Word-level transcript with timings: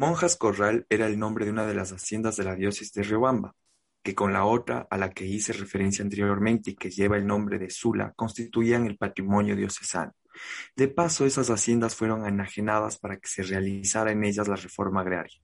Monjas 0.00 0.34
Corral 0.34 0.86
era 0.88 1.06
el 1.06 1.18
nombre 1.18 1.44
de 1.44 1.50
una 1.50 1.66
de 1.66 1.74
las 1.74 1.92
haciendas 1.92 2.34
de 2.38 2.44
la 2.44 2.56
diócesis 2.56 2.90
de 2.94 3.02
Riobamba, 3.02 3.54
que 4.02 4.14
con 4.14 4.32
la 4.32 4.46
otra 4.46 4.88
a 4.90 4.96
la 4.96 5.10
que 5.10 5.26
hice 5.26 5.52
referencia 5.52 6.02
anteriormente 6.02 6.70
y 6.70 6.74
que 6.74 6.88
lleva 6.88 7.18
el 7.18 7.26
nombre 7.26 7.58
de 7.58 7.68
Sula, 7.68 8.14
constituían 8.16 8.86
el 8.86 8.96
patrimonio 8.96 9.54
diocesano. 9.54 10.14
De 10.74 10.88
paso, 10.88 11.26
esas 11.26 11.50
haciendas 11.50 11.96
fueron 11.96 12.24
enajenadas 12.24 12.96
para 12.96 13.18
que 13.18 13.28
se 13.28 13.42
realizara 13.42 14.10
en 14.10 14.24
ellas 14.24 14.48
la 14.48 14.56
reforma 14.56 15.02
agraria. 15.02 15.38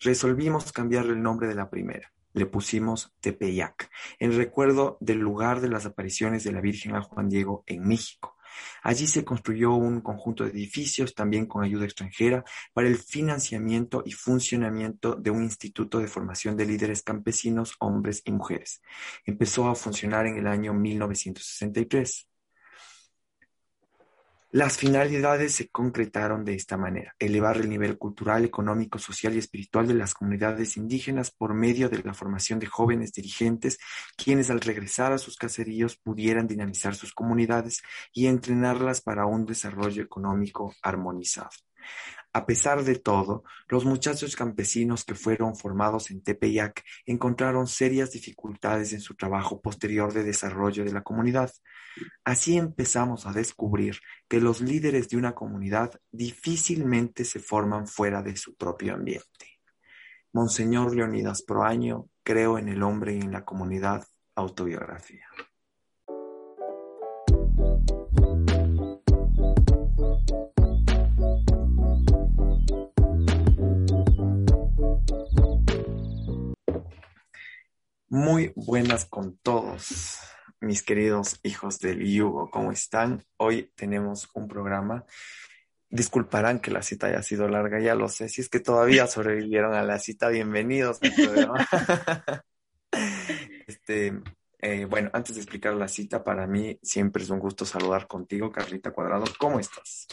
Resolvimos 0.00 0.72
cambiarle 0.72 1.12
el 1.12 1.22
nombre 1.22 1.46
de 1.46 1.54
la 1.54 1.70
primera. 1.70 2.12
Le 2.32 2.46
pusimos 2.46 3.14
Tepeyac, 3.20 3.88
en 4.18 4.36
recuerdo 4.36 4.98
del 5.00 5.20
lugar 5.20 5.60
de 5.60 5.68
las 5.68 5.86
apariciones 5.86 6.42
de 6.42 6.50
la 6.50 6.60
Virgen 6.60 6.96
a 6.96 7.02
Juan 7.02 7.28
Diego 7.28 7.62
en 7.64 7.86
México. 7.86 8.36
Allí 8.82 9.06
se 9.06 9.24
construyó 9.24 9.72
un 9.74 10.00
conjunto 10.00 10.44
de 10.44 10.50
edificios, 10.50 11.14
también 11.14 11.46
con 11.46 11.64
ayuda 11.64 11.84
extranjera, 11.84 12.44
para 12.72 12.88
el 12.88 12.96
financiamiento 12.96 14.02
y 14.04 14.12
funcionamiento 14.12 15.14
de 15.14 15.30
un 15.30 15.42
instituto 15.44 15.98
de 15.98 16.08
formación 16.08 16.56
de 16.56 16.66
líderes 16.66 17.02
campesinos, 17.02 17.74
hombres 17.80 18.22
y 18.24 18.32
mujeres. 18.32 18.82
Empezó 19.24 19.68
a 19.68 19.74
funcionar 19.74 20.26
en 20.26 20.38
el 20.38 20.46
año 20.46 20.72
1963. 20.72 22.29
Las 24.52 24.78
finalidades 24.78 25.54
se 25.54 25.68
concretaron 25.68 26.44
de 26.44 26.54
esta 26.54 26.76
manera: 26.76 27.14
elevar 27.20 27.58
el 27.58 27.68
nivel 27.68 27.96
cultural, 27.98 28.44
económico, 28.44 28.98
social 28.98 29.34
y 29.34 29.38
espiritual 29.38 29.86
de 29.86 29.94
las 29.94 30.12
comunidades 30.12 30.76
indígenas 30.76 31.30
por 31.30 31.54
medio 31.54 31.88
de 31.88 32.02
la 32.02 32.14
formación 32.14 32.58
de 32.58 32.66
jóvenes 32.66 33.12
dirigentes, 33.12 33.78
quienes 34.16 34.50
al 34.50 34.60
regresar 34.60 35.12
a 35.12 35.18
sus 35.18 35.36
caseríos 35.36 35.96
pudieran 35.96 36.48
dinamizar 36.48 36.96
sus 36.96 37.12
comunidades 37.12 37.82
y 38.12 38.26
entrenarlas 38.26 39.00
para 39.00 39.24
un 39.24 39.46
desarrollo 39.46 40.02
económico 40.02 40.74
armonizado. 40.82 41.50
A 42.32 42.46
pesar 42.46 42.84
de 42.84 42.94
todo, 42.94 43.42
los 43.68 43.84
muchachos 43.84 44.36
campesinos 44.36 45.04
que 45.04 45.16
fueron 45.16 45.56
formados 45.56 46.12
en 46.12 46.22
Tepeyac 46.22 46.84
encontraron 47.04 47.66
serias 47.66 48.12
dificultades 48.12 48.92
en 48.92 49.00
su 49.00 49.16
trabajo 49.16 49.60
posterior 49.60 50.12
de 50.12 50.22
desarrollo 50.22 50.84
de 50.84 50.92
la 50.92 51.02
comunidad. 51.02 51.50
Así 52.24 52.56
empezamos 52.56 53.26
a 53.26 53.32
descubrir 53.32 53.98
que 54.28 54.40
los 54.40 54.60
líderes 54.60 55.08
de 55.08 55.16
una 55.16 55.34
comunidad 55.34 56.00
difícilmente 56.12 57.24
se 57.24 57.40
forman 57.40 57.88
fuera 57.88 58.22
de 58.22 58.36
su 58.36 58.54
propio 58.54 58.94
ambiente. 58.94 59.60
Monseñor 60.32 60.94
Leonidas 60.94 61.42
Proaño, 61.42 62.08
creo 62.22 62.58
en 62.58 62.68
el 62.68 62.84
hombre 62.84 63.16
y 63.16 63.20
en 63.20 63.32
la 63.32 63.44
comunidad, 63.44 64.06
autobiografía. 64.36 65.26
Muy 78.12 78.52
buenas 78.56 79.04
con 79.04 79.38
todos, 79.38 80.18
mis 80.60 80.82
queridos 80.82 81.38
hijos 81.44 81.78
del 81.78 82.04
yugo. 82.04 82.50
¿Cómo 82.50 82.72
están? 82.72 83.24
Hoy 83.36 83.70
tenemos 83.76 84.28
un 84.34 84.48
programa. 84.48 85.04
Disculparán 85.90 86.58
que 86.58 86.72
la 86.72 86.82
cita 86.82 87.06
haya 87.06 87.22
sido 87.22 87.46
larga, 87.46 87.78
ya 87.78 87.94
lo 87.94 88.08
sé. 88.08 88.28
Si 88.28 88.40
es 88.40 88.48
que 88.48 88.58
todavía 88.58 89.06
sobrevivieron 89.06 89.74
a 89.74 89.84
la 89.84 90.00
cita, 90.00 90.28
bienvenidos 90.28 90.98
este, 93.68 94.20
eh, 94.58 94.86
bueno, 94.86 95.10
antes 95.12 95.36
de 95.36 95.42
explicar 95.42 95.74
la 95.74 95.86
cita, 95.86 96.24
para 96.24 96.48
mí 96.48 96.80
siempre 96.82 97.22
es 97.22 97.30
un 97.30 97.38
gusto 97.38 97.64
saludar 97.64 98.08
contigo, 98.08 98.50
Carlita 98.50 98.90
Cuadrado. 98.90 99.26
¿Cómo 99.38 99.60
estás? 99.60 100.08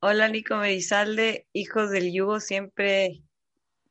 Hola, 0.00 0.28
Nico 0.28 0.54
Merizalde, 0.56 1.46
hijos 1.54 1.90
del 1.90 2.12
yugo. 2.12 2.40
Siempre, 2.40 3.22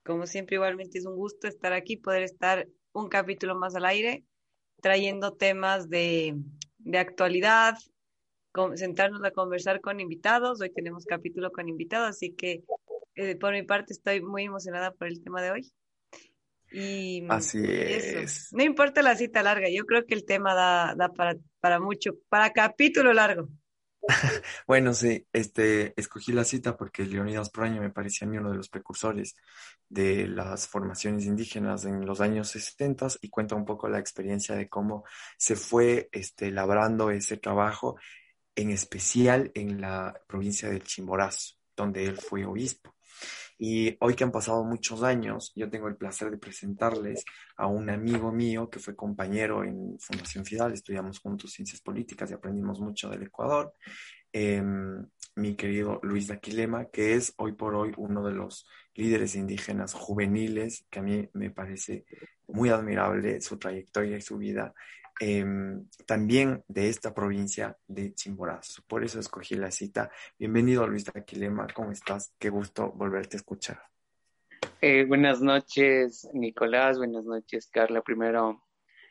como 0.03 0.27
siempre, 0.27 0.57
igualmente 0.57 0.99
es 0.99 1.07
un 1.07 1.15
gusto 1.15 1.47
estar 1.47 1.73
aquí, 1.73 1.97
poder 1.97 2.21
estar 2.21 2.67
un 2.99 3.09
capítulo 3.09 3.55
más 3.55 3.75
al 3.75 3.85
aire, 3.85 4.23
trayendo 4.81 5.33
temas 5.33 5.89
de, 5.89 6.37
actualidad, 6.93 7.77
sentarnos 8.75 9.23
a 9.23 9.31
conversar 9.31 9.81
con 9.81 9.99
invitados. 9.99 10.61
Hoy 10.61 10.71
tenemos 10.71 11.05
capítulo 11.05 11.51
con 11.51 11.69
invitados, 11.69 12.09
así 12.09 12.33
que 12.33 12.63
eh, 13.15 13.35
por 13.35 13.53
mi 13.53 13.63
parte 13.63 13.93
estoy 13.93 14.21
muy 14.21 14.45
emocionada 14.45 14.91
por 14.91 15.07
el 15.07 15.21
tema 15.23 15.41
de 15.41 15.51
hoy. 15.51 15.71
Y, 16.71 17.25
así 17.29 17.63
es. 17.65 18.49
No 18.53 18.63
importa 18.63 19.01
la 19.01 19.15
cita 19.15 19.41
larga, 19.41 19.69
yo 19.69 19.85
creo 19.85 20.05
que 20.05 20.13
el 20.13 20.25
tema 20.25 20.53
da, 20.53 20.93
da 20.95 21.09
para, 21.09 21.35
para 21.59 21.79
mucho, 21.79 22.11
para 22.29 22.51
capítulo 22.51 23.13
largo. 23.13 23.49
Bueno, 24.67 24.93
sí, 24.93 25.25
este, 25.33 25.93
escogí 25.99 26.31
la 26.31 26.43
cita 26.43 26.77
porque 26.77 27.05
Leonidas 27.05 27.49
Proaño 27.49 27.81
me 27.81 27.89
parecía 27.89 28.27
a 28.27 28.31
mí 28.31 28.37
uno 28.37 28.51
de 28.51 28.57
los 28.57 28.69
precursores 28.69 29.35
de 29.87 30.27
las 30.27 30.67
formaciones 30.67 31.25
indígenas 31.25 31.85
en 31.85 32.05
los 32.05 32.21
años 32.21 32.49
60 32.49 33.07
y 33.21 33.29
cuenta 33.29 33.55
un 33.55 33.65
poco 33.65 33.89
la 33.89 33.99
experiencia 33.99 34.55
de 34.55 34.69
cómo 34.69 35.03
se 35.37 35.55
fue 35.55 36.09
este, 36.11 36.51
labrando 36.51 37.11
ese 37.11 37.37
trabajo, 37.37 37.97
en 38.55 38.71
especial 38.71 39.51
en 39.55 39.81
la 39.81 40.13
provincia 40.27 40.69
de 40.69 40.81
Chimborazo, 40.81 41.55
donde 41.75 42.05
él 42.05 42.17
fue 42.17 42.45
obispo. 42.45 42.95
Y 43.61 43.97
hoy 43.99 44.15
que 44.15 44.23
han 44.23 44.31
pasado 44.31 44.63
muchos 44.63 45.03
años, 45.03 45.51
yo 45.53 45.69
tengo 45.69 45.89
el 45.89 45.97
placer 45.97 46.31
de 46.31 46.37
presentarles 46.37 47.25
a 47.57 47.67
un 47.67 47.89
amigo 47.89 48.31
mío 48.31 48.69
que 48.69 48.79
fue 48.79 48.95
compañero 48.95 49.65
en 49.65 49.99
Fundación 49.99 50.45
Fidal, 50.45 50.71
estudiamos 50.71 51.19
juntos 51.19 51.51
ciencias 51.51 51.81
políticas 51.81 52.31
y 52.31 52.35
aprendimos 52.35 52.79
mucho 52.79 53.09
del 53.09 53.23
Ecuador, 53.23 53.73
em, 54.31 55.05
mi 55.35 55.55
querido 55.55 55.99
Luis 56.03 56.27
Daquilema, 56.27 56.85
que 56.85 57.15
es 57.15 57.33
hoy 57.35 57.51
por 57.51 57.75
hoy 57.75 57.91
uno 57.97 58.25
de 58.25 58.33
los 58.33 58.65
líderes 58.95 59.35
indígenas 59.35 59.93
juveniles, 59.93 60.85
que 60.89 60.99
a 60.99 61.03
mí 61.03 61.29
me 61.33 61.51
parece 61.51 62.05
muy 62.47 62.69
admirable 62.69 63.41
su 63.41 63.57
trayectoria 63.57 64.15
y 64.15 64.21
su 64.21 64.37
vida 64.37 64.73
Em, 65.21 65.85
también 66.05 66.63
de 66.69 66.87
esta 66.87 67.13
provincia 67.13 67.77
de 67.87 68.13
Chimborazo. 68.13 68.81
Por 68.87 69.03
eso 69.03 69.19
escogí 69.19 69.55
la 69.55 69.69
cita. 69.69 70.09
Bienvenido 70.37 70.87
Luis 70.87 71.09
Aquilema, 71.13 71.67
¿cómo 71.73 71.91
estás? 71.91 72.33
Qué 72.39 72.49
gusto 72.49 72.93
volverte 72.93 73.35
a 73.35 73.39
escuchar. 73.39 73.83
Eh, 74.79 75.03
buenas 75.03 75.41
noches, 75.41 76.25
Nicolás. 76.33 76.97
Buenas 76.97 77.25
noches, 77.25 77.67
Carla. 77.67 78.01
Primero, 78.01 78.63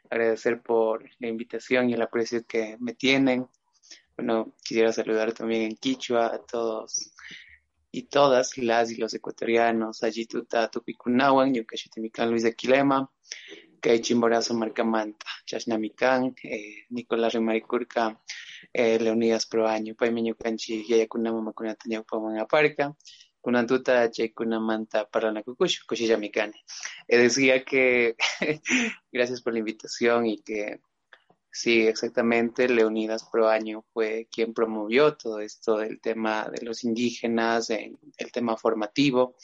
agradecer 0.08 0.62
por 0.62 1.04
la 1.18 1.28
invitación 1.28 1.90
y 1.90 1.92
el 1.92 2.00
aprecio 2.00 2.42
que 2.46 2.78
me 2.80 2.94
tienen. 2.94 3.46
Bueno, 4.16 4.54
quisiera 4.64 4.94
saludar 4.94 5.34
también 5.34 5.62
en 5.62 5.76
Quichua 5.76 6.34
a 6.34 6.38
todos 6.38 7.12
y 7.92 8.04
todas 8.04 8.56
las 8.56 8.90
y 8.90 8.96
los 8.96 9.12
ecuatorianos, 9.12 10.02
Ayituta, 10.02 10.70
Tupikunawan, 10.70 11.52
Yucachitimican, 11.52 12.30
Luis 12.30 12.44
de 12.44 12.50
Aquilema, 12.50 13.10
kay 13.80 14.00
Chimborazo 14.00 14.54
Marcamanta, 14.54 15.26
Chashnamican, 15.44 16.34
eh, 16.42 16.86
Nicolás 16.90 17.32
Remaricurca, 17.34 18.20
eh, 18.72 18.98
Leonidas 18.98 19.46
Proaño, 19.46 19.94
Paimeño 19.94 20.34
Canchi, 20.34 20.86
Yayacuna 20.86 21.32
Mamakuna 21.32 21.74
Tañaupaman 21.74 22.38
Aparca, 22.38 22.94
Kunantuta 23.40 24.10
Chaykunamanta 24.10 25.08
Paranacucucho, 25.08 25.82
Cochillamicane. 25.86 26.54
Eh, 27.06 27.18
decía 27.18 27.64
que 27.64 28.16
gracias 29.12 29.42
por 29.42 29.52
la 29.52 29.60
invitación 29.60 30.26
y 30.26 30.38
que 30.42 30.80
sí, 31.50 31.86
exactamente, 31.86 32.68
Leonidas 32.68 33.24
Proaño 33.30 33.84
fue 33.92 34.28
quien 34.30 34.54
promovió 34.54 35.16
todo 35.16 35.40
esto 35.40 35.78
del 35.78 36.00
tema 36.00 36.48
de 36.50 36.64
los 36.64 36.84
indígenas, 36.84 37.70
el 37.70 38.32
tema 38.32 38.56
formativo, 38.56 39.36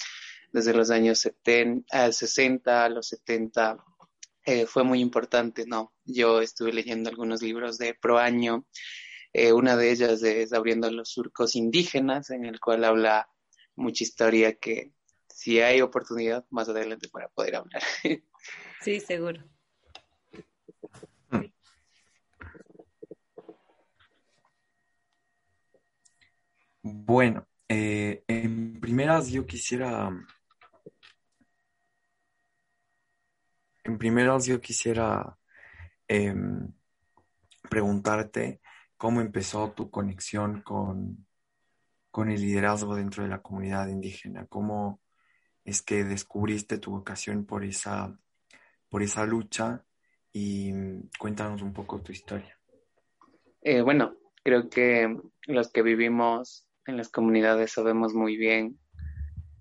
desde 0.52 0.72
los 0.72 0.90
años 0.90 1.18
70, 1.18 2.12
60 2.12 2.84
a 2.84 2.88
los 2.88 3.08
70 3.08 3.84
eh, 4.44 4.66
fue 4.66 4.84
muy 4.84 5.00
importante, 5.00 5.66
¿no? 5.66 5.92
Yo 6.04 6.40
estuve 6.40 6.72
leyendo 6.72 7.10
algunos 7.10 7.42
libros 7.42 7.78
de 7.78 7.94
Proaño, 7.94 8.66
eh, 9.32 9.52
una 9.52 9.76
de 9.76 9.90
ellas 9.90 10.22
es 10.22 10.52
Abriendo 10.52 10.90
los 10.90 11.10
surcos 11.10 11.56
indígenas, 11.56 12.30
en 12.30 12.44
el 12.44 12.60
cual 12.60 12.84
habla 12.84 13.28
mucha 13.74 14.04
historia 14.04 14.54
que 14.54 14.92
si 15.28 15.60
hay 15.60 15.80
oportunidad 15.80 16.46
más 16.50 16.68
adelante 16.68 17.08
para 17.08 17.28
poder 17.28 17.56
hablar. 17.56 17.82
Sí, 18.80 19.00
seguro. 19.00 19.42
Bueno, 26.82 27.48
eh, 27.66 28.24
en 28.28 28.78
primeras 28.78 29.30
yo 29.30 29.46
quisiera 29.46 30.10
En 33.84 33.98
primero 33.98 34.38
yo 34.38 34.60
quisiera 34.60 35.36
em, 36.08 36.72
preguntarte 37.68 38.60
cómo 38.96 39.20
empezó 39.20 39.72
tu 39.72 39.90
conexión 39.90 40.62
con, 40.62 41.26
con 42.10 42.30
el 42.30 42.40
liderazgo 42.40 42.94
dentro 42.94 43.22
de 43.22 43.28
la 43.28 43.42
comunidad 43.42 43.88
indígena, 43.88 44.46
cómo 44.46 45.00
es 45.64 45.82
que 45.82 46.04
descubriste 46.04 46.78
tu 46.78 46.92
vocación 46.92 47.44
por 47.44 47.62
esa, 47.64 48.18
por 48.88 49.02
esa 49.02 49.26
lucha 49.26 49.84
y 50.32 50.72
cuéntanos 51.18 51.60
un 51.60 51.72
poco 51.72 52.00
tu 52.00 52.12
historia. 52.12 52.58
Eh, 53.60 53.82
bueno, 53.82 54.16
creo 54.42 54.68
que 54.70 55.14
los 55.46 55.70
que 55.70 55.82
vivimos 55.82 56.66
en 56.86 56.96
las 56.96 57.10
comunidades 57.10 57.72
sabemos 57.72 58.14
muy 58.14 58.36
bien 58.36 58.78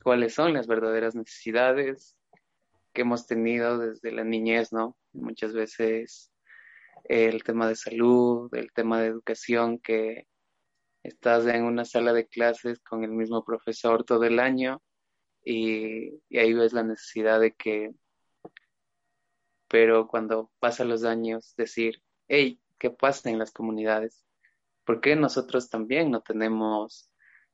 cuáles 0.02 0.34
son 0.34 0.54
las 0.54 0.68
verdaderas 0.68 1.16
necesidades 1.16 2.18
que 2.94 3.02
hemos 3.02 3.28
tenido 3.28 3.80
desde 3.80 4.12
la 4.12 4.24
niñez, 4.24 4.72
¿no? 4.72 4.98
Muchas 5.14 5.54
veces 5.54 6.32
el 7.06 7.44
tema 7.44 7.68
de 7.68 7.76
salud, 7.76 8.54
el 8.54 8.72
tema 8.72 9.02
de 9.02 9.08
educación, 9.08 9.80
que 9.80 10.28
estás 11.04 11.46
en 11.48 11.64
una 11.64 11.86
sala 11.86 12.14
de 12.14 12.28
clases 12.28 12.80
con 12.80 13.04
el 13.04 13.12
mismo 13.12 13.44
profesor 13.44 14.06
todo 14.06 14.24
el 14.24 14.40
año 14.40 14.82
y, 15.44 16.22
ahí 16.38 16.54
ves 16.54 16.74
la 16.74 16.84
necesidad 16.84 17.40
de 17.40 17.54
que, 17.54 17.92
pero 19.68 20.08
cuando 20.08 20.52
pasan 20.60 20.90
los 20.90 21.04
años, 21.04 21.54
decir, 21.58 22.02
hey, 22.28 22.62
¿qué 22.80 22.90
pasa 22.90 23.30
en 23.30 23.40
las 23.40 23.52
comunidades? 23.52 24.26
¿Por 24.86 25.02
qué 25.02 25.16
nosotros 25.16 25.70
también 25.70 26.12
no 26.12 26.22
tenemos 26.22 27.10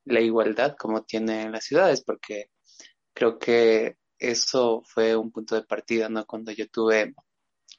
la 0.06 0.22
igualdad 0.22 0.76
como 0.78 1.04
tienen 1.04 1.52
las 1.52 1.66
ciudades? 1.66 2.04
Porque 2.04 2.52
creo 3.14 3.40
que 3.40 3.98
eso 4.20 4.84
fue 4.86 5.16
un 5.16 5.32
punto 5.32 5.56
de 5.56 5.64
partida, 5.64 6.10
¿no? 6.10 6.26
Cuando 6.26 6.52
yo 6.52 6.68
tuve, 6.70 7.14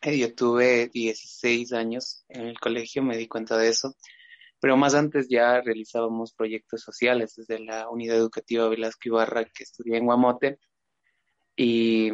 eh, 0.02 0.18
yo 0.18 0.34
tuve 0.34 0.88
16 0.88 1.72
años 1.72 2.24
en 2.28 2.46
el 2.46 2.58
colegio, 2.58 3.02
me 3.02 3.16
di 3.16 3.28
cuenta 3.28 3.56
de 3.56 3.68
eso 3.68 3.94
pero 4.60 4.76
más 4.76 4.94
antes 4.94 5.28
ya 5.28 5.60
realizábamos 5.62 6.34
proyectos 6.34 6.82
sociales 6.82 7.34
desde 7.36 7.58
la 7.60 7.88
unidad 7.88 8.16
educativa 8.16 8.68
Velasco 8.68 9.00
Ibarra 9.08 9.44
que 9.44 9.64
estudié 9.64 9.96
en 9.96 10.04
Guamote 10.04 10.58
y 11.56 12.10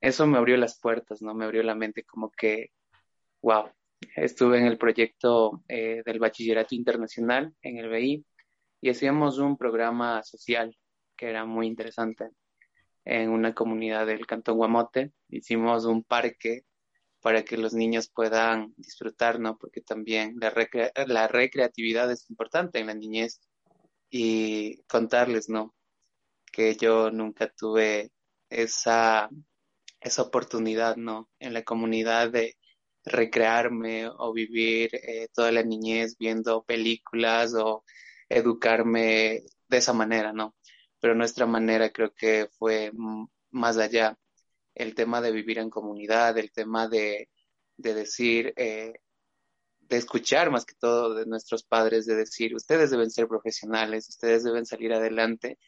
eso 0.00 0.26
me 0.26 0.38
abrió 0.38 0.56
las 0.56 0.78
puertas, 0.78 1.22
¿no? 1.22 1.34
Me 1.34 1.44
abrió 1.44 1.62
la 1.62 1.74
mente 1.74 2.04
como 2.04 2.30
que, 2.30 2.70
wow, 3.42 3.70
estuve 4.14 4.58
en 4.58 4.66
el 4.66 4.78
proyecto 4.78 5.64
eh, 5.68 6.02
del 6.04 6.20
bachillerato 6.20 6.74
internacional 6.74 7.54
en 7.62 7.78
el 7.78 7.88
BI 7.88 8.24
y 8.80 8.90
hacíamos 8.90 9.38
un 9.38 9.56
programa 9.56 10.22
social 10.22 10.76
que 11.16 11.28
era 11.30 11.44
muy 11.44 11.66
interesante 11.66 12.30
en 13.06 13.30
una 13.30 13.54
comunidad 13.54 14.06
del 14.06 14.26
Cantón 14.26 14.58
Guamote. 14.58 15.12
Hicimos 15.28 15.86
un 15.86 16.02
parque 16.02 16.64
para 17.22 17.44
que 17.44 17.56
los 17.56 17.72
niños 17.72 18.10
puedan 18.12 18.74
disfrutar, 18.76 19.40
¿no? 19.40 19.56
Porque 19.56 19.80
también 19.80 20.36
la, 20.40 20.52
la 21.06 21.28
recreatividad 21.28 22.10
es 22.10 22.28
importante 22.28 22.78
en 22.80 22.88
la 22.88 22.94
niñez 22.94 23.40
y 24.10 24.82
contarles, 24.88 25.48
¿no? 25.48 25.74
Que 26.52 26.76
yo 26.76 27.10
nunca 27.10 27.48
tuve 27.48 28.12
esa, 28.50 29.30
esa 30.00 30.22
oportunidad, 30.22 30.96
¿no? 30.96 31.30
En 31.38 31.54
la 31.54 31.62
comunidad 31.62 32.30
de 32.30 32.56
recrearme 33.04 34.08
o 34.08 34.32
vivir 34.32 34.90
eh, 34.94 35.28
toda 35.32 35.52
la 35.52 35.62
niñez 35.62 36.16
viendo 36.18 36.64
películas 36.64 37.54
o 37.54 37.84
educarme 38.28 39.44
de 39.68 39.76
esa 39.76 39.92
manera, 39.92 40.32
¿no? 40.32 40.56
Pero 41.00 41.14
nuestra 41.14 41.46
manera 41.46 41.90
creo 41.90 42.14
que 42.14 42.48
fue 42.58 42.92
más 43.50 43.76
allá 43.78 44.18
el 44.74 44.94
tema 44.94 45.20
de 45.20 45.32
vivir 45.32 45.58
en 45.58 45.70
comunidad, 45.70 46.36
el 46.38 46.52
tema 46.52 46.88
de, 46.88 47.30
decir, 47.76 48.52
eh, 48.56 49.00
de 49.80 49.96
escuchar 49.96 50.50
más 50.50 50.64
que 50.64 50.74
todo 50.74 51.14
de 51.14 51.26
nuestros 51.26 51.64
padres, 51.64 52.06
de 52.06 52.14
decir, 52.16 52.54
ustedes 52.54 52.90
deben 52.90 53.10
ser 53.10 53.26
profesionales, 53.28 54.08
ustedes 54.08 54.44
deben 54.44 54.66
salir 54.66 54.92
adelante. 54.92 55.58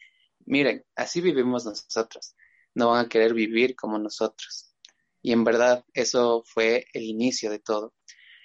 Miren, 0.45 0.85
así 0.95 1.21
vivimos 1.21 1.65
nosotros, 1.65 2.35
no 2.75 2.89
van 2.89 3.05
a 3.05 3.09
querer 3.09 3.33
vivir 3.33 3.75
como 3.75 3.97
nosotros. 3.97 4.73
Y 5.21 5.31
en 5.31 5.43
verdad 5.43 5.83
eso 5.93 6.43
fue 6.45 6.85
el 6.93 7.03
inicio 7.03 7.49
de 7.49 7.59
todo. 7.59 7.93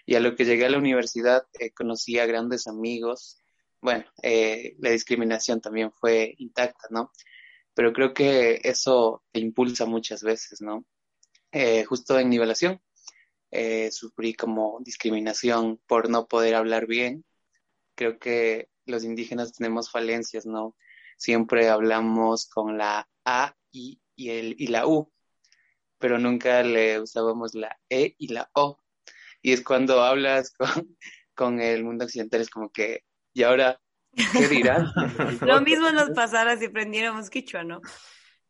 Y 0.07 0.17
a 0.17 0.21
lo 0.21 0.35
que 0.37 0.45
llegué 0.45 0.67
a 0.67 0.71
la 0.71 0.79
universidad 0.79 1.47
eh, 1.59 1.73
conocí 1.73 2.19
a 2.19 2.27
grandes 2.27 2.67
amigos. 2.67 3.43
Bueno, 3.85 4.05
eh, 4.23 4.75
la 4.81 4.91
discriminación 4.91 5.61
también 5.61 5.93
fue 5.93 6.35
intacta, 6.39 6.89
¿no? 6.91 7.13
pero 7.75 7.93
creo 7.93 8.15
que 8.15 8.61
eso 8.65 9.23
te 9.33 9.41
impulsa 9.41 9.85
muchas 9.87 10.23
veces, 10.23 10.61
¿no? 10.63 10.87
Eh, 11.53 11.85
justo 11.85 12.19
en 12.19 12.31
nivelación, 12.31 12.81
eh, 13.51 13.91
sufrí 13.91 14.35
como 14.35 14.79
discriminación 14.81 15.81
por 15.87 16.09
no 16.11 16.27
poder 16.27 16.55
hablar 16.55 16.87
bien. 16.87 17.25
Creo 17.97 18.19
que 18.19 18.71
los 18.87 19.05
indígenas 19.05 19.53
tenemos 19.53 19.91
falencias, 19.91 20.47
¿no? 20.47 20.77
Siempre 21.19 21.69
hablamos 21.69 22.49
con 22.49 22.79
la 22.79 23.09
A 23.25 23.57
y, 23.73 24.01
y, 24.17 24.31
el, 24.31 24.57
y 24.59 24.69
la 24.69 24.87
U, 24.87 25.13
pero 25.99 26.19
nunca 26.19 26.63
le 26.63 27.01
usábamos 27.01 27.55
la 27.55 27.79
E 27.89 28.15
y 28.19 28.29
la 28.29 28.51
O. 28.55 28.79
Y 29.43 29.53
es 29.53 29.63
cuando 29.63 30.03
hablas 30.03 30.53
con, 30.59 30.97
con 31.35 31.61
el 31.61 31.85
mundo 31.85 32.05
occidental, 32.05 32.41
es 32.41 32.51
como 32.51 32.71
que, 32.71 33.05
y 33.35 33.43
ahora 33.43 33.79
¿Qué 34.15 34.49
dirán? 34.49 34.87
Lo 35.47 35.61
mismo 35.61 35.91
nos 35.91 36.11
pasara 36.11 36.57
si 36.57 36.67
aprendiéramos 36.67 37.31
quichua, 37.31 37.65
¿no? 37.65 37.81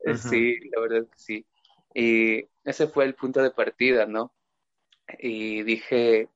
Eh, 0.04 0.16
sí, 0.16 0.56
la 0.70 0.81
verdad 0.81 0.98
es 1.02 1.08
que 1.10 1.19
sí. 1.19 1.46
Y 1.94 2.48
ese 2.64 2.88
fue 2.88 3.04
el 3.04 3.14
punto 3.14 3.42
de 3.42 3.50
partida, 3.50 4.06
¿no? 4.06 4.34
Y 5.19 5.62
dije, 5.62 6.28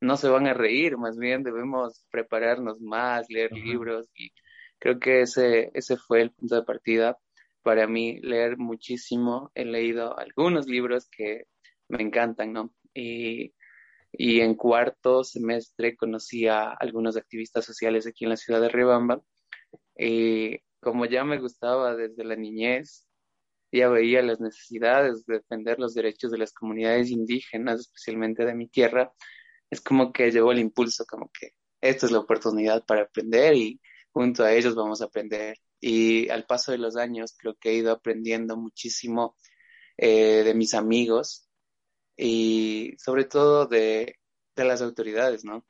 no 0.00 0.16
se 0.16 0.28
van 0.28 0.46
a 0.46 0.54
reír, 0.54 0.96
más 0.96 1.16
bien 1.18 1.42
debemos 1.42 2.06
prepararnos 2.10 2.80
más, 2.80 3.26
leer 3.28 3.52
libros 3.52 4.10
y 4.14 4.32
creo 4.78 4.98
que 4.98 5.22
ese, 5.22 5.70
ese 5.74 5.96
fue 5.96 6.22
el 6.22 6.30
punto 6.32 6.56
de 6.56 6.62
partida 6.62 7.18
para 7.62 7.86
mí, 7.86 8.18
leer 8.20 8.58
muchísimo. 8.58 9.50
He 9.54 9.64
leído 9.64 10.18
algunos 10.18 10.66
libros 10.66 11.08
que 11.08 11.44
me 11.88 12.02
encantan, 12.02 12.52
¿no? 12.52 12.74
Y 12.92 13.54
y 14.16 14.40
en 14.40 14.54
cuarto 14.54 15.24
semestre 15.24 15.96
conocí 15.96 16.46
a 16.46 16.70
algunos 16.70 17.16
activistas 17.16 17.64
sociales 17.64 18.06
aquí 18.06 18.24
en 18.24 18.30
la 18.30 18.36
ciudad 18.36 18.60
de 18.60 18.68
Rebamba. 18.68 19.22
Y 19.96 20.58
como 20.80 21.06
ya 21.06 21.24
me 21.24 21.38
gustaba 21.38 21.96
desde 21.96 22.24
la 22.24 22.36
niñez, 22.36 23.06
ya 23.72 23.88
veía 23.88 24.22
las 24.22 24.40
necesidades 24.40 25.26
de 25.26 25.34
defender 25.38 25.78
los 25.80 25.94
derechos 25.94 26.30
de 26.30 26.38
las 26.38 26.52
comunidades 26.52 27.10
indígenas, 27.10 27.80
especialmente 27.80 28.44
de 28.44 28.54
mi 28.54 28.68
tierra, 28.68 29.12
es 29.70 29.80
como 29.80 30.12
que 30.12 30.30
llevó 30.30 30.52
el 30.52 30.60
impulso, 30.60 31.04
como 31.06 31.30
que 31.32 31.50
esta 31.80 32.06
es 32.06 32.12
la 32.12 32.20
oportunidad 32.20 32.84
para 32.84 33.02
aprender 33.02 33.54
y 33.54 33.80
junto 34.12 34.44
a 34.44 34.52
ellos 34.52 34.74
vamos 34.76 35.02
a 35.02 35.06
aprender. 35.06 35.56
Y 35.80 36.28
al 36.30 36.46
paso 36.46 36.72
de 36.72 36.78
los 36.78 36.96
años 36.96 37.34
creo 37.36 37.56
que 37.60 37.70
he 37.70 37.74
ido 37.74 37.92
aprendiendo 37.92 38.56
muchísimo 38.56 39.36
eh, 39.96 40.44
de 40.44 40.54
mis 40.54 40.74
amigos 40.74 41.48
y 42.16 42.94
sobre 42.98 43.24
todo 43.24 43.66
de, 43.66 44.16
las 44.56 44.82
autoridades, 44.82 45.44
¿no? 45.44 45.66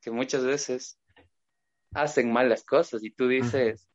Que 0.00 0.10
muchas 0.10 0.44
veces 0.44 0.98
hacen 1.92 2.32
mal 2.32 2.48
las 2.48 2.64
cosas 2.64 3.02
y 3.04 3.10
tú 3.10 3.28
dices, 3.28 3.88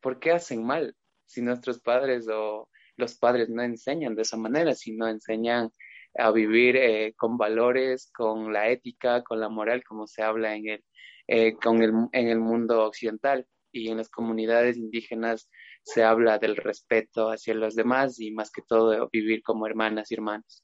¿por 0.00 0.18
qué 0.20 0.32
hacen 0.32 0.64
mal? 0.64 0.96
Si 1.26 1.42
nuestros 1.42 1.80
padres 1.80 2.28
o 2.28 2.68
los 2.96 3.16
padres 3.16 3.48
no 3.48 3.62
enseñan 3.62 4.14
de 4.14 4.22
esa 4.22 4.36
manera, 4.36 4.74
si 4.74 4.92
no 4.92 5.08
enseñan 5.08 5.70
a 6.16 6.30
vivir 6.30 6.76
eh, 6.76 7.14
con 7.16 7.36
valores, 7.36 8.10
con 8.14 8.52
la 8.52 8.68
ética, 8.68 9.22
con 9.22 9.40
la 9.40 9.48
moral, 9.48 9.82
como 9.82 10.06
se 10.06 10.22
habla 10.22 10.54
en 10.54 10.68
el, 10.68 10.84
eh, 11.26 11.54
con 11.54 11.82
el, 11.82 11.92
en 12.12 12.28
el 12.28 12.38
mundo 12.38 12.84
occidental 12.84 13.46
y 13.72 13.88
en 13.88 13.96
las 13.98 14.10
comunidades 14.10 14.76
indígenas 14.76 15.48
se 15.82 16.04
habla 16.04 16.38
del 16.38 16.56
respeto 16.56 17.30
hacia 17.30 17.54
los 17.54 17.74
demás 17.74 18.20
y 18.20 18.30
más 18.30 18.50
que 18.50 18.62
todo 18.62 19.08
vivir 19.10 19.42
como 19.42 19.66
hermanas 19.66 20.10
y 20.10 20.14
hermanos. 20.14 20.62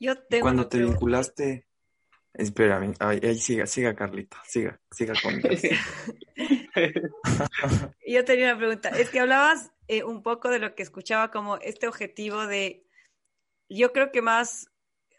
Yo 0.00 0.14
Cuando 0.40 0.68
te 0.68 0.78
vinculaste, 0.78 1.66
espérame, 2.34 2.94
ahí, 2.98 3.36
siga, 3.36 3.66
siga 3.66 3.94
Carlita, 3.94 4.42
siga, 4.46 4.80
siga 4.90 5.14
con 5.22 5.40
Yo 8.06 8.24
tenía 8.24 8.46
una 8.46 8.58
pregunta, 8.58 8.88
es 8.90 9.10
que 9.10 9.20
hablabas 9.20 9.72
eh, 9.88 10.02
un 10.02 10.22
poco 10.22 10.50
de 10.50 10.58
lo 10.58 10.74
que 10.74 10.82
escuchaba 10.82 11.30
como 11.30 11.58
este 11.58 11.86
objetivo 11.86 12.46
de, 12.46 12.86
yo 13.68 13.92
creo 13.92 14.10
que 14.12 14.22
más 14.22 14.70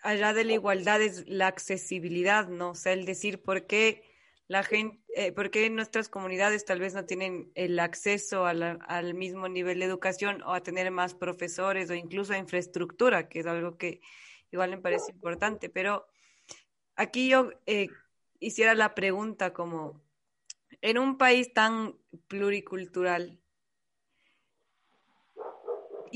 allá 0.03 0.33
de 0.33 0.43
la 0.43 0.53
igualdad 0.53 1.01
es 1.01 1.27
la 1.27 1.47
accesibilidad, 1.47 2.47
¿no? 2.47 2.71
O 2.71 2.75
sea, 2.75 2.93
el 2.93 3.05
decir 3.05 3.41
por 3.41 3.65
qué 3.65 4.03
la 4.47 4.63
gente, 4.63 5.03
eh, 5.15 5.31
por 5.31 5.49
qué 5.49 5.69
nuestras 5.69 6.07
comunidades 6.09 6.65
tal 6.65 6.79
vez 6.79 6.93
no 6.93 7.05
tienen 7.05 7.51
el 7.55 7.79
acceso 7.79 8.45
al 8.45 9.13
mismo 9.13 9.47
nivel 9.47 9.79
de 9.79 9.85
educación 9.85 10.43
o 10.43 10.53
a 10.53 10.61
tener 10.61 10.91
más 10.91 11.15
profesores 11.15 11.89
o 11.89 11.95
incluso 11.95 12.33
a 12.33 12.37
infraestructura, 12.37 13.27
que 13.27 13.39
es 13.39 13.47
algo 13.47 13.77
que 13.77 14.01
igual 14.51 14.69
me 14.69 14.77
parece 14.77 15.11
importante, 15.11 15.69
pero 15.69 16.07
aquí 16.95 17.29
yo 17.29 17.51
eh, 17.65 17.87
hiciera 18.39 18.75
la 18.75 18.93
pregunta 18.93 19.51
como, 19.51 20.03
en 20.81 20.99
un 20.99 21.17
país 21.17 21.53
tan 21.53 21.97
pluricultural, 22.27 23.39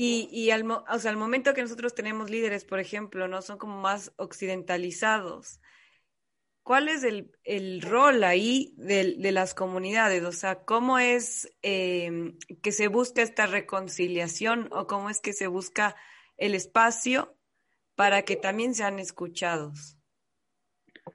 y, 0.02 0.50
al, 0.50 0.70
o 0.70 0.98
sea, 0.98 1.10
al 1.10 1.18
momento 1.18 1.52
que 1.52 1.60
nosotros 1.60 1.94
tenemos 1.94 2.30
líderes, 2.30 2.64
por 2.64 2.80
ejemplo, 2.80 3.28
no 3.28 3.42
son 3.42 3.58
como 3.58 3.78
más 3.78 4.14
occidentalizados, 4.16 5.60
¿cuál 6.62 6.88
es 6.88 7.04
el, 7.04 7.82
rol 7.82 8.24
ahí 8.24 8.74
de, 8.76 9.32
las 9.32 9.54
comunidades? 9.54 10.22
O 10.24 10.32
sea, 10.32 10.64
¿cómo 10.64 10.98
es 10.98 11.50
eh, 11.62 12.34
que 12.62 12.72
se 12.72 12.88
busca 12.88 13.22
esta 13.22 13.46
reconciliación 13.46 14.68
o 14.72 14.86
cómo 14.86 15.10
es 15.10 15.20
que 15.20 15.32
se 15.32 15.46
busca 15.46 15.96
el 16.36 16.54
espacio 16.54 17.36
para 17.94 18.22
que 18.22 18.36
también 18.36 18.74
sean 18.74 18.98
escuchados? 18.98 19.96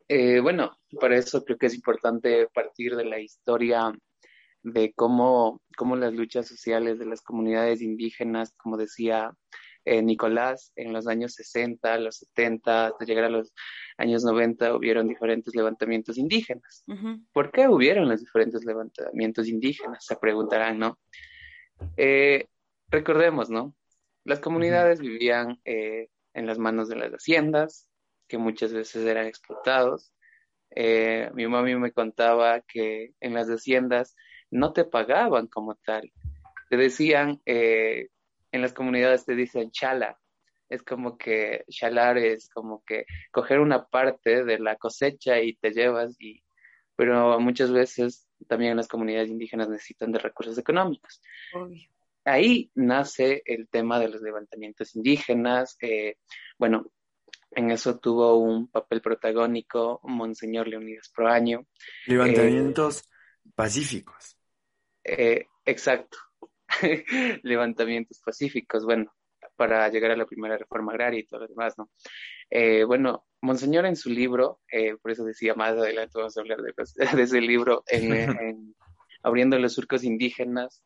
Eh, 0.08 0.40
bueno, 0.40 0.78
para 1.00 1.18
eso 1.18 1.44
creo 1.44 1.58
que 1.58 1.68
es 1.68 1.76
importante 1.76 2.48
partir 2.54 2.96
de 2.96 3.06
la 3.06 3.20
historia 3.20 3.94
de 4.62 4.94
cómo, 4.94 5.62
cómo 5.78 5.96
las 5.96 6.14
luchas 6.14 6.48
sociales 6.48 7.00
de 7.00 7.06
las 7.06 7.22
comunidades 7.22 7.82
indígenas, 7.82 8.54
como 8.58 8.78
decía 8.78 9.32
eh, 9.86 10.02
Nicolás, 10.02 10.72
en 10.76 10.92
los 10.94 11.08
años 11.08 11.34
60, 11.36 11.98
los 12.00 12.18
70, 12.18 12.88
hasta 12.88 13.06
llegar 13.06 13.26
a 13.26 13.30
los 13.30 13.54
años 13.98 14.24
90, 14.24 14.76
hubieron 14.76 15.08
diferentes 15.08 15.56
levantamientos 15.56 16.18
indígenas. 16.18 16.84
¿Por 17.32 17.52
qué 17.52 17.68
hubieron 17.68 18.10
los 18.10 18.20
diferentes 18.20 18.66
levantamientos 18.66 19.48
indígenas? 19.48 20.04
Se 20.06 20.16
preguntarán, 20.16 20.80
¿no? 20.80 21.00
Eh, 21.98 22.48
recordemos, 22.90 23.50
¿no? 23.50 23.76
Las 24.24 24.40
comunidades 24.40 25.00
vivían 25.00 25.60
eh, 25.66 26.10
en 26.34 26.48
las 26.48 26.58
manos 26.58 26.90
de 26.90 26.96
las 26.96 27.12
haciendas, 27.12 27.88
que 28.28 28.40
muchas 28.40 28.74
veces 28.74 29.06
eran 29.06 29.28
explotados. 29.28 30.12
mi 30.76 31.48
mami 31.48 31.76
me 31.76 31.92
contaba 31.92 32.62
que 32.62 33.14
en 33.20 33.34
las 33.34 33.48
haciendas 33.48 34.16
no 34.50 34.74
te 34.74 34.84
pagaban 34.84 35.48
como 35.48 35.76
tal. 35.76 36.12
Te 36.70 36.78
decían, 36.78 37.42
eh, 37.46 38.08
en 38.56 38.62
las 38.62 38.74
comunidades 38.74 39.26
te 39.26 39.36
dicen 39.36 39.72
chala. 39.72 40.20
Es 40.68 40.82
como 40.82 41.18
que 41.18 41.64
chalar 41.70 42.18
es 42.18 42.50
como 42.50 42.84
que 42.84 43.06
coger 43.32 43.60
una 43.60 43.86
parte 43.86 44.44
de 44.44 44.58
la 44.58 44.78
cosecha 44.78 45.40
y 45.40 45.54
te 45.56 45.72
llevas 45.72 46.16
y 46.20 46.42
pero 46.96 47.40
muchas 47.40 47.72
veces 47.72 48.28
también 48.48 48.78
las 48.78 48.88
comunidades 48.88 49.30
indígenas 49.30 49.70
necesitan 49.70 50.12
de 50.12 50.20
recursos 50.20 50.58
económicos. 50.58 51.22
Ahí 52.24 52.72
nace 52.74 53.44
el 53.46 53.68
tema 53.68 54.00
de 54.00 54.10
los 54.10 54.22
levantamientos 54.22 54.96
indígenas. 54.96 55.78
Eh, 55.82 56.18
bueno, 56.58 56.90
en 57.52 57.72
eso 57.72 58.00
tuvo 58.00 58.38
un 58.38 58.68
papel 58.70 59.02
protagónico 59.02 60.00
Monseñor 60.04 60.68
Leonidas 60.68 61.12
Proaño. 61.14 61.68
Levantamientos 62.08 63.04
pacíficos. 63.54 64.38
Eh, 65.04 65.48
exacto. 65.66 66.18
Levantamientos 67.44 68.22
pacíficos, 68.24 68.86
bueno, 68.86 69.12
para 69.56 69.88
llegar 69.90 70.12
a 70.12 70.18
la 70.18 70.26
primera 70.26 70.58
reforma 70.58 70.92
agraria 70.92 71.20
y 71.20 71.26
todo 71.26 71.42
lo 71.42 71.48
demás, 71.48 71.78
¿no? 71.78 71.90
Eh, 72.50 72.84
bueno, 72.84 73.26
Monseñor 73.42 73.86
en 73.86 73.96
su 73.96 74.10
libro, 74.10 74.60
eh, 74.72 74.96
por 75.02 75.12
eso 75.12 75.24
decía 75.24 75.54
más 75.56 75.72
adelante 75.72 76.18
vamos 76.18 76.38
a 76.38 76.42
hablar 76.42 76.60
de, 76.62 76.74
ese 77.24 77.42
libro, 77.42 77.84
en, 77.88 78.76
Abriendo 79.24 79.58
los 79.58 79.74
surcos 79.74 80.04
indígenas, 80.04 80.84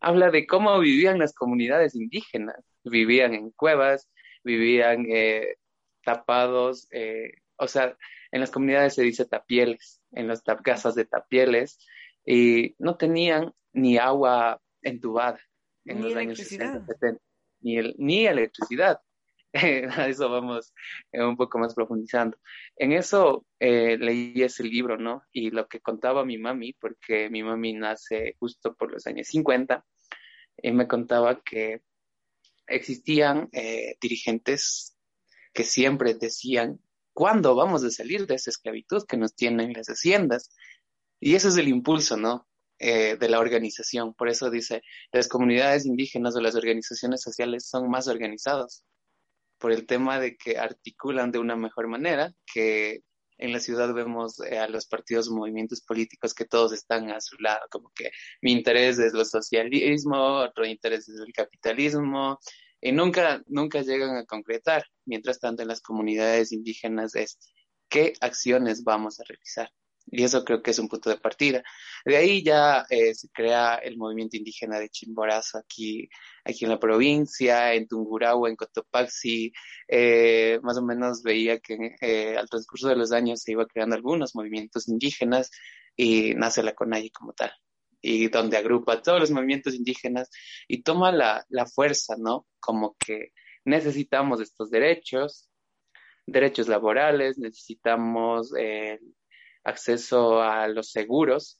habla 0.00 0.30
de 0.30 0.46
cómo 0.46 0.78
vivían 0.78 1.18
las 1.18 1.34
comunidades 1.34 1.94
indígenas. 1.94 2.56
Vivían 2.84 3.34
en 3.34 3.50
cuevas, 3.50 4.08
vivían 4.42 5.06
tapados, 6.02 6.88
o 7.56 7.68
sea, 7.68 7.94
en 8.30 8.40
las 8.40 8.50
comunidades 8.50 8.94
se 8.94 9.02
dice 9.02 9.26
tapieles, 9.26 10.00
en 10.12 10.26
las 10.26 10.42
casas 10.64 10.94
de 10.94 11.04
tapieles, 11.04 11.86
y 12.24 12.74
no 12.78 12.96
tenían 12.96 13.52
ni 13.74 13.98
agua 13.98 14.58
entubada 14.82 15.40
en 15.84 15.98
ni 15.98 16.02
los 16.04 16.16
años 16.16 16.38
60, 16.38 16.86
70, 16.86 17.22
ni, 17.60 17.78
el, 17.78 17.94
ni 17.98 18.26
electricidad. 18.26 19.00
a 19.52 20.08
eso 20.08 20.30
vamos 20.30 20.72
eh, 21.12 21.22
un 21.22 21.36
poco 21.36 21.58
más 21.58 21.74
profundizando. 21.74 22.38
En 22.76 22.92
eso 22.92 23.44
eh, 23.60 23.98
leí 23.98 24.42
ese 24.42 24.64
libro, 24.64 24.96
¿no? 24.96 25.24
Y 25.30 25.50
lo 25.50 25.68
que 25.68 25.80
contaba 25.80 26.24
mi 26.24 26.38
mami, 26.38 26.72
porque 26.72 27.28
mi 27.28 27.42
mami 27.42 27.74
nace 27.74 28.34
justo 28.38 28.74
por 28.74 28.90
los 28.90 29.06
años 29.06 29.26
50, 29.28 29.84
y 30.56 30.72
me 30.72 30.88
contaba 30.88 31.42
que 31.42 31.82
existían 32.66 33.48
eh, 33.52 33.96
dirigentes 34.00 34.96
que 35.52 35.64
siempre 35.64 36.14
decían, 36.14 36.80
¿cuándo 37.12 37.54
vamos 37.54 37.84
a 37.84 37.90
salir 37.90 38.26
de 38.26 38.36
esa 38.36 38.50
esclavitud 38.50 39.04
que 39.06 39.18
nos 39.18 39.34
tienen 39.34 39.74
las 39.74 39.88
haciendas? 39.88 40.54
Y 41.20 41.34
ese 41.34 41.48
es 41.48 41.56
el 41.56 41.68
impulso, 41.68 42.16
¿no? 42.16 42.48
Eh, 42.84 43.16
de 43.16 43.28
la 43.28 43.38
organización. 43.38 44.12
Por 44.12 44.28
eso 44.28 44.50
dice, 44.50 44.82
las 45.12 45.28
comunidades 45.28 45.86
indígenas 45.86 46.34
o 46.34 46.40
las 46.40 46.56
organizaciones 46.56 47.22
sociales 47.22 47.68
son 47.68 47.88
más 47.88 48.08
organizadas 48.08 48.84
por 49.58 49.70
el 49.70 49.86
tema 49.86 50.18
de 50.18 50.36
que 50.36 50.58
articulan 50.58 51.30
de 51.30 51.38
una 51.38 51.54
mejor 51.54 51.86
manera, 51.86 52.32
que 52.44 53.02
en 53.38 53.52
la 53.52 53.60
ciudad 53.60 53.94
vemos 53.94 54.40
eh, 54.40 54.58
a 54.58 54.66
los 54.68 54.86
partidos 54.88 55.30
movimientos 55.30 55.80
políticos 55.82 56.34
que 56.34 56.44
todos 56.44 56.72
están 56.72 57.10
a 57.10 57.20
su 57.20 57.36
lado, 57.38 57.60
como 57.70 57.92
que 57.94 58.10
mi 58.40 58.50
interés 58.50 58.98
es 58.98 59.14
el 59.14 59.26
socialismo, 59.26 60.40
otro 60.40 60.66
interés 60.66 61.08
es 61.08 61.20
el 61.20 61.32
capitalismo, 61.32 62.40
y 62.80 62.90
nunca, 62.90 63.44
nunca 63.46 63.82
llegan 63.82 64.16
a 64.16 64.26
concretar. 64.26 64.84
Mientras 65.06 65.38
tanto, 65.38 65.62
en 65.62 65.68
las 65.68 65.82
comunidades 65.82 66.50
indígenas 66.50 67.14
es 67.14 67.38
qué 67.88 68.14
acciones 68.20 68.82
vamos 68.82 69.20
a 69.20 69.24
realizar. 69.28 69.70
Y 70.14 70.24
eso 70.24 70.44
creo 70.44 70.62
que 70.62 70.72
es 70.72 70.78
un 70.78 70.88
punto 70.88 71.08
de 71.08 71.16
partida. 71.16 71.62
De 72.04 72.18
ahí 72.18 72.44
ya 72.44 72.84
eh, 72.90 73.14
se 73.14 73.30
crea 73.30 73.76
el 73.76 73.96
movimiento 73.96 74.36
indígena 74.36 74.78
de 74.78 74.90
Chimborazo 74.90 75.56
aquí, 75.56 76.06
aquí 76.44 76.66
en 76.66 76.70
la 76.70 76.78
provincia, 76.78 77.72
en 77.72 77.88
Tungurahua, 77.88 78.50
en 78.50 78.56
Cotopaxi. 78.56 79.52
Eh, 79.88 80.60
más 80.62 80.76
o 80.76 80.82
menos 80.82 81.22
veía 81.22 81.60
que 81.60 81.96
eh, 82.02 82.36
al 82.36 82.46
transcurso 82.46 82.88
de 82.88 82.96
los 82.96 83.10
años 83.10 83.40
se 83.40 83.52
iba 83.52 83.64
creando 83.66 83.96
algunos 83.96 84.34
movimientos 84.34 84.86
indígenas 84.86 85.50
y 85.96 86.34
nace 86.34 86.62
la 86.62 86.74
CONAI 86.74 87.08
como 87.10 87.32
tal. 87.32 87.50
Y 88.02 88.28
donde 88.28 88.58
agrupa 88.58 89.00
todos 89.00 89.18
los 89.18 89.30
movimientos 89.30 89.74
indígenas 89.74 90.28
y 90.68 90.82
toma 90.82 91.10
la, 91.10 91.46
la 91.48 91.64
fuerza, 91.64 92.16
¿no? 92.18 92.46
Como 92.60 92.96
que 92.98 93.32
necesitamos 93.64 94.42
estos 94.42 94.70
derechos, 94.70 95.48
derechos 96.26 96.68
laborales, 96.68 97.38
necesitamos 97.38 98.52
acceso 99.64 100.42
a 100.42 100.68
los 100.68 100.90
seguros. 100.90 101.58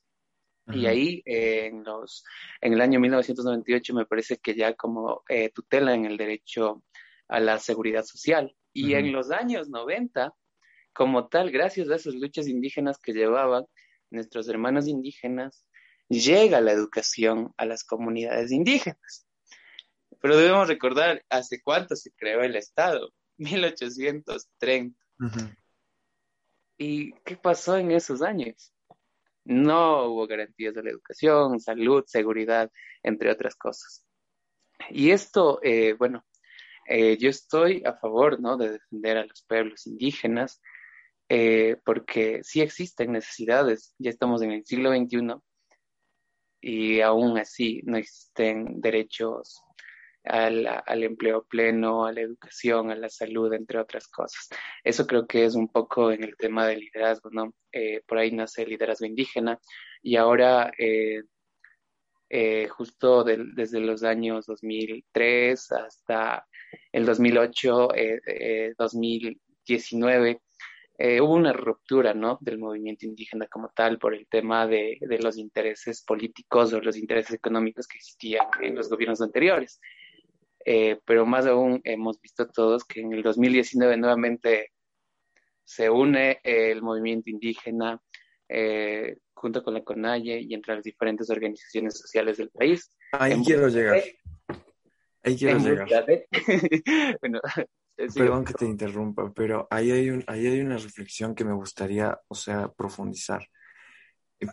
Y 0.73 0.87
ahí 0.87 1.23
en, 1.25 1.83
los, 1.83 2.25
en 2.61 2.73
el 2.73 2.81
año 2.81 3.01
1998 3.01 3.95
me 3.95 4.07
parece 4.07 4.37
que 4.37 4.55
ya 4.55 4.75
como 4.75 5.25
eh, 5.29 5.51
tutela 5.51 5.93
en 5.93 6.05
el 6.07 6.17
derecho 6.17 6.85
a 7.29 7.41
la 7.41 7.59
seguridad 7.59 8.05
social. 8.05 8.55
Y 8.73 8.95
en 8.95 9.13
los 9.13 9.33
años 9.33 9.69
90, 9.69 10.33
como 10.93 11.29
tal, 11.29 11.51
gracias 11.51 11.89
a 11.91 11.97
esas 11.97 12.15
luchas 12.15 12.47
indígenas 12.47 12.99
que 12.99 13.13
llevaban 13.13 13.65
nuestros 14.11 14.49
hermanos 14.49 14.87
indígenas, 14.87 15.67
llega 16.09 16.61
la 16.61 16.73
educación 16.73 17.53
a 17.57 17.67
las 17.67 17.85
comunidades 17.85 18.53
indígenas. 18.53 19.27
Pero 20.21 20.37
debemos 20.37 20.69
recordar 20.69 21.25
hace 21.29 21.61
cuánto 21.63 21.97
se 21.97 22.13
creó 22.13 22.43
el 22.43 22.57
Estado, 22.57 23.11
1830. 23.39 24.99
¿Y 26.83 27.13
qué 27.25 27.37
pasó 27.37 27.77
en 27.77 27.93
esos 27.93 28.23
años? 28.23 28.75
No 29.45 30.07
hubo 30.07 30.27
garantías 30.27 30.75
de 30.75 30.83
la 30.83 30.91
educación, 30.91 31.61
salud, 31.61 32.03
seguridad, 32.09 32.73
entre 33.05 33.31
otras 33.31 33.55
cosas. 33.55 34.05
Y 34.91 35.13
esto, 35.13 35.61
eh, 35.63 35.93
bueno, 35.93 36.25
eh, 36.89 37.17
yo 37.19 37.31
estoy 37.31 37.85
a 37.87 37.95
favor 37.95 38.41
¿no? 38.41 38.57
de 38.57 38.73
defender 38.73 39.17
a 39.17 39.27
los 39.27 39.45
pueblos 39.47 39.87
indígenas, 39.87 40.61
eh, 41.29 41.77
porque 41.85 42.41
sí 42.43 42.61
existen 42.61 43.13
necesidades, 43.13 43.95
ya 43.99 44.11
estamos 44.11 44.43
en 44.43 44.51
el 44.51 44.67
siglo 44.67 44.91
XXI 44.91 45.37
y 46.61 47.01
aún 47.01 47.39
así 47.39 47.81
no 47.85 47.97
existen 47.97 48.81
derechos 48.81 49.63
al, 50.25 50.67
al, 50.87 51.03
empleo 51.03 51.45
pleno, 51.45 52.07
a 52.07 52.13
la 52.13 52.21
educación, 52.21 52.91
a 52.91 52.95
la 52.95 53.09
salud, 53.09 53.53
entre 53.53 53.79
otras 53.79 54.09
cosas. 54.09 54.49
Eso 54.85 55.07
creo 55.07 55.27
que 55.27 55.45
es 55.45 55.55
un 55.55 55.69
poco 55.69 56.13
en 56.13 56.23
el 56.25 56.37
tema 56.37 56.67
del 56.67 56.81
liderazgo, 56.81 57.31
¿no? 57.31 57.55
Eh, 57.73 58.03
por 58.07 58.19
ahí 58.19 58.31
nace 58.31 58.63
el 58.63 58.71
liderazgo 58.71 59.07
indígena 59.07 59.59
y 60.03 60.17
ahora, 60.17 60.73
eh, 60.79 61.23
eh, 62.29 62.69
justo 62.69 63.25
desde 63.25 63.81
los 63.81 64.05
años 64.05 64.47
2003 64.47 65.73
hasta 65.73 66.47
el 66.93 67.05
2008, 67.05 67.89
2019, 68.79 70.41
hubo 71.21 71.35
una 71.35 71.53
ruptura 71.53 72.15
¿no? 72.15 72.39
del 72.41 72.59
movimiento 72.59 73.05
indígena 73.05 73.47
como 73.49 73.71
tal 73.75 73.99
por 73.99 74.15
el 74.15 74.27
tema 74.29 74.67
de, 74.67 74.97
de, 75.01 75.19
los 75.19 75.37
intereses 75.37 76.03
políticos 76.05 76.73
o 76.73 76.81
los 76.81 76.97
intereses 76.97 77.35
económicos 77.35 77.87
que 77.87 77.99
existían 77.99 78.47
en 78.63 78.77
los 78.77 78.89
gobiernos 78.89 79.21
anteriores. 79.21 79.81
Eh, 80.65 80.99
pero 81.05 81.27
más 81.27 81.47
aún 81.47 81.81
hemos 81.85 82.21
visto 82.21 82.49
todos 82.49 82.85
que 82.85 83.01
en 83.01 83.13
el 83.13 83.23
2019 83.23 83.97
nuevamente 83.97 84.73
se 85.65 85.91
une 85.91 86.41
el 86.43 86.83
movimiento 86.83 87.31
indígena 87.31 88.01
eh, 88.49 89.17
junto 89.35 89.63
con 89.63 89.75
la 89.75 89.83
CONAIE 89.83 90.41
y 90.41 90.55
entre 90.55 90.75
las 90.75 90.85
diferentes 90.85 91.31
organizaciones 91.31 91.99
sociales 91.99 92.37
del 92.37 92.51
país. 92.51 92.95
Ahí 93.13 93.43
quiero 93.45 93.69
llegar. 93.69 94.03
Ahí 95.23 95.37
quiero 95.37 95.59
llegar. 95.59 96.07
bueno, 97.21 97.41
Perdón 98.15 98.45
que 98.45 98.55
te 98.55 98.65
interrumpa, 98.65 99.33
pero 99.33 99.67
ahí 99.71 99.91
hay, 99.91 100.11
un, 100.11 100.25
ahí 100.27 100.47
hay 100.47 100.61
una 100.61 100.77
reflexión 100.77 101.35
que 101.35 101.45
me 101.45 101.53
gustaría, 101.53 102.19
o 102.29 102.35
sea, 102.35 102.69
profundizar. 102.69 103.47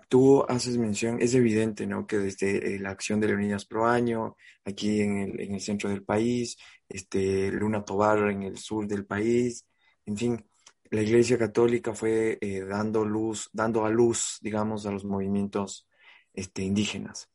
Tú 0.07 0.45
haces 0.47 0.77
mención, 0.77 1.21
es 1.21 1.33
evidente, 1.33 1.87
¿no? 1.87 2.05
Que 2.05 2.17
desde 2.17 2.75
eh, 2.75 2.79
la 2.79 2.91
acción 2.91 3.19
de 3.19 3.27
Leonidas 3.27 3.65
Pro 3.65 3.87
Año, 3.87 4.35
aquí 4.63 5.01
en 5.01 5.17
el, 5.17 5.39
en 5.41 5.55
el 5.55 5.61
centro 5.61 5.89
del 5.89 6.03
país, 6.03 6.57
este, 6.87 7.51
Luna 7.51 7.83
Tobar 7.83 8.29
en 8.29 8.43
el 8.43 8.57
sur 8.57 8.87
del 8.87 9.05
país, 9.05 9.65
en 10.05 10.17
fin, 10.17 10.45
la 10.91 11.01
Iglesia 11.01 11.37
Católica 11.37 11.93
fue 11.93 12.37
eh, 12.41 12.61
dando 12.61 13.05
luz, 13.05 13.49
dando 13.53 13.85
a 13.85 13.89
luz, 13.89 14.39
digamos, 14.41 14.85
a 14.85 14.91
los 14.91 15.05
movimientos 15.05 15.87
este, 16.33 16.63
indígenas. 16.63 17.29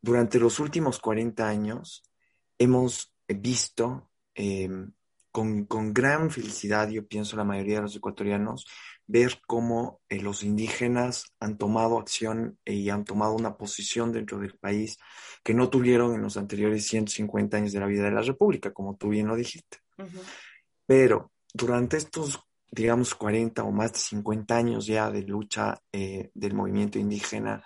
Durante 0.00 0.38
los 0.38 0.60
últimos 0.60 1.00
40 1.00 1.48
años 1.48 2.04
hemos 2.58 3.12
visto 3.26 4.10
em, 4.34 4.92
con, 5.32 5.92
gran 5.92 6.30
felicidad, 6.30 6.88
yo 6.88 7.06
pienso 7.06 7.36
la 7.36 7.44
mayoría 7.44 7.76
de 7.76 7.82
los 7.82 7.96
ecuatorianos, 7.96 8.66
ver 9.06 9.40
cómo 9.46 10.00
eh, 10.08 10.20
los 10.20 10.42
indígenas 10.42 11.34
han 11.38 11.58
tomado 11.58 11.98
acción 11.98 12.58
y 12.64 12.90
han 12.90 13.04
tomado 13.04 13.34
una 13.34 13.56
posición 13.56 14.12
dentro 14.12 14.38
del 14.38 14.56
país 14.58 14.98
que 15.44 15.54
no 15.54 15.70
tuvieron 15.70 16.14
en 16.14 16.22
los 16.22 16.36
anteriores 16.36 16.86
150 16.86 17.56
años 17.56 17.72
de 17.72 17.80
la 17.80 17.86
vida 17.86 18.04
de 18.04 18.10
la 18.10 18.22
República, 18.22 18.72
como 18.72 18.96
tú 18.96 19.10
bien 19.10 19.28
lo 19.28 19.36
dijiste. 19.36 19.78
Pero 20.86 21.32
durante 21.54 21.96
estos, 21.96 22.40
digamos, 22.70 23.14
40 23.14 23.62
o 23.64 23.70
más 23.70 23.92
de 23.92 23.98
50 24.00 24.56
años 24.56 24.86
ya 24.86 25.10
de 25.10 25.22
lucha 25.22 25.80
eh, 25.92 26.30
del 26.34 26.54
movimiento 26.54 26.98
indígena, 26.98 27.64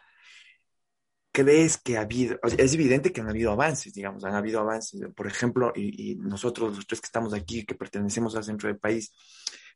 ¿crees 1.32 1.78
que 1.78 1.96
ha 1.96 2.02
habido, 2.02 2.38
es 2.58 2.74
evidente 2.74 3.12
que 3.12 3.20
han 3.20 3.28
habido 3.28 3.52
avances, 3.52 3.92
digamos, 3.94 4.24
han 4.24 4.34
habido 4.34 4.60
avances, 4.60 5.00
por 5.14 5.26
ejemplo, 5.26 5.72
y, 5.74 6.16
nosotros 6.16 6.76
los 6.76 6.86
tres 6.86 7.00
que 7.00 7.06
estamos 7.06 7.34
aquí, 7.34 7.64
que 7.64 7.74
pertenecemos 7.74 8.36
al 8.36 8.44
centro 8.44 8.68
del 8.68 8.78
país, 8.78 9.12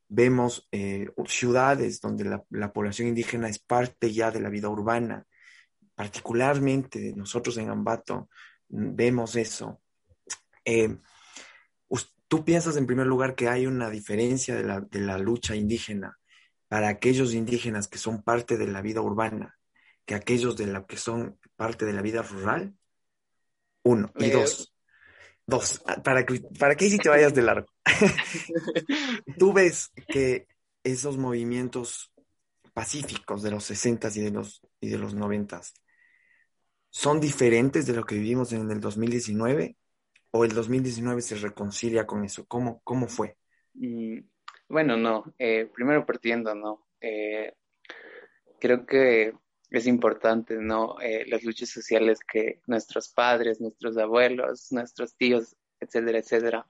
vemos 0.08 0.68
eh, 0.72 1.08
ciudades 1.26 2.00
donde 2.00 2.24
la, 2.50 2.72
población 2.72 3.08
indígena 3.08 3.48
es 3.48 3.58
parte 3.58 4.12
ya 4.12 4.30
de 4.30 4.40
la 4.40 4.50
vida 4.50 4.68
urbana, 4.68 5.26
particularmente 5.94 7.12
nosotros 7.16 7.56
en 7.58 7.70
Ambato 7.70 8.28
mm, 8.68 8.94
vemos 8.94 9.36
eso. 9.36 9.80
Eh, 10.64 10.96
¿Tú 12.26 12.44
piensas 12.44 12.76
en 12.76 12.86
primer 12.86 13.06
lugar 13.06 13.36
que 13.36 13.48
hay 13.48 13.66
una 13.66 13.90
diferencia 13.90 14.56
de 14.56 14.64
la, 14.64 14.80
de 14.80 14.98
la 14.98 15.18
lucha 15.18 15.54
indígena 15.54 16.18
para 16.66 16.88
aquellos 16.88 17.32
indígenas 17.32 17.86
que 17.86 17.98
son 17.98 18.22
parte 18.22 18.56
de 18.56 18.66
la 18.66 18.82
vida 18.82 19.02
urbana 19.02 19.56
que 20.04 20.14
aquellos 20.14 20.56
de 20.56 20.66
la 20.66 20.84
que 20.84 20.96
son 20.96 21.38
parte 21.56 21.84
de 21.84 21.92
la 21.92 22.02
vida 22.02 22.22
rural? 22.22 22.74
Uno. 23.84 24.12
Y 24.16 24.30
dos. 24.30 24.73
Dos. 25.46 25.82
¿Para 26.02 26.24
que, 26.24 26.40
para 26.58 26.74
que 26.74 26.88
si 26.88 26.98
te 26.98 27.08
vayas 27.08 27.34
de 27.34 27.42
largo? 27.42 27.68
Tú 29.38 29.52
ves 29.52 29.90
que 30.08 30.46
esos 30.82 31.16
movimientos 31.18 32.12
pacíficos 32.72 33.42
de 33.42 33.50
los 33.50 33.64
60 33.64 34.08
y 34.14 34.20
de 34.20 34.30
los, 34.30 34.62
y 34.80 34.88
de 34.88 34.98
los 34.98 35.14
90 35.14 35.60
son 36.90 37.20
diferentes 37.20 37.86
de 37.86 37.92
lo 37.92 38.04
que 38.04 38.14
vivimos 38.14 38.52
en 38.52 38.70
el 38.70 38.80
2019 38.80 39.76
o 40.30 40.44
el 40.44 40.52
2019 40.52 41.22
se 41.22 41.36
reconcilia 41.36 42.06
con 42.06 42.24
eso? 42.24 42.44
¿Cómo, 42.46 42.80
cómo 42.82 43.06
fue? 43.06 43.36
Mm, 43.74 44.18
bueno, 44.68 44.96
no. 44.96 45.34
Eh, 45.38 45.70
primero 45.72 46.04
partiendo, 46.04 46.54
¿no? 46.54 46.86
Eh, 47.00 47.54
creo 48.58 48.84
que 48.84 49.32
es 49.70 49.86
importante, 49.86 50.56
¿no? 50.56 51.00
Eh, 51.00 51.24
las 51.26 51.42
luchas 51.42 51.70
sociales 51.70 52.20
que 52.20 52.60
nuestros 52.66 53.08
padres, 53.08 53.60
nuestros 53.60 53.96
abuelos, 53.96 54.70
nuestros 54.70 55.16
tíos, 55.16 55.56
etcétera, 55.80 56.18
etcétera, 56.18 56.68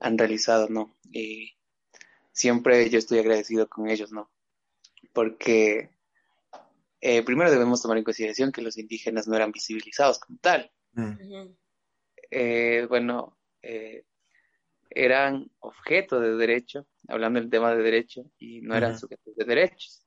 han 0.00 0.18
realizado, 0.18 0.68
¿no? 0.68 0.96
Y 1.10 1.54
siempre 2.32 2.88
yo 2.90 2.98
estoy 2.98 3.20
agradecido 3.20 3.68
con 3.68 3.88
ellos, 3.88 4.12
¿no? 4.12 4.30
Porque 5.12 5.90
eh, 7.00 7.22
primero 7.22 7.50
debemos 7.50 7.80
tomar 7.80 7.98
en 7.98 8.04
consideración 8.04 8.52
que 8.52 8.62
los 8.62 8.76
indígenas 8.76 9.26
no 9.26 9.36
eran 9.36 9.52
visibilizados 9.52 10.18
como 10.18 10.38
tal. 10.38 10.70
Mm. 10.92 11.54
Eh, 12.30 12.86
bueno, 12.88 13.38
eran 14.90 15.50
objeto 15.60 16.20
de 16.20 16.36
derecho, 16.36 16.86
hablando 17.08 17.40
del 17.40 17.50
tema 17.50 17.74
de 17.74 17.82
derecho, 17.82 18.30
y 18.38 18.60
no 18.60 18.76
eran 18.76 18.98
sujetos 18.98 19.34
de 19.36 19.44
derechos. 19.44 20.05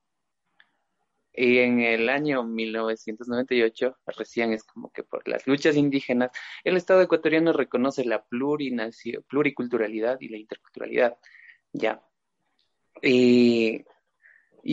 Y 1.32 1.58
en 1.58 1.80
el 1.80 2.08
año 2.08 2.42
1998, 2.42 3.96
recién 4.18 4.52
es 4.52 4.64
como 4.64 4.90
que 4.90 5.04
por 5.04 5.26
las 5.28 5.46
luchas 5.46 5.76
indígenas, 5.76 6.32
el 6.64 6.76
Estado 6.76 7.02
ecuatoriano 7.02 7.52
reconoce 7.52 8.04
la 8.04 8.24
pluriculturalidad 9.28 10.18
y 10.20 10.28
la 10.28 10.38
interculturalidad. 10.38 11.16
Ya. 11.72 12.02
Y, 13.02 13.84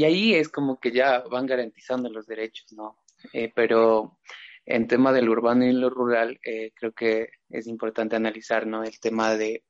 ahí 0.04 0.34
es 0.34 0.50
como 0.50 0.80
que 0.80 0.91
ya 0.91 1.20
van 1.20 1.46
garantizando 1.46 2.10
los 2.10 2.26
derechos, 2.26 2.74
¿no? 2.74 2.98
Eh, 3.34 3.52
pero 3.56 4.20
en 4.65 4.88
tema 4.88 5.13
del 5.13 5.30
urbano 5.30 5.65
y 5.65 5.72
lo 5.72 5.89
rural, 5.89 6.39
eh, 6.43 6.72
creo 6.76 6.91
que 6.91 7.30
es 7.50 7.67
importante 7.67 8.15
analizar, 8.15 8.67
¿no? 8.67 8.84
El 8.84 9.00
tema 9.00 9.36
de 9.36 9.63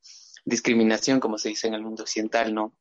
discriminación, 0.45 1.19
como 1.19 1.37
se 1.37 1.49
dice 1.49 1.67
en 1.67 1.73
el 1.73 1.83
mundo 1.83 2.03
occidental, 2.03 2.53
¿no? 2.53 2.77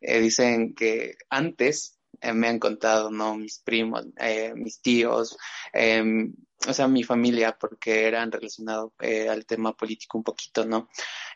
Eh, 0.00 0.20
dicen 0.20 0.74
que 0.74 1.14
antes 1.28 1.99
eh, 2.20 2.32
me 2.32 2.48
han 2.48 2.58
contado, 2.58 3.10
¿no? 3.10 3.36
Mis 3.36 3.58
primos, 3.60 4.06
eh, 4.18 4.52
mis 4.54 4.80
tíos, 4.80 5.36
em, 5.72 6.34
o 6.68 6.72
sea, 6.74 6.88
mi 6.88 7.02
familia, 7.02 7.56
porque 7.58 8.06
eran 8.06 8.30
relacionados 8.30 8.92
eh, 9.00 9.28
al 9.28 9.46
tema 9.46 9.76
político 9.76 10.18
un 10.18 10.24
poquito, 10.24 10.66
¿no? 10.66 10.88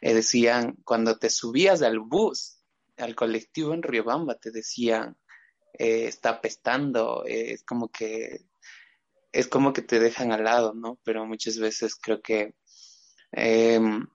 decían, 0.03 0.77
cuando 0.85 1.19
te 1.19 1.31
subías 1.31 1.81
al 1.81 1.99
bus, 1.99 2.59
al 2.99 3.15
colectivo 3.15 3.73
en 3.73 3.83
Riobamba, 3.83 4.35
te 4.35 4.51
decían, 4.51 5.17
está 5.73 6.31
apestando, 6.31 7.25
es 7.27 7.65
como 7.65 7.91
que, 7.91 8.45
es 9.33 9.49
como 9.49 9.73
que 9.73 9.83
te 9.83 9.99
dejan 10.01 10.31
al 10.33 10.45
lado, 10.45 10.75
¿no? 10.75 10.99
Pero 11.05 11.25
muchas 11.27 11.59
veces 11.59 11.95
creo 11.97 12.21
que 12.21 12.55
em, 13.33 14.07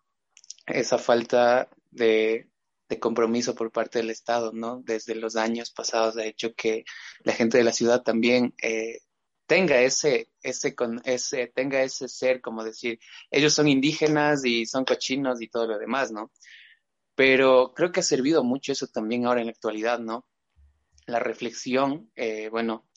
esa 0.67 0.99
falta 0.99 1.69
de 1.91 2.49
de 2.89 2.99
compromiso 2.99 3.53
por 3.55 3.71
parte 3.71 3.99
del 3.99 4.09
Estado, 4.09 4.51
¿no? 4.51 4.81
Desde 4.83 5.13
los 5.15 5.35
años 5.35 5.71
pasados 5.71 6.17
ha 6.17 6.25
hecho 6.25 6.55
que 6.55 6.83
la 7.23 7.33
gente 7.33 7.59
de 7.59 7.63
la 7.63 7.71
ciudad 7.71 8.01
también 8.01 8.55
eh, 8.61 9.01
tenga 9.45 9.79
ese, 9.81 10.31
ese, 10.41 10.75
con, 10.75 10.99
ese, 11.05 11.47
tenga 11.47 11.83
ese 11.83 12.07
ser, 12.07 12.41
como 12.41 12.63
decir, 12.63 12.99
ellos 13.29 13.53
son 13.53 13.67
indígenas 13.67 14.43
y 14.43 14.65
son 14.65 14.85
cochinos 14.85 15.39
y 15.41 15.47
todo 15.47 15.67
lo 15.67 15.77
demás, 15.77 16.11
¿no? 16.11 16.31
Pero 17.13 17.73
creo 17.75 17.91
que 17.91 17.99
ha 17.99 18.03
servido 18.03 18.43
mucho 18.43 18.71
eso 18.71 18.87
también 18.87 19.25
ahora 19.25 19.41
en 19.41 19.47
la 19.47 19.51
actualidad, 19.51 19.99
¿no? 19.99 20.25
La 21.05 21.19
reflexión, 21.19 22.11
eh, 22.15 22.49
bueno, 22.49 22.87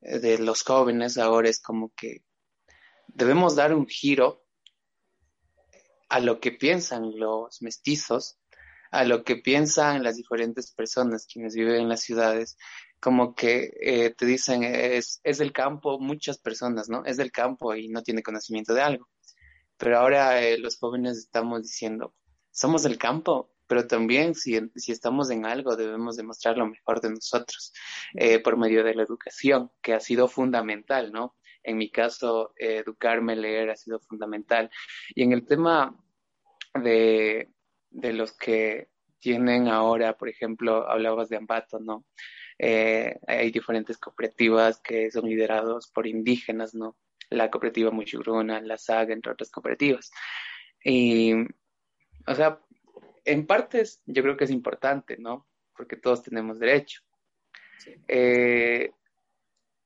de 0.00 0.38
los 0.38 0.62
jóvenes 0.62 1.16
ahora 1.18 1.48
es 1.48 1.60
como 1.60 1.92
que 1.94 2.22
debemos 3.08 3.56
dar 3.56 3.74
un 3.74 3.86
giro 3.86 4.44
a 6.08 6.20
lo 6.20 6.38
que 6.40 6.52
piensan 6.52 7.18
los 7.18 7.60
mestizos 7.62 8.37
a 8.90 9.04
lo 9.04 9.24
que 9.24 9.36
piensan 9.36 10.02
las 10.02 10.16
diferentes 10.16 10.72
personas 10.72 11.26
quienes 11.26 11.54
viven 11.54 11.82
en 11.82 11.88
las 11.88 12.00
ciudades, 12.00 12.56
como 13.00 13.34
que 13.34 13.72
eh, 13.80 14.14
te 14.16 14.26
dicen 14.26 14.64
es, 14.64 15.20
es 15.22 15.38
del 15.38 15.52
campo, 15.52 15.98
muchas 15.98 16.38
personas, 16.38 16.88
¿no? 16.88 17.04
Es 17.04 17.16
del 17.16 17.30
campo 17.32 17.74
y 17.74 17.88
no 17.88 18.02
tiene 18.02 18.22
conocimiento 18.22 18.74
de 18.74 18.82
algo. 18.82 19.08
Pero 19.76 19.98
ahora 19.98 20.42
eh, 20.42 20.58
los 20.58 20.78
jóvenes 20.78 21.18
estamos 21.18 21.62
diciendo, 21.62 22.14
somos 22.50 22.82
del 22.82 22.98
campo, 22.98 23.52
pero 23.66 23.86
también 23.86 24.34
si, 24.34 24.58
si 24.76 24.92
estamos 24.92 25.30
en 25.30 25.46
algo 25.46 25.76
debemos 25.76 26.16
demostrar 26.16 26.56
lo 26.56 26.66
mejor 26.66 27.00
de 27.00 27.10
nosotros 27.10 27.72
eh, 28.14 28.40
por 28.40 28.56
medio 28.56 28.82
de 28.82 28.94
la 28.94 29.02
educación, 29.04 29.70
que 29.82 29.94
ha 29.94 30.00
sido 30.00 30.28
fundamental, 30.28 31.12
¿no? 31.12 31.36
En 31.62 31.76
mi 31.76 31.90
caso, 31.90 32.54
educarme, 32.56 33.36
leer 33.36 33.70
ha 33.70 33.76
sido 33.76 34.00
fundamental. 34.00 34.70
Y 35.14 35.22
en 35.22 35.32
el 35.32 35.44
tema 35.44 35.94
de, 36.74 37.50
de 37.90 38.12
los 38.12 38.36
que 38.36 38.88
tienen 39.20 39.68
ahora, 39.68 40.16
por 40.16 40.28
ejemplo, 40.28 40.88
hablabas 40.88 41.28
de 41.28 41.36
Ambato, 41.36 41.80
¿no? 41.80 42.04
Eh, 42.58 43.18
hay 43.26 43.50
diferentes 43.50 43.98
cooperativas 43.98 44.80
que 44.80 45.10
son 45.10 45.28
liderados 45.28 45.88
por 45.88 46.06
indígenas, 46.06 46.74
¿no? 46.74 46.96
La 47.30 47.50
cooperativa 47.50 47.90
Muchugruna, 47.90 48.60
la 48.60 48.78
SAG, 48.78 49.10
entre 49.10 49.32
otras 49.32 49.50
cooperativas. 49.50 50.10
Y, 50.82 51.34
o 52.26 52.34
sea, 52.34 52.60
en 53.24 53.46
partes 53.46 54.02
yo 54.06 54.22
creo 54.22 54.36
que 54.36 54.44
es 54.44 54.50
importante, 54.50 55.16
¿no? 55.18 55.46
Porque 55.76 55.96
todos 55.96 56.22
tenemos 56.22 56.58
derecho. 56.58 57.02
Eh, 58.08 58.90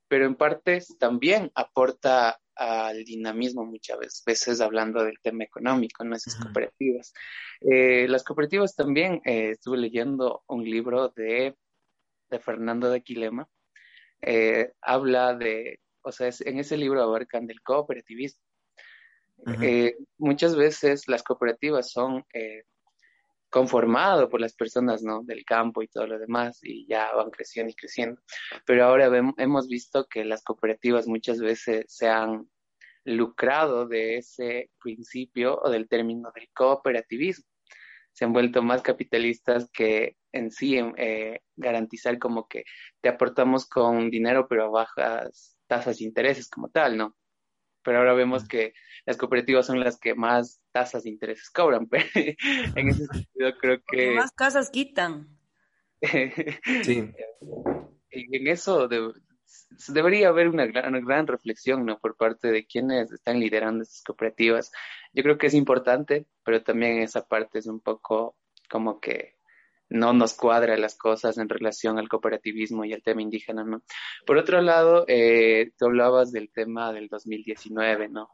pero 0.07 0.25
en 0.25 0.35
partes 0.35 0.95
también 0.99 1.51
aporta 1.55 2.39
al 2.55 3.03
dinamismo 3.03 3.65
muchas 3.65 4.23
veces 4.25 4.61
hablando 4.61 5.03
del 5.03 5.19
tema 5.21 5.43
económico, 5.43 6.03
¿no? 6.03 6.15
Esas 6.15 6.35
cooperativas. 6.35 7.13
Eh, 7.61 8.07
las 8.07 8.23
cooperativas 8.23 8.75
también, 8.75 9.21
eh, 9.25 9.51
estuve 9.51 9.77
leyendo 9.77 10.43
un 10.47 10.63
libro 10.63 11.09
de, 11.09 11.55
de 12.29 12.39
Fernando 12.39 12.89
de 12.89 13.01
Quilema, 13.01 13.47
eh, 14.21 14.71
habla 14.81 15.35
de, 15.35 15.79
o 16.03 16.11
sea, 16.11 16.29
en 16.45 16.59
ese 16.59 16.77
libro 16.77 17.01
abarcan 17.01 17.47
del 17.47 17.61
cooperativismo. 17.61 18.41
muchas 20.17 20.55
veces 20.55 21.07
las 21.07 21.23
cooperativas 21.23 21.91
son 21.91 22.23
conformado 23.53 24.29
por 24.29 24.41
las 24.41 24.55
personas, 24.55 25.03
¿no? 25.03 25.21
Del 25.23 25.45
campo 25.45 25.83
y 25.83 25.87
todo 25.87 26.07
lo 26.07 26.17
demás, 26.17 26.59
y 26.63 26.87
ya 26.87 27.13
van 27.13 27.29
creciendo 27.29 27.69
y 27.69 27.75
creciendo. 27.75 28.19
Pero 28.65 28.85
ahora 28.85 29.11
hemos 29.37 29.67
visto 29.67 30.07
que 30.07 30.25
las 30.25 30.43
cooperativas 30.43 31.07
muchas 31.07 31.39
veces 31.39 31.85
se 31.87 32.09
han 32.09 32.49
lucrado 33.05 33.87
de 33.87 34.17
ese 34.17 34.71
principio 34.81 35.59
o 35.61 35.69
del 35.69 35.87
término 35.87 36.31
del 36.33 36.49
cooperativismo. 36.51 37.45
Se 38.11 38.25
han 38.25 38.33
vuelto 38.33 38.63
más 38.63 38.81
capitalistas 38.81 39.69
que 39.71 40.17
en 40.31 40.49
sí 40.49 40.79
eh, 40.97 41.41
garantizar 41.55 42.17
como 42.17 42.47
que 42.47 42.63
te 43.01 43.09
aportamos 43.09 43.67
con 43.67 44.09
dinero, 44.09 44.47
pero 44.49 44.71
bajas 44.71 45.59
tasas 45.67 45.99
de 45.99 46.05
intereses 46.05 46.49
como 46.49 46.69
tal, 46.69 46.97
¿no? 46.97 47.15
Pero 47.83 47.99
ahora 47.99 48.13
vemos 48.13 48.47
que 48.47 48.73
las 49.05 49.17
cooperativas 49.17 49.65
son 49.65 49.79
las 49.79 49.99
que 49.99 50.15
más 50.15 50.61
tasas 50.71 51.03
de 51.03 51.09
intereses 51.09 51.49
cobran. 51.49 51.87
Pero 51.89 52.05
en 52.15 52.89
ese 52.89 53.05
sentido 53.05 53.57
creo 53.59 53.81
que... 53.85 54.11
más 54.11 54.31
casas 54.31 54.69
quitan. 54.69 55.27
sí. 56.83 57.11
Y 58.11 58.37
en 58.37 58.47
eso 58.47 58.87
debería 59.87 60.29
haber 60.29 60.49
una 60.49 60.65
gran, 60.65 60.89
una 60.89 61.05
gran 61.05 61.27
reflexión 61.27 61.85
¿no? 61.85 61.99
por 61.99 62.15
parte 62.15 62.51
de 62.51 62.65
quienes 62.65 63.11
están 63.11 63.39
liderando 63.39 63.83
estas 63.83 64.03
cooperativas. 64.03 64.71
Yo 65.13 65.23
creo 65.23 65.37
que 65.37 65.47
es 65.47 65.53
importante, 65.53 66.27
pero 66.43 66.63
también 66.63 66.99
esa 66.99 67.25
parte 67.27 67.59
es 67.59 67.67
un 67.67 67.79
poco 67.79 68.35
como 68.69 68.99
que 68.99 69.32
no 69.93 70.11
nos 70.11 70.33
cuadra 70.33 70.75
las 70.75 70.95
cosas 70.95 71.37
en 71.37 71.47
relación 71.47 71.99
al 71.99 72.09
cooperativismo 72.09 72.83
y 72.83 72.93
al 72.93 73.03
tema 73.03 73.21
indígena, 73.21 73.63
¿no? 73.63 73.83
Por 74.25 74.37
otro 74.37 74.59
lado, 74.59 75.05
eh, 75.07 75.71
tú 75.77 75.85
hablabas 75.85 76.31
del 76.31 76.51
tema 76.51 76.91
del 76.91 77.07
2019, 77.09 78.09
¿no? 78.09 78.27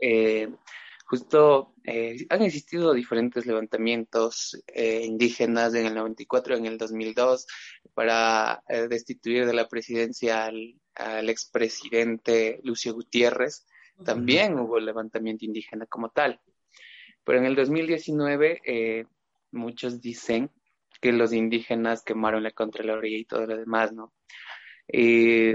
Eh, 0.00 0.48
justo 1.04 1.74
eh, 1.84 2.26
han 2.30 2.40
existido 2.40 2.94
diferentes 2.94 3.44
levantamientos 3.44 4.62
indígenas 4.74 5.74
en 5.74 5.84
el 5.84 5.94
94, 5.94 6.56
en 6.56 6.64
el 6.64 6.78
2002, 6.78 7.46
para 7.92 8.62
destituir 8.88 9.44
de 9.44 9.52
la 9.52 9.68
presidencia 9.68 10.46
al, 10.46 10.80
al 10.94 11.28
expresidente 11.28 12.60
Lucio 12.64 12.94
Gutiérrez. 12.94 13.66
También 14.06 14.58
hubo 14.58 14.80
levantamiento 14.80 15.44
indígena 15.44 15.84
como 15.84 16.08
tal. 16.08 16.40
Pero 17.24 17.38
en 17.38 17.44
el 17.44 17.56
2019 17.56 19.06
muchos 19.50 20.00
dicen 20.00 20.50
que 21.02 21.12
los 21.12 21.32
indígenas 21.32 22.04
quemaron 22.04 22.44
la 22.44 22.52
Contraloría 22.52 23.18
y 23.18 23.24
todo 23.24 23.44
lo 23.46 23.56
demás, 23.56 23.92
¿no? 23.92 24.14
Y 24.86 25.54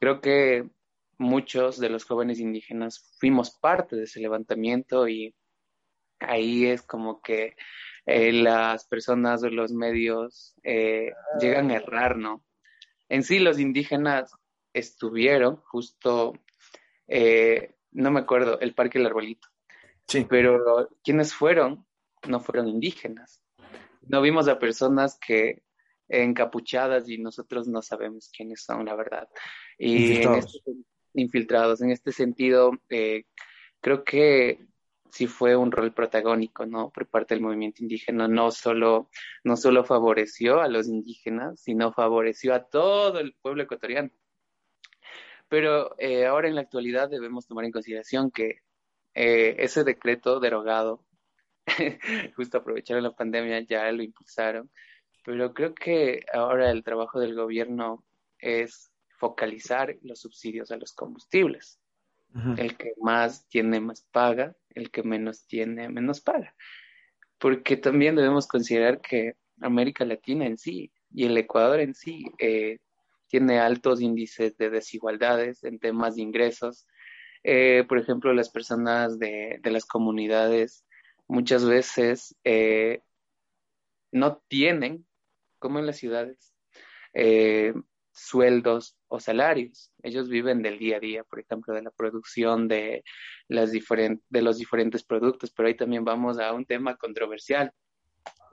creo 0.00 0.20
que 0.20 0.68
muchos 1.16 1.78
de 1.78 1.88
los 1.88 2.04
jóvenes 2.04 2.40
indígenas 2.40 3.14
fuimos 3.20 3.56
parte 3.56 3.94
de 3.94 4.02
ese 4.02 4.18
levantamiento 4.18 5.08
y 5.08 5.32
ahí 6.18 6.66
es 6.66 6.82
como 6.82 7.22
que 7.22 7.54
eh, 8.04 8.32
las 8.32 8.84
personas 8.88 9.40
de 9.40 9.52
los 9.52 9.72
medios 9.72 10.56
eh, 10.64 11.12
llegan 11.40 11.70
a 11.70 11.76
errar, 11.76 12.16
¿no? 12.16 12.44
En 13.08 13.22
sí 13.22 13.38
los 13.38 13.60
indígenas 13.60 14.32
estuvieron 14.72 15.56
justo, 15.56 16.32
eh, 17.06 17.76
no 17.92 18.10
me 18.10 18.20
acuerdo, 18.20 18.58
el 18.58 18.74
Parque 18.74 18.98
El 18.98 19.06
Arbolito. 19.06 19.46
Sí. 20.08 20.26
Pero 20.28 20.90
quienes 21.04 21.32
fueron 21.32 21.86
no 22.26 22.40
fueron 22.40 22.66
indígenas 22.66 23.43
no 24.08 24.20
vimos 24.22 24.48
a 24.48 24.58
personas 24.58 25.18
que 25.18 25.62
encapuchadas 26.08 27.08
y 27.08 27.18
nosotros 27.18 27.66
no 27.66 27.82
sabemos 27.82 28.30
quiénes 28.34 28.62
son, 28.62 28.84
la 28.84 28.94
verdad. 28.94 29.28
Y 29.78 30.12
infiltrados. 30.12 30.36
En 30.36 30.38
este, 30.38 30.72
infiltrados. 31.14 31.82
En 31.82 31.90
este 31.90 32.12
sentido, 32.12 32.72
eh, 32.88 33.24
creo 33.80 34.04
que 34.04 34.66
sí 35.10 35.26
fue 35.26 35.56
un 35.56 35.70
rol 35.70 35.92
protagónico, 35.94 36.66
¿no? 36.66 36.90
Por 36.90 37.06
parte 37.06 37.34
del 37.34 37.42
movimiento 37.42 37.82
indígena, 37.82 38.26
no 38.26 38.50
solo, 38.50 39.08
no 39.44 39.56
solo 39.56 39.84
favoreció 39.84 40.60
a 40.60 40.68
los 40.68 40.88
indígenas, 40.88 41.60
sino 41.60 41.92
favoreció 41.92 42.54
a 42.54 42.64
todo 42.64 43.20
el 43.20 43.34
pueblo 43.40 43.62
ecuatoriano. 43.62 44.10
Pero 45.48 45.94
eh, 45.98 46.26
ahora 46.26 46.48
en 46.48 46.56
la 46.56 46.62
actualidad 46.62 47.08
debemos 47.08 47.46
tomar 47.46 47.64
en 47.64 47.70
consideración 47.70 48.30
que 48.30 48.62
eh, 49.14 49.54
ese 49.58 49.84
decreto 49.84 50.40
derogado 50.40 51.03
justo 52.36 52.58
aprovecharon 52.58 53.02
la 53.02 53.14
pandemia, 53.14 53.60
ya 53.60 53.90
lo 53.92 54.02
impulsaron, 54.02 54.70
pero 55.24 55.52
creo 55.54 55.74
que 55.74 56.24
ahora 56.32 56.70
el 56.70 56.84
trabajo 56.84 57.18
del 57.18 57.34
gobierno 57.34 58.04
es 58.38 58.92
focalizar 59.18 59.96
los 60.02 60.20
subsidios 60.20 60.70
a 60.70 60.76
los 60.76 60.92
combustibles. 60.92 61.80
El 62.56 62.76
que 62.76 62.94
más 63.00 63.46
tiene 63.46 63.78
más 63.78 64.02
paga, 64.10 64.56
el 64.70 64.90
que 64.90 65.04
menos 65.04 65.46
tiene 65.46 65.88
menos 65.88 66.20
paga. 66.20 66.52
Porque 67.38 67.76
también 67.76 68.16
debemos 68.16 68.48
considerar 68.48 69.00
que 69.00 69.34
América 69.60 70.04
Latina 70.04 70.44
en 70.44 70.58
sí 70.58 70.90
y 71.12 71.26
el 71.26 71.38
Ecuador 71.38 71.78
en 71.78 71.94
sí 71.94 72.24
eh, 72.38 72.78
tiene 73.28 73.60
altos 73.60 74.00
índices 74.00 74.56
de 74.56 74.68
desigualdades 74.68 75.62
en 75.62 75.78
temas 75.78 76.16
de 76.16 76.22
ingresos. 76.22 76.88
Eh, 77.44 77.84
por 77.88 77.98
ejemplo, 77.98 78.32
las 78.34 78.50
personas 78.50 79.16
de, 79.20 79.60
de 79.62 79.70
las 79.70 79.84
comunidades 79.86 80.83
muchas 81.28 81.64
veces 81.64 82.36
eh, 82.44 83.02
no 84.12 84.42
tienen, 84.48 85.06
como 85.58 85.78
en 85.78 85.86
las 85.86 85.96
ciudades, 85.96 86.54
eh, 87.14 87.74
sueldos 88.12 88.96
o 89.08 89.20
salarios. 89.20 89.92
Ellos 90.02 90.28
viven 90.28 90.62
del 90.62 90.78
día 90.78 90.96
a 90.96 91.00
día, 91.00 91.24
por 91.24 91.40
ejemplo, 91.40 91.74
de 91.74 91.82
la 91.82 91.90
producción 91.90 92.68
de, 92.68 93.02
las 93.48 93.72
de 93.72 94.42
los 94.42 94.58
diferentes 94.58 95.04
productos, 95.04 95.52
pero 95.52 95.68
ahí 95.68 95.76
también 95.76 96.04
vamos 96.04 96.38
a 96.38 96.52
un 96.52 96.64
tema 96.64 96.96
controversial, 96.96 97.72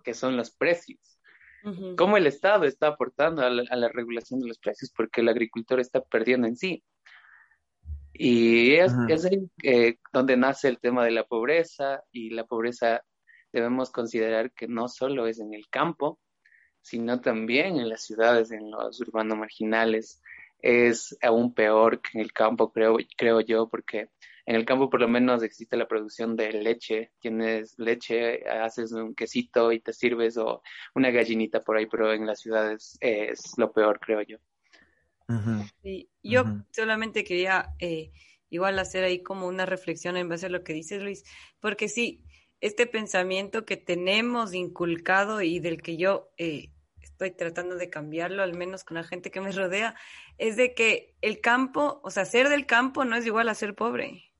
que 0.04 0.14
son 0.14 0.36
los 0.36 0.52
precios. 0.52 1.20
¿Cómo 1.96 2.18
el 2.18 2.26
Estado 2.26 2.66
está 2.66 2.88
aportando 2.88 3.44
a 3.44 3.50
la, 3.52 3.88
regulación 3.90 4.40
de 4.40 4.48
los 4.48 4.58
precios? 4.58 4.92
Porque 4.96 5.22
el 5.22 5.30
agricultor 5.30 5.80
está 5.80 6.02
perdiendo 6.02 6.48
en 6.48 6.56
sí. 6.56 6.84
Y 8.13 8.74
es, 8.76 8.93
ahí 9.26 9.50
eh, 9.63 9.97
donde 10.12 10.38
nace 10.38 10.67
el 10.67 10.80
tema 10.80 11.06
de 11.06 11.12
la 11.12 11.26
pobreza 11.26 12.04
y 12.12 12.32
la 12.32 12.45
pobreza 12.45 13.04
debemos 13.52 13.91
considerar 13.91 14.52
que 14.52 14.67
no 14.67 14.88
solo 14.88 15.28
es 15.28 15.39
en 15.39 15.54
el 15.54 15.67
campo, 15.69 16.19
sino 16.82 17.21
también 17.21 17.78
en 17.78 17.89
las 17.89 18.04
ciudades, 18.04 18.52
en 18.52 18.71
los 18.71 19.00
urbanos 19.02 19.38
marginales. 19.38 20.21
Es 20.60 21.17
aún 21.21 21.54
peor 21.54 22.02
que 22.02 22.17
en 22.17 22.21
el 22.21 22.34
campo, 22.34 22.71
creo, 22.71 22.97
creo 23.17 23.41
yo, 23.41 23.67
porque 23.69 24.10
en 24.45 24.56
el 24.56 24.65
campo 24.65 24.89
por 24.89 25.02
lo 25.02 25.08
menos 25.08 25.43
existe 25.43 25.78
la 25.78 25.88
producción 25.88 26.36
de 26.36 26.52
leche. 26.54 27.12
Tienes 27.19 27.78
leche, 27.80 28.47
haces 28.47 28.91
un 28.91 29.15
quesito 29.15 29.71
y 29.71 29.80
te 29.80 29.93
sirves 29.93 30.38
o 30.38 30.62
una 30.95 31.10
gallinita 31.12 31.63
por 31.63 31.78
ahí, 31.78 31.88
pero 31.88 32.13
en 32.13 32.26
las 32.26 32.41
ciudades 32.41 32.97
es 33.00 33.54
lo 33.58 33.71
peor, 33.71 34.00
creo 34.00 34.21
yo 34.21 34.38
yo 36.24 36.44
solamente 36.72 37.24
quería 37.24 37.74
eh, 37.80 38.12
igual 38.50 38.78
hacer 38.80 39.04
ahí 39.04 39.24
como 39.24 39.48
una 39.48 39.65
reflexión 39.65 40.17
en 40.17 40.30
base 40.30 40.48
a 40.48 40.50
lo 40.50 40.63
que 40.63 40.74
dice 40.74 41.00
Luis, 41.00 41.24
porque 41.60 41.88
sí, 41.88 42.24
este 42.60 42.86
pensamiento 42.86 43.65
que 43.65 43.78
tenemos 43.78 44.54
inculcado 44.54 45.41
y 45.41 45.60
del 45.60 45.82
que 45.82 45.98
yo 45.98 46.30
eh, 46.38 46.70
estoy 47.00 47.32
tratando 47.32 47.76
de 47.76 47.89
cambiarlo, 47.89 48.44
al 48.44 48.54
menos 48.54 48.84
con 48.84 48.96
la 48.96 49.04
gente 49.04 49.32
que 49.32 49.41
me 49.41 49.52
rodea, 49.52 49.96
es 50.38 50.56
de 50.58 50.74
que 50.74 51.15
el 51.22 51.41
campo, 51.41 52.02
o 52.04 52.10
sea, 52.10 52.26
ser 52.26 52.50
del 52.50 52.65
campo 52.65 53.06
no 53.06 53.15
es 53.15 53.26
igual 53.26 53.50
a 53.50 53.56
ser 53.56 53.76
pobre. 53.76 54.32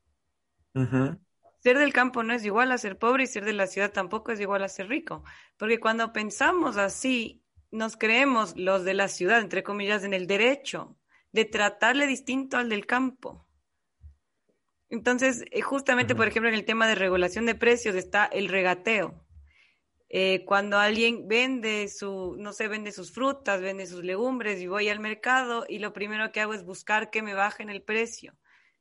Ser 1.62 1.78
del 1.78 1.92
campo 1.92 2.22
no 2.22 2.32
es 2.32 2.44
igual 2.44 2.72
a 2.72 2.78
ser 2.78 2.98
pobre 2.98 3.24
y 3.24 3.26
ser 3.26 3.44
de 3.44 3.52
la 3.52 3.66
ciudad 3.66 3.92
tampoco 3.92 4.32
es 4.32 4.40
igual 4.40 4.62
a 4.64 4.68
ser 4.68 4.88
rico, 4.88 5.24
porque 5.56 5.80
cuando 5.80 6.12
pensamos 6.12 6.76
así, 6.76 7.41
nos 7.72 7.96
creemos 7.96 8.56
los 8.56 8.84
de 8.84 8.94
la 8.94 9.08
ciudad, 9.08 9.40
entre 9.40 9.62
comillas, 9.62 10.04
en 10.04 10.14
el 10.14 10.26
derecho 10.26 10.96
de 11.32 11.46
tratarle 11.46 12.06
distinto 12.06 12.58
al 12.58 12.68
del 12.68 12.86
campo. 12.86 13.48
Entonces, 14.90 15.44
eh, 15.50 15.62
justamente, 15.62 16.14
por 16.14 16.28
ejemplo, 16.28 16.50
en 16.50 16.54
el 16.54 16.66
tema 16.66 16.86
de 16.86 16.94
regulación 16.94 17.46
de 17.46 17.54
precios 17.54 17.96
está 17.96 18.26
el 18.26 18.48
regateo. 18.48 19.26
Eh, 20.10 20.44
cuando 20.44 20.78
alguien 20.78 21.26
vende 21.26 21.88
su, 21.88 22.36
no 22.38 22.52
sé, 22.52 22.68
vende 22.68 22.92
sus 22.92 23.12
frutas, 23.12 23.62
vende 23.62 23.86
sus 23.86 24.04
legumbres 24.04 24.60
y 24.60 24.66
voy 24.66 24.90
al 24.90 25.00
mercado 25.00 25.64
y 25.66 25.78
lo 25.78 25.94
primero 25.94 26.30
que 26.30 26.42
hago 26.42 26.52
es 26.52 26.66
buscar 26.66 27.10
que 27.10 27.22
me 27.22 27.32
bajen 27.32 27.70
el 27.70 27.82
precio. 27.82 28.34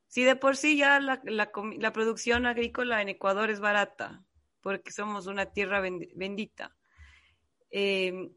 Si 0.08 0.24
de 0.24 0.36
por 0.36 0.58
sí 0.58 0.76
ya 0.76 1.00
la, 1.00 1.22
la 1.24 1.94
producción 1.94 2.46
agrícola 2.46 3.02
en 3.02 3.08
Ecuador 3.08 3.50
es 3.50 3.62
barata, 3.62 4.22
porque 4.60 4.92
somos 4.92 5.28
una 5.28 5.46
tierra 5.46 5.80
bendita, 5.80 6.76
eh, 7.72 8.32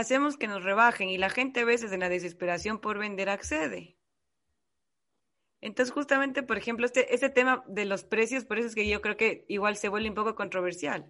hacemos 0.00 0.36
que 0.36 0.48
nos 0.48 0.64
rebajen 0.64 1.08
y 1.08 1.18
la 1.18 1.30
gente 1.30 1.60
a 1.60 1.64
veces 1.64 1.92
en 1.92 2.00
la 2.00 2.08
desesperación 2.08 2.80
por 2.80 2.98
vender 2.98 3.28
accede. 3.28 3.96
Entonces, 5.60 5.92
justamente, 5.92 6.42
por 6.42 6.56
ejemplo, 6.56 6.86
este, 6.86 7.14
este 7.14 7.28
tema 7.28 7.62
de 7.68 7.84
los 7.84 8.04
precios, 8.04 8.44
por 8.44 8.58
eso 8.58 8.68
es 8.68 8.74
que 8.74 8.88
yo 8.88 9.02
creo 9.02 9.16
que 9.16 9.44
igual 9.48 9.76
se 9.76 9.88
vuelve 9.88 10.08
un 10.08 10.14
poco 10.14 10.34
controversial, 10.34 11.06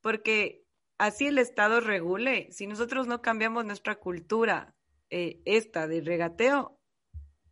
porque 0.00 0.64
así 0.98 1.26
el 1.26 1.38
Estado 1.38 1.80
regule, 1.80 2.48
si 2.50 2.66
nosotros 2.66 3.06
no 3.06 3.20
cambiamos 3.20 3.64
nuestra 3.66 3.96
cultura, 3.96 4.74
eh, 5.10 5.40
esta 5.44 5.86
de 5.86 6.00
regateo, 6.00 6.78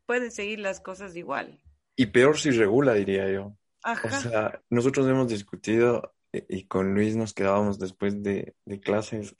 pueden 0.07 0.31
seguir 0.31 0.61
las 0.61 0.81
cosas 0.81 1.15
igual. 1.17 1.61
Y 1.97 2.07
peor 2.07 2.39
si 2.39 2.51
regula, 2.51 2.95
diría 2.95 3.31
yo. 3.31 3.57
O 3.85 4.11
sea, 4.11 4.63
nosotros 4.71 5.07
hemos 5.07 5.29
discutido 5.29 6.15
y 6.33 6.67
con 6.67 6.95
Luis 6.95 7.17
nos 7.17 7.35
quedábamos 7.35 7.79
después 7.79 8.23
de, 8.23 8.55
clases 8.83 9.35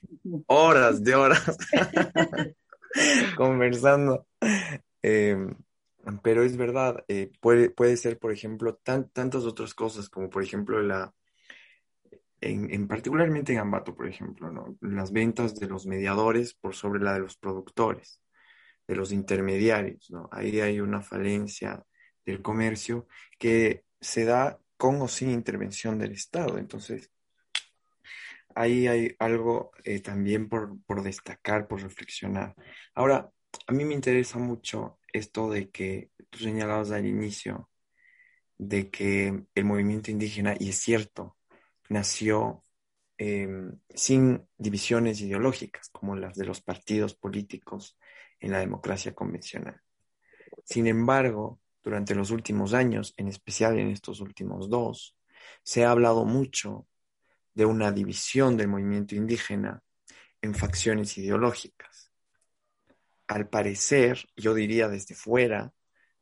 horas 0.47 1.03
de 1.03 1.15
horas 1.15 1.57
conversando. 3.37 4.27
Em, 5.03 5.55
pero 6.23 6.43
es 6.43 6.57
verdad, 6.57 7.05
eh, 7.09 7.31
puede, 7.41 7.71
puede 7.71 7.97
ser, 7.97 8.19
por 8.19 8.33
ejemplo, 8.33 8.77
tan, 8.77 9.11
tantas 9.11 9.45
otras 9.45 9.75
cosas, 9.75 10.09
como 10.09 10.31
por 10.31 10.43
ejemplo 10.43 10.81
la, 10.83 11.13
en, 12.41 12.73
en, 12.73 12.89
particularmente 12.89 13.53
en 13.53 13.59
Ambato, 13.59 13.95
por 13.95 14.07
ejemplo, 14.07 14.51
¿no? 14.51 14.77
las 14.81 15.13
ventas 15.13 15.57
de 15.57 15.67
los 15.69 15.87
mediadores 15.87 16.55
por 16.55 16.75
sobre 16.75 17.03
la 17.03 17.15
de 17.15 17.21
los 17.21 17.37
productores. 17.37 18.21
de 18.87 18.97
los 18.97 19.13
intermediarios, 19.13 20.11
¿no? 20.11 20.31
Ahí 20.33 20.61
hay 20.61 20.81
una 20.81 21.03
falencia 21.03 21.85
del 22.25 22.41
comercio 22.41 23.07
que 23.39 23.85
se 24.01 24.25
da 24.25 24.59
con 24.79 25.03
o 25.03 25.09
sin 25.09 25.31
intervención 25.31 25.99
del 25.99 26.13
Estado. 26.13 26.59
Entonces, 26.59 27.11
ahí 28.55 28.87
hay 28.89 29.15
algo 29.19 29.73
eh, 29.85 30.01
también 30.01 30.49
por, 30.49 30.81
por 30.85 31.03
destacar, 31.03 31.69
por 31.69 31.83
reflexionar. 31.83 32.55
Ahora, 32.95 33.31
a 33.67 33.73
mí 33.73 33.85
me 33.85 33.95
interesa 33.95 34.39
mucho 34.39 34.99
esto 35.13 35.51
de 35.51 35.71
que 35.71 36.11
tú 36.31 36.39
señalabas 36.39 36.91
al 36.91 37.07
inicio, 37.07 37.69
de 38.59 38.91
que 38.91 39.45
el 39.55 39.65
movimiento 39.65 40.11
indígena, 40.11 40.55
y 40.59 40.71
es 40.71 40.79
cierto, 40.79 41.37
nació 41.89 42.65
em, 43.19 43.79
sin 43.95 44.47
divisiones 44.59 45.21
ideológicas 45.21 45.89
como 45.91 46.17
las 46.17 46.37
de 46.37 46.47
los 46.47 46.61
partidos 46.61 47.15
políticos 47.15 47.99
en 48.41 48.53
la 48.53 48.61
democracia 48.61 49.15
convencional. 49.15 49.81
Sin 50.65 50.87
embargo, 50.87 51.61
durante 51.83 52.15
los 52.15 52.31
últimos 52.31 52.75
años, 52.75 53.15
en 53.17 53.29
especial 53.29 53.79
en 53.79 53.89
estos 53.89 54.21
últimos 54.21 54.69
dos, 54.69 55.17
se 55.63 55.85
ha 55.85 55.91
hablado 55.91 56.25
mucho 56.25 56.87
de 57.55 57.65
una 57.65 57.93
división 57.93 58.57
del 58.57 58.69
movimiento 58.69 59.15
indígena 59.15 59.83
en 60.41 60.55
facciones 60.55 61.17
ideológicas. 61.19 62.13
Al 63.27 63.49
parecer, 63.49 64.25
yo 64.37 64.55
diría 64.55 64.89
desde 64.89 65.15
fuera, 65.15 65.73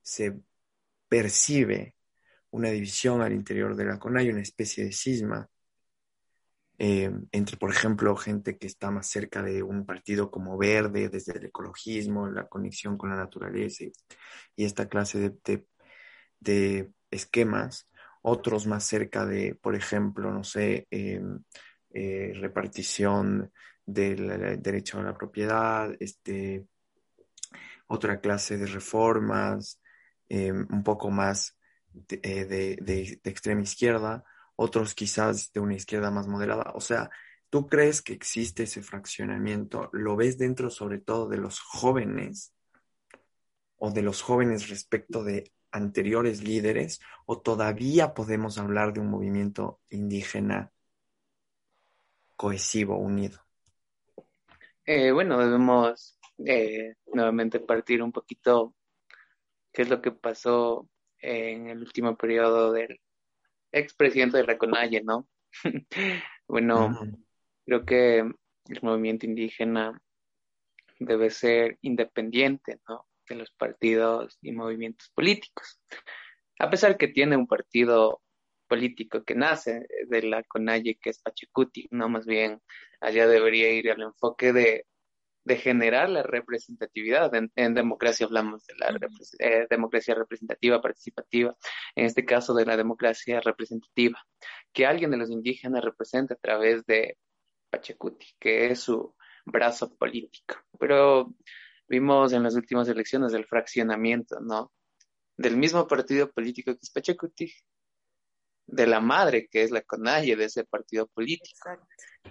se 0.03 0.41
percibe 1.09 1.95
una 2.51 2.71
división 2.71 3.21
al 3.21 3.33
interior 3.33 3.77
de 3.77 3.85
la 3.85 3.99
CONAI, 3.99 4.31
una 4.31 4.41
especie 4.41 4.85
de 4.85 4.93
cisma 4.93 5.49
eh, 6.79 7.11
entre, 7.33 7.57
por 7.57 7.71
ejemplo, 7.71 8.15
gente 8.17 8.59
que 8.59 8.67
está 8.67 8.91
más 8.91 9.07
cerca 9.09 9.43
de 9.43 9.63
un 9.63 9.87
partido 9.87 10.31
como 10.31 10.59
Verde, 10.59 11.09
desde 11.09 11.39
el 11.39 11.47
ecologismo, 11.47 12.29
la 12.29 12.49
conexión 12.49 12.99
con 12.99 13.11
la 13.11 13.17
naturaleza 13.17 13.85
y, 13.85 13.93
esta 14.65 14.89
clase 14.89 15.33
de, 16.41 16.91
esquemas, 17.11 17.89
otros 18.23 18.67
más 18.67 18.85
cerca 18.85 19.25
de, 19.25 19.55
por 19.55 19.75
ejemplo, 19.75 20.31
no 20.33 20.45
sé, 20.45 20.87
eh, 20.91 21.23
eh, 21.95 22.33
repartición 22.35 23.51
del 23.87 24.61
derecho 24.61 24.99
a 24.99 25.03
la 25.03 25.17
propiedad, 25.17 25.95
este, 26.01 26.67
otra 27.87 28.21
clase 28.21 28.59
de 28.59 28.67
reformas, 28.67 29.81
un 30.29 30.83
poco 30.83 31.09
más 31.09 31.57
de 31.93 33.21
extrema 33.23 33.63
izquierda, 33.63 34.25
otros 34.57 34.95
quizás 34.95 35.53
de 35.53 35.61
una 35.61 35.75
izquierda 35.75 36.11
más 36.11 36.27
moderada. 36.27 36.73
O 36.75 36.81
sea, 36.81 37.11
¿tú 37.51 37.67
crees 37.67 38.03
que 38.03 38.13
existe 38.13 38.65
ese 38.65 38.83
fraccionamiento? 38.83 39.91
¿Lo 39.93 40.17
ves 40.17 40.39
dentro 40.39 40.71
sobre 40.71 40.99
todo 40.99 41.29
de 41.29 41.39
los 41.39 41.61
jóvenes 41.61 42.55
o 43.77 43.91
de 43.91 44.03
los 44.03 44.23
jóvenes 44.23 44.69
respecto 44.69 45.23
de 45.23 45.53
anteriores 45.71 46.43
líderes 46.43 47.01
o 47.27 47.41
todavía 47.41 48.15
podemos 48.15 48.59
hablar 48.59 48.93
de 48.93 49.01
un 49.01 49.11
movimiento 49.11 49.81
indígena 49.91 50.73
cohesivo, 52.35 52.97
unido? 52.97 53.41
Eh, 54.85 55.11
bueno, 55.13 55.39
debemos 55.39 56.19
eh, 56.45 56.95
nuevamente 57.13 57.61
partir 57.61 58.03
un 58.03 58.13
poquito 58.13 58.75
qué 59.73 59.83
es 59.83 59.91
lo 59.91 60.01
que 60.01 60.13
pasó 60.13 60.89
en 61.19 61.69
el 61.69 61.81
último 61.81 62.17
periodo 62.17 62.73
del 62.73 63.01
expresidente 63.79 64.39
de 64.39 64.45
la 64.45 64.59
CONAIE, 64.59 65.03
¿no? 65.03 65.29
bueno, 66.49 66.99
creo 67.65 67.85
que 67.85 68.19
el 68.19 68.83
movimiento 68.83 69.27
indígena 69.27 70.01
debe 70.99 71.31
ser 71.31 71.79
independiente, 71.83 72.81
¿no? 72.89 73.07
De 73.29 73.37
los 73.37 73.51
partidos 73.53 74.39
y 74.43 74.53
movimientos 74.53 75.11
políticos. 75.15 75.81
A 76.59 76.71
pesar 76.71 76.97
que 76.97 77.09
tiene 77.09 77.37
un 77.37 77.47
partido 77.47 78.23
político 78.69 79.23
que 79.25 79.35
nace 79.35 79.87
de 80.09 80.23
la 80.23 80.43
CONAIE, 80.43 80.99
que 81.01 81.11
es 81.11 81.21
Pachacuti, 81.21 81.87
¿no? 81.91 82.09
Más 82.09 82.27
bien 82.27 82.61
allá 83.01 83.27
debería 83.27 83.71
ir 83.71 83.91
al 83.91 84.03
enfoque 84.03 84.53
de 84.53 84.87
de 85.47 85.57
generar 85.57 86.11
la 86.11 86.25
representatividad. 86.25 87.31
En, 87.55 87.75
democracia 87.75 88.27
hablamos 88.27 88.67
de 88.67 88.75
la 88.79 88.99
eh, 89.39 89.67
democracia 89.71 90.13
representativa, 90.13 90.81
participativa, 90.81 91.57
en 91.95 92.07
este 92.07 92.25
caso 92.25 92.53
de 92.53 92.67
la 92.67 92.77
democracia 92.77 93.41
representativa, 93.41 94.19
que 94.73 94.87
alguien 94.87 95.13
de 95.13 95.19
los 95.19 95.31
indígenas 95.31 95.85
represente 95.85 96.35
a 96.35 96.37
través 96.37 96.85
de 96.87 97.17
Pachacuti, 97.71 98.27
que 98.41 98.73
es 98.73 98.81
su 98.81 99.15
brazo 99.45 99.97
político. 99.97 100.57
Pero 100.81 101.33
vimos 101.87 102.33
en 102.33 102.43
las 102.43 102.57
últimas 102.57 102.89
elecciones 102.89 103.33
el 103.33 103.47
fraccionamiento, 103.47 104.41
¿no? 104.41 104.73
Del 105.37 105.57
mismo 105.57 105.87
partido 105.87 106.29
político 106.29 106.73
que 106.73 106.81
es 106.83 106.91
Pachacuti, 106.91 107.53
de 108.67 108.87
la 108.89 108.99
madre 108.99 109.47
que 109.49 109.63
es 109.63 109.71
la 109.71 109.83
CONAIE 109.83 110.35
de 110.35 110.47
ese 110.47 110.65
partido 110.65 111.07
político. 111.07 111.71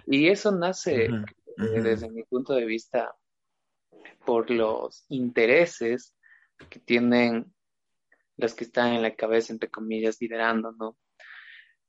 Y 0.06 0.28
eso 0.28 0.52
nace 0.52 1.08
eh, 1.58 1.80
desde 1.80 2.10
mi 2.10 2.22
punto 2.24 2.54
de 2.54 2.64
vista, 2.64 3.14
por 4.24 4.50
los 4.50 5.04
intereses 5.08 6.14
que 6.68 6.78
tienen 6.80 7.52
los 8.36 8.54
que 8.54 8.64
están 8.64 8.92
en 8.92 9.02
la 9.02 9.14
cabeza, 9.14 9.52
entre 9.52 9.70
comillas, 9.70 10.20
liderando, 10.20 10.72
¿no? 10.72 10.96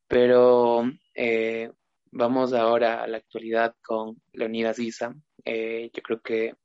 Pero 0.07 0.89
eh, 1.13 1.71
vamos 2.11 2.53
ahora 2.53 3.03
a 3.03 3.07
la 3.07 3.17
actualidad 3.17 3.75
con 3.83 4.21
Leonidas 4.31 4.79
Isa. 4.79 5.13
Eh, 5.43 5.89
yo 5.93 6.01
creo 6.01 6.21
que 6.21 6.55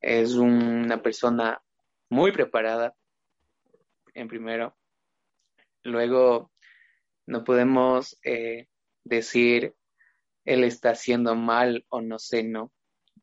es 0.00 0.34
una 0.34 1.00
persona 1.00 1.62
muy 2.08 2.32
preparada, 2.32 2.94
en 4.14 4.26
primero. 4.26 4.76
Luego, 5.84 6.50
no 7.26 7.44
podemos 7.44 8.18
decir 9.04 9.76
él 10.46 10.64
está 10.64 10.90
haciendo 10.90 11.34
mal 11.34 11.84
o 11.90 12.00
no 12.00 12.18
sé, 12.18 12.44
¿no? 12.44 12.72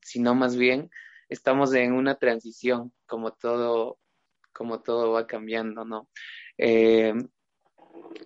Sino 0.01 0.35
más 0.35 0.55
bien 0.55 0.91
estamos 1.29 1.73
en 1.73 1.93
una 1.93 2.15
transición, 2.15 2.93
como 3.07 3.31
todo, 3.33 3.97
como 4.53 4.81
todo 4.81 5.11
va 5.11 5.25
cambiando, 5.25 5.85
¿no? 5.85 6.09
Eh, 6.57 7.13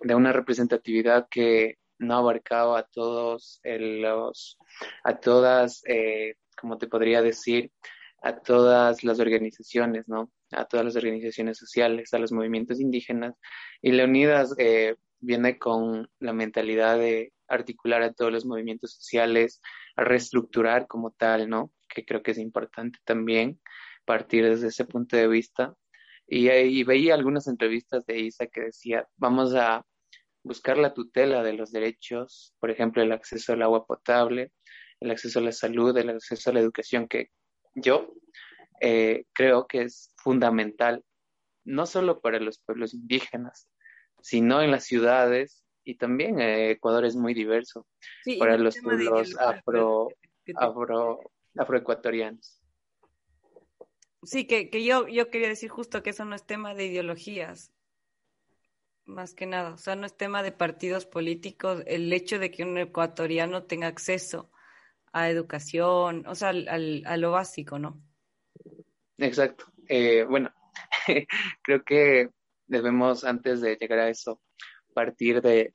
de 0.02 0.14
una 0.14 0.32
representatividad 0.32 1.28
que 1.30 1.78
no 1.98 2.16
abarcaba 2.16 2.80
a 2.80 2.82
todos 2.84 3.60
los, 3.64 4.58
a 5.04 5.18
todas, 5.18 5.82
eh, 5.86 6.34
como 6.60 6.78
te 6.78 6.86
podría 6.86 7.22
decir, 7.22 7.72
a 8.22 8.36
todas 8.38 9.04
las 9.04 9.20
organizaciones, 9.20 10.08
¿no? 10.08 10.30
A 10.50 10.64
todas 10.64 10.84
las 10.84 10.96
organizaciones 10.96 11.58
sociales, 11.58 12.12
a 12.14 12.18
los 12.18 12.32
movimientos 12.32 12.80
indígenas. 12.80 13.34
Y 13.80 13.92
Leonidas 13.92 14.54
eh, 14.58 14.96
viene 15.20 15.58
con 15.58 16.10
la 16.18 16.32
mentalidad 16.32 16.98
de 16.98 17.32
articular 17.48 18.02
a 18.02 18.12
todos 18.12 18.32
los 18.32 18.46
movimientos 18.46 18.94
sociales, 18.94 19.60
a 19.96 20.04
reestructurar 20.04 20.86
como 20.86 21.10
tal, 21.10 21.48
¿no? 21.48 21.72
Que 21.88 22.04
creo 22.04 22.22
que 22.22 22.32
es 22.32 22.38
importante 22.38 22.98
también 23.04 23.60
partir 24.04 24.44
desde 24.44 24.68
ese 24.68 24.84
punto 24.84 25.16
de 25.16 25.28
vista. 25.28 25.74
Y, 26.26 26.84
veía 26.84 27.14
algunas 27.14 27.46
entrevistas 27.46 28.04
de 28.06 28.20
Isa 28.20 28.46
que 28.46 28.62
decía, 28.62 29.06
vamos 29.16 29.54
a 29.54 29.84
buscar 30.42 30.78
la 30.78 30.94
tutela 30.94 31.42
de 31.42 31.54
los 31.54 31.72
derechos, 31.72 32.54
por 32.58 32.70
ejemplo, 32.70 33.02
el 33.02 33.12
acceso 33.12 33.52
al 33.52 33.62
agua 33.62 33.86
potable, 33.86 34.52
el 35.00 35.10
acceso 35.10 35.38
a 35.38 35.42
la 35.42 35.52
salud, 35.52 35.96
el 35.96 36.10
acceso 36.10 36.50
a 36.50 36.52
la 36.52 36.60
educación, 36.60 37.08
que 37.08 37.30
yo 37.74 38.14
eh, 38.80 39.24
creo 39.32 39.66
que 39.66 39.82
es 39.82 40.12
fundamental, 40.16 41.04
no 41.64 41.86
solo 41.86 42.20
para 42.20 42.40
los 42.40 42.58
pueblos 42.58 42.94
indígenas, 42.94 43.68
sino 44.22 44.62
en 44.62 44.70
las 44.70 44.84
ciudades 44.84 45.64
y 45.88 45.94
también 45.94 46.38
eh, 46.38 46.72
Ecuador 46.72 47.06
es 47.06 47.16
muy 47.16 47.32
diverso 47.32 47.86
para 48.38 48.58
los 48.58 48.78
pueblos 48.78 49.34
afro, 49.38 50.10
afro, 50.54 51.20
afroecuatorianos. 51.56 52.60
Sí, 54.22 54.46
que, 54.46 54.68
que 54.68 54.84
yo, 54.84 55.08
yo 55.08 55.30
quería 55.30 55.48
decir 55.48 55.70
justo 55.70 56.02
que 56.02 56.10
eso 56.10 56.26
no 56.26 56.34
es 56.34 56.44
tema 56.44 56.74
de 56.74 56.88
ideologías, 56.88 57.72
más 59.06 59.32
que 59.32 59.46
nada, 59.46 59.72
o 59.72 59.78
sea, 59.78 59.96
no 59.96 60.04
es 60.04 60.14
tema 60.14 60.42
de 60.42 60.52
partidos 60.52 61.06
políticos, 61.06 61.82
el 61.86 62.12
hecho 62.12 62.38
de 62.38 62.50
que 62.50 62.64
un 62.64 62.76
ecuatoriano 62.76 63.64
tenga 63.64 63.86
acceso 63.86 64.50
a 65.12 65.30
educación, 65.30 66.26
o 66.26 66.34
sea, 66.34 66.50
al, 66.50 67.02
a 67.06 67.16
lo 67.16 67.30
básico, 67.30 67.78
¿no? 67.78 67.98
Exacto. 69.16 69.64
Eh, 69.88 70.24
bueno, 70.24 70.52
creo 71.62 71.82
que 71.82 72.28
debemos, 72.66 73.24
antes 73.24 73.62
de 73.62 73.76
llegar 73.76 74.00
a 74.00 74.10
eso, 74.10 74.42
partir 74.98 75.40
de, 75.40 75.74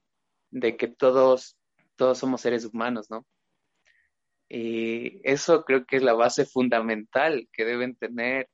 de 0.54 0.78
que 0.78 0.88
todos, 0.88 1.58
todos 1.96 2.20
somos 2.20 2.42
seres 2.42 2.66
humanos, 2.66 3.10
¿no? 3.10 3.26
Y 4.48 5.20
eso 5.24 5.66
creo 5.66 5.86
que 5.86 5.98
es 5.98 6.04
la 6.04 6.14
base 6.14 6.46
fundamental 6.46 7.50
que 7.52 7.66
deben 7.66 7.96
tener 7.96 8.50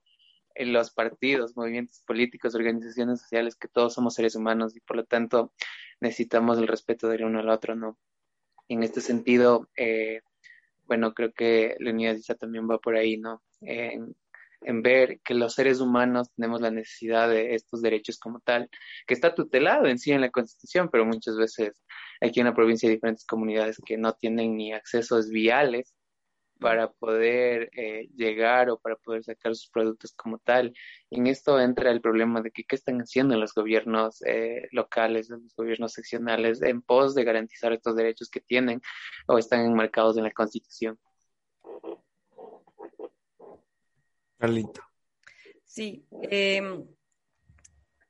en 0.56 0.72
los 0.72 0.92
partidos, 0.92 1.58
movimientos 1.58 2.02
políticos, 2.08 2.56
organizaciones 2.56 3.20
sociales, 3.22 3.56
que 3.56 3.68
todos 3.68 3.94
somos 3.94 4.14
seres 4.14 4.36
humanos 4.36 4.76
y 4.76 4.80
por 4.80 4.96
lo 4.96 5.04
tanto 5.06 5.54
necesitamos 6.00 6.58
el 6.58 6.68
respeto 6.68 7.10
del 7.10 7.26
uno 7.26 7.40
al 7.40 7.50
otro, 7.50 7.76
¿no? 7.76 7.98
En 8.70 8.84
este 8.84 9.02
sentido, 9.02 9.70
eh, 9.76 10.22
bueno, 10.86 11.14
creo 11.14 11.34
que 11.34 11.76
la 11.80 11.92
unidad 11.92 12.18
también 12.40 12.70
va 12.70 12.78
por 12.78 12.96
ahí, 12.96 13.18
¿no? 13.18 13.44
En 14.62 14.82
ver 14.82 15.20
que 15.24 15.34
los 15.34 15.54
seres 15.54 15.80
humanos 15.82 16.30
tenemos 16.36 16.62
la 16.62 16.72
necesidad 16.72 17.30
de 17.30 17.56
estos 17.56 17.82
derechos 17.82 18.20
como 18.20 18.40
tal, 18.40 18.70
que 19.08 19.14
está 19.14 19.34
tutelado 19.34 19.88
en 19.88 20.00
sí 20.00 20.12
en 20.12 20.22
la 20.22 20.32
Constitución, 20.32 20.90
pero 20.92 21.06
muchas 21.06 21.38
veces 21.38 21.82
aquí 22.22 22.40
en 22.40 22.48
la 22.48 22.56
provincia 22.56 22.88
hay 22.88 22.96
diferentes 22.96 23.26
comunidades 23.26 23.78
que 23.86 23.98
no 23.98 24.14
tienen 24.14 24.58
ni 24.58 24.74
accesos 24.74 25.30
viales 25.30 25.94
para 26.60 26.92
poder 26.92 27.70
eh, 27.74 28.10
llegar 28.16 28.70
o 28.70 28.80
para 28.80 28.96
poder 28.98 29.24
sacar 29.24 29.56
sus 29.56 29.70
productos 29.70 30.14
como 30.14 30.40
tal. 30.40 30.74
Y 31.10 31.20
en 31.20 31.28
esto 31.28 31.60
entra 31.60 31.92
el 31.92 32.02
problema 32.02 32.42
de 32.42 32.52
que 32.52 32.64
qué 32.66 32.76
están 32.76 33.00
haciendo 33.00 33.38
los 33.38 33.54
gobiernos 33.54 34.22
eh, 34.26 34.68
locales, 34.72 35.30
los 35.30 35.56
gobiernos 35.56 35.94
seccionales 35.94 36.62
en 36.62 36.82
pos 36.82 37.16
de 37.16 37.24
garantizar 37.24 37.74
estos 37.74 37.96
derechos 37.96 38.30
que 38.30 38.42
tienen 38.42 38.82
o 39.28 39.38
están 39.38 39.66
enmarcados 39.66 40.18
en 40.18 40.26
la 40.26 40.32
Constitución. 40.32 41.00
Carlito. 44.40 44.82
Sí, 45.66 46.08
em, 46.24 46.82
o 46.82 46.88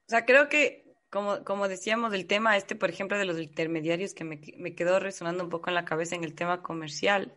sea, 0.08 0.26
creo 0.26 0.48
que, 0.48 0.86
como, 1.10 1.44
como 1.44 1.68
decíamos, 1.68 2.14
el 2.14 2.28
tema 2.28 2.56
este, 2.56 2.76
por 2.76 2.90
ejemplo, 2.90 3.18
de 3.18 3.26
los 3.26 3.40
intermediarios, 3.40 4.14
que 4.14 4.24
me, 4.24 4.40
me 4.58 4.76
quedó 4.76 5.00
resonando 5.00 5.44
un 5.44 5.50
poco 5.50 5.70
en 5.70 5.76
la 5.76 5.86
cabeza 5.86 6.16
en 6.16 6.24
el 6.24 6.36
tema 6.36 6.62
comercial. 6.62 7.34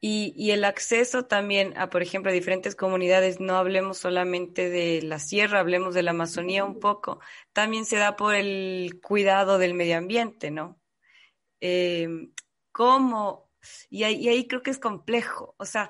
Y, 0.00 0.32
y, 0.36 0.50
el 0.50 0.64
acceso 0.64 1.26
también 1.26 1.78
a, 1.78 1.88
por 1.88 2.02
ejemplo, 2.02 2.30
a 2.32 2.34
diferentes 2.34 2.74
comunidades, 2.74 3.38
no 3.38 3.56
hablemos 3.56 3.98
solamente 3.98 4.68
de 4.68 5.00
la 5.02 5.20
sierra, 5.20 5.60
hablemos 5.60 5.94
de 5.94 6.02
la 6.02 6.10
Amazonía 6.10 6.64
un 6.64 6.80
poco, 6.80 7.20
también 7.52 7.84
se 7.84 7.98
da 7.98 8.16
por 8.16 8.34
el 8.34 9.00
cuidado 9.00 9.58
del 9.58 9.74
medio 9.74 9.98
ambiente, 9.98 10.50
¿no? 10.50 10.80
Em, 11.60 12.32
¿Cómo? 12.72 13.50
Y 13.90 14.02
ahí, 14.04 14.16
y 14.16 14.28
ahí 14.28 14.48
creo 14.48 14.62
que 14.62 14.70
es 14.70 14.78
complejo, 14.80 15.54
o 15.58 15.64
sea, 15.66 15.88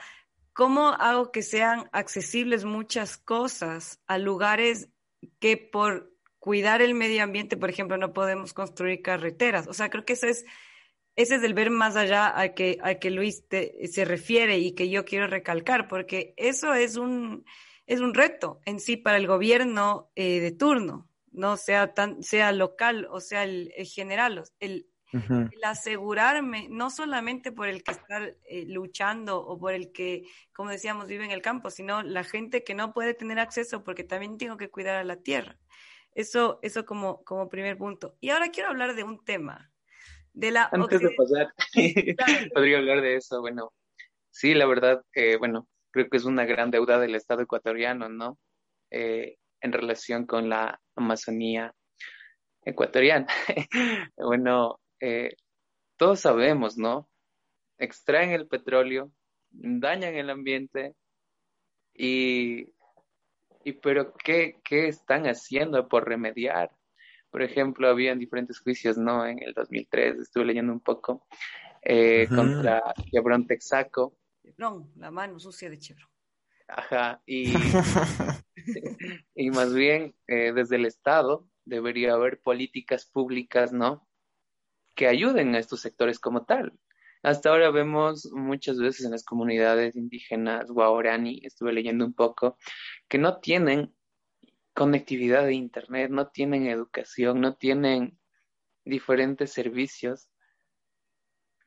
¿Cómo 0.52 0.88
hago 0.88 1.32
que 1.32 1.42
sean 1.42 1.88
accesibles 1.92 2.64
muchas 2.64 3.16
cosas 3.16 4.00
a 4.06 4.18
lugares 4.18 4.90
que 5.38 5.56
por 5.56 6.12
cuidar 6.38 6.82
el 6.82 6.94
medio 6.94 7.22
ambiente, 7.22 7.56
por 7.56 7.70
ejemplo, 7.70 7.96
no 7.96 8.12
podemos 8.12 8.52
construir 8.52 9.00
carreteras? 9.00 9.66
O 9.66 9.72
sea, 9.72 9.88
creo 9.88 10.04
que 10.04 10.12
ese 10.12 10.28
es, 10.28 10.44
ese 11.16 11.36
es 11.36 11.42
el 11.42 11.54
ver 11.54 11.70
más 11.70 11.96
allá 11.96 12.38
a 12.38 12.54
que, 12.54 12.78
a 12.82 12.96
que 12.96 13.10
Luis 13.10 13.44
se 13.48 14.04
refiere 14.04 14.58
y 14.58 14.72
que 14.72 14.90
yo 14.90 15.06
quiero 15.06 15.26
recalcar, 15.26 15.88
porque 15.88 16.34
eso 16.36 16.74
es 16.74 16.96
un, 16.96 17.46
es 17.86 18.00
un 18.00 18.12
reto 18.12 18.60
en 18.66 18.78
sí 18.78 18.98
para 18.98 19.16
el 19.16 19.26
gobierno 19.26 20.10
eh, 20.16 20.40
de 20.40 20.52
turno, 20.52 21.08
no 21.30 21.56
sea, 21.56 21.94
tan, 21.94 22.22
sea 22.22 22.52
local 22.52 23.08
o 23.10 23.20
sea 23.20 23.44
el, 23.44 23.72
el 23.74 23.86
general. 23.86 24.44
El, 24.60 24.91
el 25.12 25.64
asegurarme, 25.64 26.68
no 26.70 26.90
solamente 26.90 27.52
por 27.52 27.68
el 27.68 27.82
que 27.82 27.92
está 27.92 28.24
eh, 28.48 28.64
luchando 28.66 29.38
o 29.40 29.58
por 29.58 29.74
el 29.74 29.92
que, 29.92 30.24
como 30.52 30.70
decíamos, 30.70 31.06
vive 31.06 31.24
en 31.24 31.30
el 31.30 31.42
campo, 31.42 31.70
sino 31.70 32.02
la 32.02 32.24
gente 32.24 32.64
que 32.64 32.74
no 32.74 32.92
puede 32.92 33.14
tener 33.14 33.38
acceso 33.38 33.84
porque 33.84 34.04
también 34.04 34.38
tengo 34.38 34.56
que 34.56 34.70
cuidar 34.70 34.96
a 34.96 35.04
la 35.04 35.16
tierra. 35.16 35.58
Eso, 36.14 36.58
eso 36.62 36.84
como, 36.84 37.22
como 37.24 37.48
primer 37.48 37.76
punto. 37.76 38.16
Y 38.20 38.30
ahora 38.30 38.50
quiero 38.50 38.70
hablar 38.70 38.94
de 38.94 39.04
un 39.04 39.24
tema. 39.24 39.70
De 40.34 40.50
la 40.50 40.70
Antes 40.72 41.00
de 41.00 41.10
pasar, 41.10 41.52
podría 42.54 42.78
hablar 42.78 43.02
de 43.02 43.16
eso. 43.16 43.40
Bueno, 43.40 43.72
sí, 44.30 44.54
la 44.54 44.66
verdad, 44.66 45.02
que 45.12 45.36
bueno, 45.36 45.68
creo 45.90 46.08
que 46.08 46.16
es 46.16 46.24
una 46.24 46.46
gran 46.46 46.70
deuda 46.70 46.98
del 46.98 47.14
Estado 47.14 47.42
ecuatoriano, 47.42 48.08
¿no? 48.08 48.38
Eh, 48.90 49.36
en 49.60 49.72
relación 49.72 50.26
con 50.26 50.48
la 50.48 50.80
Amazonía 50.96 51.74
ecuatoriana. 52.64 53.26
bueno, 54.16 54.80
eh, 55.02 55.34
todos 55.96 56.20
sabemos, 56.20 56.78
¿no? 56.78 57.10
Extraen 57.76 58.30
el 58.30 58.46
petróleo, 58.46 59.10
dañan 59.50 60.14
el 60.14 60.30
ambiente 60.30 60.94
y, 61.92 62.68
y 63.64 63.72
pero 63.82 64.14
¿qué, 64.14 64.60
¿qué 64.64 64.86
están 64.86 65.26
haciendo 65.26 65.88
por 65.88 66.08
remediar? 66.08 66.70
Por 67.30 67.42
ejemplo, 67.42 67.88
habían 67.88 68.20
diferentes 68.20 68.60
juicios, 68.60 68.96
¿no? 68.96 69.26
En 69.26 69.42
el 69.42 69.54
2003, 69.54 70.20
estuve 70.20 70.44
leyendo 70.44 70.72
un 70.72 70.80
poco, 70.80 71.26
eh, 71.82 72.28
contra 72.28 72.80
Chevron 73.10 73.48
Texaco. 73.48 74.16
Chevron, 74.40 74.92
la 74.96 75.10
mano 75.10 75.40
sucia 75.40 75.68
de 75.68 75.80
Chevron. 75.80 76.08
Ajá, 76.68 77.20
y, 77.26 77.52
y 79.34 79.50
más 79.50 79.74
bien 79.74 80.14
eh, 80.28 80.52
desde 80.52 80.76
el 80.76 80.86
Estado 80.86 81.48
debería 81.64 82.12
haber 82.12 82.40
políticas 82.40 83.04
públicas, 83.04 83.72
¿no? 83.72 84.06
Que 84.94 85.06
ayuden 85.06 85.54
a 85.54 85.58
estos 85.58 85.80
sectores 85.80 86.18
como 86.18 86.44
tal. 86.44 86.72
Hasta 87.22 87.50
ahora 87.50 87.70
vemos 87.70 88.28
muchas 88.32 88.78
veces 88.78 89.06
en 89.06 89.12
las 89.12 89.24
comunidades 89.24 89.94
indígenas 89.94 90.70
guaorani, 90.70 91.40
estuve 91.44 91.72
leyendo 91.72 92.04
un 92.04 92.14
poco, 92.14 92.58
que 93.08 93.18
no 93.18 93.38
tienen 93.38 93.94
conectividad 94.74 95.44
de 95.44 95.54
Internet, 95.54 96.10
no 96.10 96.28
tienen 96.28 96.66
educación, 96.66 97.40
no 97.40 97.54
tienen 97.54 98.18
diferentes 98.84 99.52
servicios, 99.52 100.30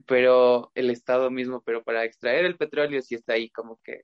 pero 0.06 0.72
el 0.76 0.90
Estado 0.90 1.32
mismo, 1.32 1.62
pero 1.64 1.84
para 1.84 2.04
extraer 2.04 2.46
el 2.46 2.58
petróleo 2.58 3.02
sí 3.02 3.16
está 3.16 3.34
ahí 3.34 3.50
como 3.50 3.80
que 3.84 4.04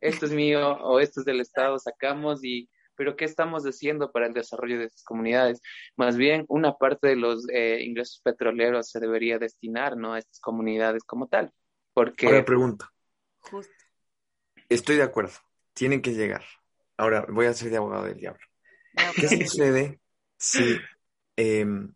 esto 0.00 0.26
es 0.26 0.32
mío 0.32 0.76
o 0.82 1.00
esto 1.00 1.20
es 1.20 1.26
del 1.26 1.40
Estado, 1.40 1.78
sacamos 1.78 2.44
y 2.44 2.68
pero 2.96 3.16
¿qué 3.16 3.24
estamos 3.24 3.64
haciendo 3.64 4.10
para 4.10 4.26
el 4.26 4.34
desarrollo 4.34 4.78
de 4.78 4.86
esas 4.86 5.04
comunidades? 5.04 5.60
Más 5.96 6.16
bien, 6.16 6.44
una 6.48 6.74
parte 6.74 7.08
de 7.08 7.16
los 7.16 7.46
eh, 7.48 7.82
ingresos 7.82 8.20
petroleros 8.22 8.90
se 8.90 9.00
debería 9.00 9.38
destinar 9.38 9.96
¿no? 9.96 10.14
a 10.14 10.18
estas 10.18 10.40
comunidades 10.40 11.04
como 11.04 11.28
tal. 11.28 11.52
Porque... 11.92 12.26
Ahora 12.26 12.44
pregunta. 12.44 12.90
Justo. 13.38 13.72
Estoy 14.68 14.96
de 14.96 15.02
acuerdo, 15.02 15.34
tienen 15.72 16.02
que 16.02 16.14
llegar. 16.14 16.42
Ahora, 16.96 17.26
voy 17.28 17.46
a 17.46 17.52
ser 17.52 17.70
de 17.70 17.76
abogado 17.76 18.04
del 18.04 18.16
diablo. 18.16 18.44
¿Qué 19.14 19.28
sucede 19.28 20.00
si 20.36 20.78
em, 21.36 21.94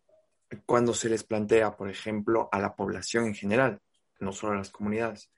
cuando 0.66 0.94
se 0.94 1.08
les 1.08 1.24
plantea, 1.24 1.76
por 1.76 1.90
ejemplo, 1.90 2.48
a 2.52 2.58
la 2.58 2.74
población 2.76 3.26
en 3.26 3.34
general, 3.34 3.80
no 4.18 4.32
solo 4.32 4.52
a 4.52 4.56
las 4.56 4.70
comunidades, 4.70 5.30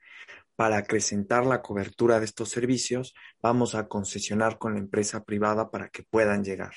para 0.63 0.77
acrecentar 0.77 1.45
la 1.45 1.61
cobertura 1.61 2.19
de 2.19 2.25
estos 2.25 2.47
servicios, 2.47 3.13
vamos 3.41 3.75
a 3.75 3.89
concesionar 3.89 4.57
con 4.57 4.75
la 4.75 4.79
empresa 4.79 5.25
privada 5.25 5.69
para 5.69 5.89
que 5.89 6.03
puedan 6.03 6.41
llegar. 6.41 6.73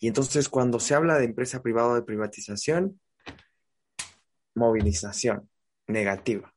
Y 0.00 0.08
entonces 0.08 0.48
cuando 0.48 0.80
se 0.80 0.96
habla 0.96 1.16
de 1.16 1.26
empresa 1.26 1.62
privada 1.62 1.90
o 1.90 1.94
de 1.94 2.02
privatización, 2.02 3.00
movilización 4.56 5.48
negativa. 5.86 6.52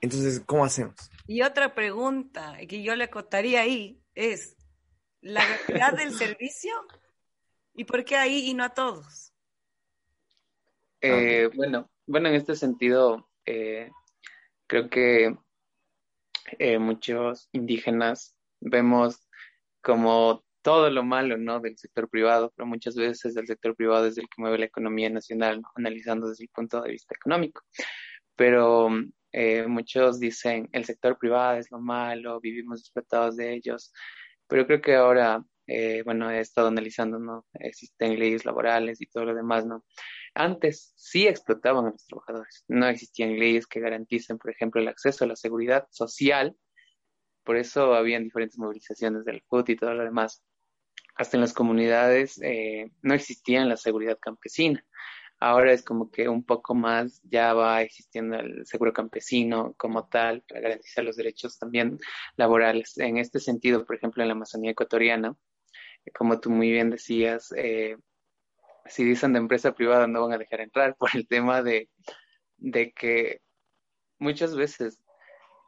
Entonces, 0.00 0.40
¿cómo 0.46 0.64
hacemos? 0.64 0.94
Y 1.26 1.42
otra 1.42 1.74
pregunta 1.74 2.56
que 2.66 2.82
yo 2.82 2.96
le 2.96 3.04
acotaría 3.04 3.60
ahí 3.60 4.00
es, 4.14 4.56
¿la 5.20 5.44
calidad 5.66 5.92
del 5.92 6.14
servicio? 6.16 6.72
¿Y 7.74 7.84
por 7.84 8.02
qué 8.02 8.16
ahí 8.16 8.48
y 8.48 8.54
no 8.54 8.64
a 8.64 8.70
todos? 8.70 9.34
Eh, 11.02 11.50
bueno, 11.54 11.90
bueno, 12.06 12.30
en 12.30 12.36
este 12.36 12.56
sentido, 12.56 13.28
eh, 13.44 13.90
Creo 14.66 14.90
que 14.90 15.36
eh, 16.58 16.78
muchos 16.78 17.48
indígenas 17.52 18.36
vemos 18.60 19.28
como 19.82 20.44
todo 20.62 20.90
lo 20.90 21.04
malo, 21.04 21.38
¿no? 21.38 21.60
Del 21.60 21.78
sector 21.78 22.08
privado, 22.08 22.52
pero 22.56 22.66
muchas 22.66 22.96
veces 22.96 23.36
el 23.36 23.46
sector 23.46 23.76
privado 23.76 24.06
es 24.06 24.18
el 24.18 24.24
que 24.28 24.42
mueve 24.42 24.58
la 24.58 24.66
economía 24.66 25.08
nacional, 25.08 25.62
analizando 25.76 26.28
desde 26.28 26.44
el 26.44 26.50
punto 26.50 26.82
de 26.82 26.90
vista 26.90 27.14
económico. 27.14 27.62
Pero 28.34 28.88
eh, 29.32 29.66
muchos 29.68 30.18
dicen 30.18 30.68
el 30.72 30.84
sector 30.84 31.18
privado 31.18 31.58
es 31.58 31.70
lo 31.70 31.78
malo, 31.78 32.40
vivimos 32.40 32.80
explotados 32.80 33.36
de 33.36 33.54
ellos, 33.54 33.92
pero 34.48 34.66
creo 34.66 34.80
que 34.80 34.94
ahora, 34.96 35.44
eh, 35.66 36.02
bueno, 36.04 36.30
he 36.30 36.40
estado 36.40 36.68
analizando, 36.68 37.18
¿no? 37.18 37.46
Existen 37.54 38.18
leyes 38.18 38.44
laborales 38.44 39.00
y 39.00 39.06
todo 39.06 39.26
lo 39.26 39.34
demás, 39.34 39.66
¿no? 39.66 39.84
Antes 40.36 40.92
sí 40.96 41.26
explotaban 41.26 41.86
a 41.86 41.90
los 41.90 42.04
trabajadores. 42.06 42.64
No 42.68 42.86
existían 42.86 43.38
leyes 43.38 43.66
que 43.66 43.80
garanticen, 43.80 44.36
por 44.36 44.50
ejemplo, 44.50 44.80
el 44.80 44.88
acceso 44.88 45.24
a 45.24 45.28
la 45.28 45.36
seguridad 45.36 45.86
social. 45.90 46.54
Por 47.42 47.56
eso 47.56 47.94
habían 47.94 48.24
diferentes 48.24 48.58
movilizaciones 48.58 49.24
del 49.24 49.42
FUT 49.48 49.70
y 49.70 49.76
todo 49.76 49.94
lo 49.94 50.04
demás. 50.04 50.42
Hasta 51.14 51.38
en 51.38 51.40
las 51.40 51.54
comunidades 51.54 52.38
eh, 52.42 52.90
no 53.00 53.14
existía 53.14 53.64
la 53.64 53.78
seguridad 53.78 54.18
campesina. 54.20 54.84
Ahora 55.38 55.72
es 55.72 55.82
como 55.82 56.10
que 56.10 56.28
un 56.28 56.44
poco 56.44 56.74
más 56.74 57.20
ya 57.24 57.54
va 57.54 57.80
existiendo 57.80 58.36
el 58.36 58.66
seguro 58.66 58.92
campesino 58.92 59.74
como 59.78 60.06
tal 60.08 60.42
para 60.42 60.60
garantizar 60.60 61.04
los 61.04 61.16
derechos 61.16 61.58
también 61.58 61.98
laborales. 62.36 62.98
En 62.98 63.16
este 63.16 63.40
sentido, 63.40 63.86
por 63.86 63.96
ejemplo, 63.96 64.22
en 64.22 64.28
la 64.28 64.34
Amazonía 64.34 64.72
ecuatoriana, 64.72 65.34
como 66.14 66.40
tú 66.40 66.50
muy 66.50 66.70
bien 66.70 66.90
decías, 66.90 67.52
eh, 67.56 67.96
si 68.88 69.04
dicen 69.04 69.32
de 69.32 69.38
empresa 69.38 69.74
privada 69.74 70.06
no 70.06 70.22
van 70.22 70.32
a 70.32 70.38
dejar 70.38 70.60
entrar 70.60 70.96
por 70.96 71.10
el 71.14 71.26
tema 71.26 71.62
de, 71.62 71.88
que 72.94 73.40
muchas 74.18 74.54
veces 74.54 75.02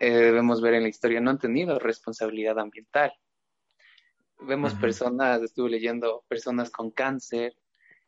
eh, 0.00 0.10
debemos 0.10 0.60
ver 0.60 0.74
en 0.74 0.82
la 0.84 0.88
historia 0.88 1.20
no 1.20 1.30
han 1.30 1.38
tenido 1.38 1.78
responsabilidad 1.78 2.58
ambiental. 2.58 3.12
Vemos 4.40 4.74
personas, 4.74 5.42
estuve 5.42 5.70
leyendo 5.70 6.24
personas 6.28 6.70
con 6.70 6.92
cáncer, 6.92 7.56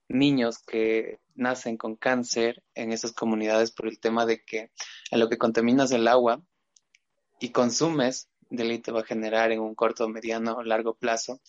niños 0.09 0.59
que 0.59 1.19
nacen 1.35 1.77
con 1.77 1.97
cáncer 1.97 2.63
en 2.75 2.93
esas 2.93 3.13
comunidades 3.13 3.73
por 3.73 3.89
el 3.89 3.99
tema 3.99 4.27
de 4.27 4.45
que 4.45 4.71
a 5.11 5.17
lo 5.17 5.29
que 5.29 5.39
contaminas 5.39 5.91
el 5.91 6.07
agua 6.07 6.43
y 7.41 7.51
consumes 7.51 8.29
de 8.49 8.65
ley 8.65 8.79
te 8.79 8.93
va 8.93 9.01
a 9.01 9.05
generar 9.05 9.51
en 9.51 9.61
un 9.61 9.75
corto, 9.75 10.09
mediano 10.09 10.57
o 10.57 10.63
largo 10.63 10.95
plazo 10.95 11.41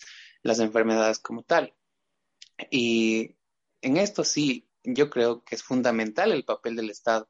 las 0.44 0.60
enfermedades 0.60 1.20
como 1.20 1.44
tal. 1.44 1.74
Y 2.70 3.36
en 3.82 3.98
esto 3.98 4.24
sí, 4.24 4.68
yo 4.84 5.10
creo 5.10 5.44
que 5.44 5.56
es 5.56 5.64
fundamental 5.64 6.32
el 6.32 6.44
papel 6.44 6.76
del 6.76 6.90
Estado. 6.90 7.30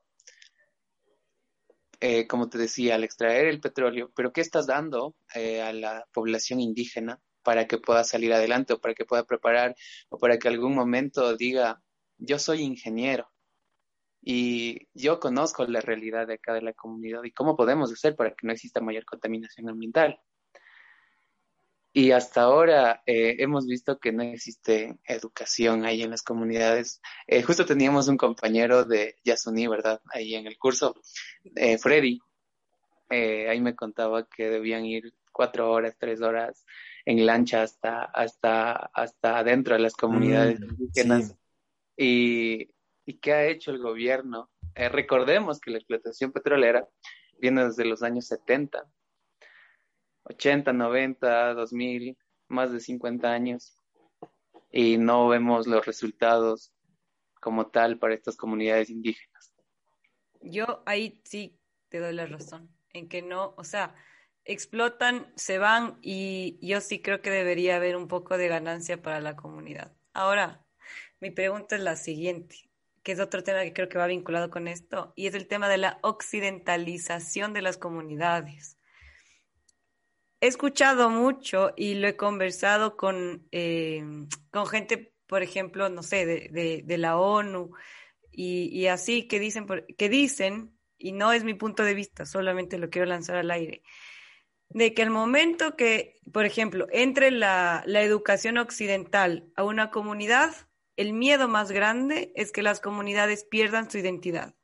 Eh, 1.99 2.25
como 2.27 2.49
te 2.49 2.57
decía, 2.57 2.95
al 2.95 3.03
extraer 3.03 3.45
el 3.45 3.61
petróleo, 3.61 4.11
pero 4.15 4.33
¿qué 4.33 4.41
estás 4.41 4.65
dando 4.65 5.15
eh, 5.35 5.61
a 5.61 5.71
la 5.71 6.07
población 6.11 6.59
indígena 6.59 7.21
para 7.43 7.67
que 7.67 7.77
pueda 7.77 8.03
salir 8.03 8.33
adelante 8.33 8.73
o 8.73 8.81
para 8.81 8.95
que 8.95 9.05
pueda 9.05 9.23
preparar 9.23 9.75
o 10.09 10.17
para 10.17 10.39
que 10.39 10.47
algún 10.47 10.73
momento 10.73 11.35
diga, 11.37 11.83
yo 12.17 12.39
soy 12.39 12.61
ingeniero 12.61 13.29
y 14.19 14.87
yo 14.93 15.19
conozco 15.19 15.65
la 15.65 15.81
realidad 15.81 16.27
de 16.27 16.35
acá 16.35 16.53
de 16.53 16.61
la 16.61 16.73
comunidad 16.73 17.23
y 17.23 17.31
cómo 17.31 17.55
podemos 17.55 17.91
hacer 17.91 18.15
para 18.15 18.31
que 18.31 18.47
no 18.47 18.53
exista 18.53 18.81
mayor 18.81 19.05
contaminación 19.05 19.69
ambiental? 19.69 20.19
Y 21.93 22.11
hasta 22.11 22.43
ahora 22.43 23.03
eh, 23.05 23.35
hemos 23.39 23.67
visto 23.67 23.99
que 23.99 24.13
no 24.13 24.23
existe 24.23 24.97
educación 25.03 25.83
ahí 25.85 26.03
en 26.03 26.11
las 26.11 26.21
comunidades. 26.21 27.01
Eh, 27.27 27.43
justo 27.43 27.65
teníamos 27.65 28.07
un 28.07 28.15
compañero 28.15 28.85
de 28.85 29.17
Yasuní, 29.25 29.67
¿verdad? 29.67 30.01
Ahí 30.13 30.35
en 30.35 30.47
el 30.47 30.57
curso, 30.57 30.95
eh, 31.55 31.77
Freddy. 31.77 32.19
ahí 33.09 33.59
me 33.59 33.75
contaba 33.75 34.25
que 34.25 34.49
debían 34.49 34.85
ir 34.85 35.13
cuatro 35.33 35.69
horas, 35.69 35.97
tres 35.99 36.21
horas 36.21 36.65
en 37.05 37.25
lancha 37.25 37.61
hasta, 37.63 38.03
hasta, 38.03 38.71
hasta 38.93 39.39
adentro 39.39 39.75
de 39.75 39.81
las 39.81 39.93
comunidades 39.93 40.61
mm, 40.61 40.63
indígenas. 40.63 41.35
Y, 41.97 42.69
¿Y 43.05 43.19
qué 43.19 43.33
ha 43.33 43.45
hecho 43.47 43.71
el 43.71 43.79
gobierno? 43.79 44.49
recordemos 44.73 45.59
que 45.59 45.71
la 45.71 45.79
explotación 45.79 46.31
petrolera 46.31 46.87
viene 47.37 47.65
desde 47.65 47.83
los 47.83 48.03
años 48.03 48.25
70 48.27 48.87
80, 50.23 50.73
90, 50.73 51.53
2000, 51.53 52.17
más 52.47 52.71
de 52.71 52.79
50 52.79 53.31
años 53.31 53.77
y 54.71 54.97
no 54.97 55.27
vemos 55.27 55.67
los 55.67 55.85
resultados 55.85 56.71
como 57.39 57.67
tal 57.67 57.97
para 57.97 58.13
estas 58.13 58.37
comunidades 58.37 58.89
indígenas. 58.89 59.53
Yo 60.41 60.83
ahí 60.85 61.21
sí 61.25 61.59
te 61.89 61.99
doy 61.99 62.13
la 62.13 62.25
razón, 62.25 62.69
en 62.93 63.09
que 63.09 63.21
no, 63.21 63.53
o 63.57 63.63
sea, 63.63 63.95
explotan, 64.45 65.31
se 65.35 65.57
van 65.57 65.97
y 66.01 66.57
yo 66.65 66.81
sí 66.81 67.01
creo 67.01 67.21
que 67.21 67.29
debería 67.29 67.75
haber 67.75 67.95
un 67.95 68.07
poco 68.07 68.37
de 68.37 68.47
ganancia 68.47 69.01
para 69.01 69.19
la 69.19 69.35
comunidad. 69.35 69.93
Ahora, 70.13 70.65
mi 71.19 71.31
pregunta 71.31 71.75
es 71.75 71.81
la 71.81 71.95
siguiente, 71.95 72.69
que 73.03 73.11
es 73.11 73.19
otro 73.19 73.43
tema 73.43 73.61
que 73.61 73.73
creo 73.73 73.89
que 73.89 73.97
va 73.97 74.07
vinculado 74.07 74.49
con 74.49 74.67
esto, 74.67 75.13
y 75.15 75.27
es 75.27 75.35
el 75.35 75.47
tema 75.47 75.67
de 75.67 75.77
la 75.77 75.99
occidentalización 76.01 77.53
de 77.53 77.61
las 77.61 77.77
comunidades 77.77 78.77
he 80.41 80.47
escuchado 80.47 81.09
mucho 81.09 81.71
y 81.77 81.93
lo 81.93 82.07
he 82.07 82.17
conversado 82.17 82.97
con, 82.97 83.47
eh, 83.51 84.03
con 84.49 84.65
gente, 84.65 85.13
por 85.27 85.43
ejemplo, 85.43 85.87
no 85.89 86.03
sé, 86.03 86.25
de, 86.25 86.97
la 86.97 87.17
ONU 87.17 87.71
y, 88.31 88.87
así 88.87 89.27
que 89.27 89.39
dicen, 89.39 89.67
que 89.97 90.09
dicen, 90.09 90.75
y 90.97 91.11
no 91.11 91.31
es 91.31 91.43
mi 91.43 91.53
punto 91.53 91.83
de 91.83 91.93
vista, 91.93 92.25
solamente 92.25 92.79
lo 92.79 92.89
quiero 92.89 93.05
lanzar 93.05 93.37
al 93.37 93.51
aire, 93.51 93.83
de 94.69 94.93
que 94.93 95.03
el 95.03 95.11
momento 95.11 95.75
que, 95.75 96.19
por 96.33 96.45
ejemplo, 96.45 96.87
entre 96.91 97.29
la, 97.29 97.83
la 97.85 98.01
educación 98.01 98.57
occidental 98.57 99.51
a 99.55 99.63
una 99.63 99.91
comunidad, 99.91 100.55
el 100.95 101.13
miedo 101.13 101.47
más 101.47 101.71
grande 101.71 102.31
es 102.35 102.51
que 102.51 102.63
las 102.63 102.79
comunidades 102.79 103.45
pierdan 103.45 103.91
su 103.91 103.99
identidad. 103.99 104.55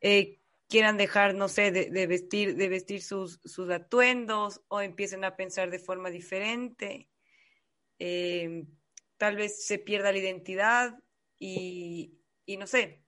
Eh, 0.00 0.40
quieran 0.68 0.98
dejar, 0.98 1.34
no 1.34 1.48
sé, 1.48 1.72
de, 1.72 2.06
vestir, 2.06 2.56
de 2.56 2.68
vestir 2.68 3.02
sus, 3.02 3.40
sus, 3.44 3.70
atuendos 3.70 4.60
o 4.68 4.80
empiecen 4.80 5.24
a 5.24 5.34
pensar 5.34 5.70
de 5.70 5.78
forma 5.78 6.10
diferente. 6.10 7.08
Em, 7.98 8.66
tal 9.16 9.36
vez 9.36 9.64
se 9.64 9.78
pierda 9.78 10.12
la 10.12 10.18
identidad 10.18 10.94
y, 11.38 12.20
no 12.58 12.66
sé, 12.66 13.02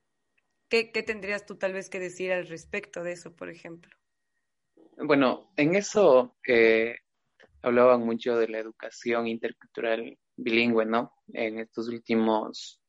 ¿qué, 0.69 0.85
tendrías 0.85 1.45
tú 1.45 1.57
tal 1.57 1.75
vez 1.75 1.91
que 1.91 2.01
decir 2.01 2.33
al 2.33 2.49
respecto 2.49 3.03
de 3.03 3.13
eso, 3.13 3.37
por 3.37 3.51
ejemplo? 3.51 3.95
Bueno, 4.97 5.53
en 5.57 5.77
eso 5.77 6.37
eh, 6.47 6.97
hablaban 7.63 8.05
mucho 8.05 8.37
de 8.37 8.49
la 8.49 8.59
educación 8.59 9.27
intercultural 9.27 10.19
bilingüe, 10.37 10.87
¿no? 10.87 11.13
En 11.33 11.59
estos 11.59 11.89
últimos, 11.89 12.83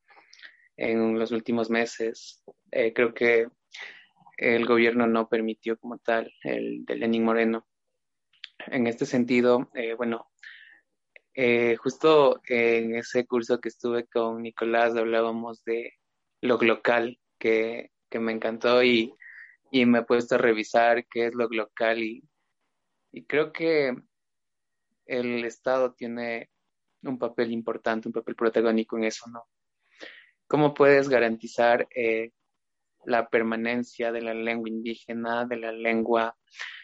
en 0.76 1.18
los 1.18 1.30
últimos 1.30 1.68
meses, 1.68 2.42
eh, 2.70 2.92
creo 2.92 3.12
que 3.12 3.48
el 4.36 4.66
gobierno 4.66 5.06
no 5.06 5.28
permitió 5.28 5.78
como 5.78 5.98
tal 5.98 6.32
el 6.42 6.84
de 6.84 6.96
Lenin 6.96 7.24
Moreno. 7.24 7.66
En 8.66 8.86
este 8.86 9.06
sentido, 9.06 9.70
eh, 9.74 9.94
bueno, 9.94 10.30
eh, 11.34 11.76
justo 11.76 12.42
en 12.46 12.96
ese 12.96 13.26
curso 13.26 13.60
que 13.60 13.70
estuve 13.70 14.06
con 14.06 14.42
Nicolás 14.42 14.94
hablábamos 14.96 15.64
de 15.64 15.94
lo 16.42 16.58
local, 16.58 17.18
que, 17.38 17.90
me 18.20 18.32
encantó 18.32 18.82
y, 18.82 19.14
me 19.72 20.00
he 20.00 20.02
puesto 20.02 20.34
a 20.34 20.38
revisar 20.38 21.06
qué 21.06 21.26
es 21.26 21.34
lo 21.34 21.48
local 21.48 22.02
y, 22.02 22.22
creo 23.26 23.52
que 23.52 23.96
el 25.06 25.44
Estado 25.44 25.94
tiene 25.94 26.50
un 27.02 27.18
papel 27.18 27.52
importante, 27.52 28.08
un 28.08 28.12
papel 28.12 28.36
protagónico 28.36 28.96
en 28.96 29.04
eso, 29.04 29.28
¿no? 29.30 29.44
¿Cómo 30.46 30.74
puedes 30.74 31.08
garantizar 31.08 31.88
eh, 31.94 32.30
la 33.04 33.28
permanencia 33.28 34.12
de 34.12 34.22
la 34.22 34.34
lengua 34.34 34.68
indígena, 34.68 35.44
de 35.46 35.56
la 35.56 35.72
lengua, 35.72 36.36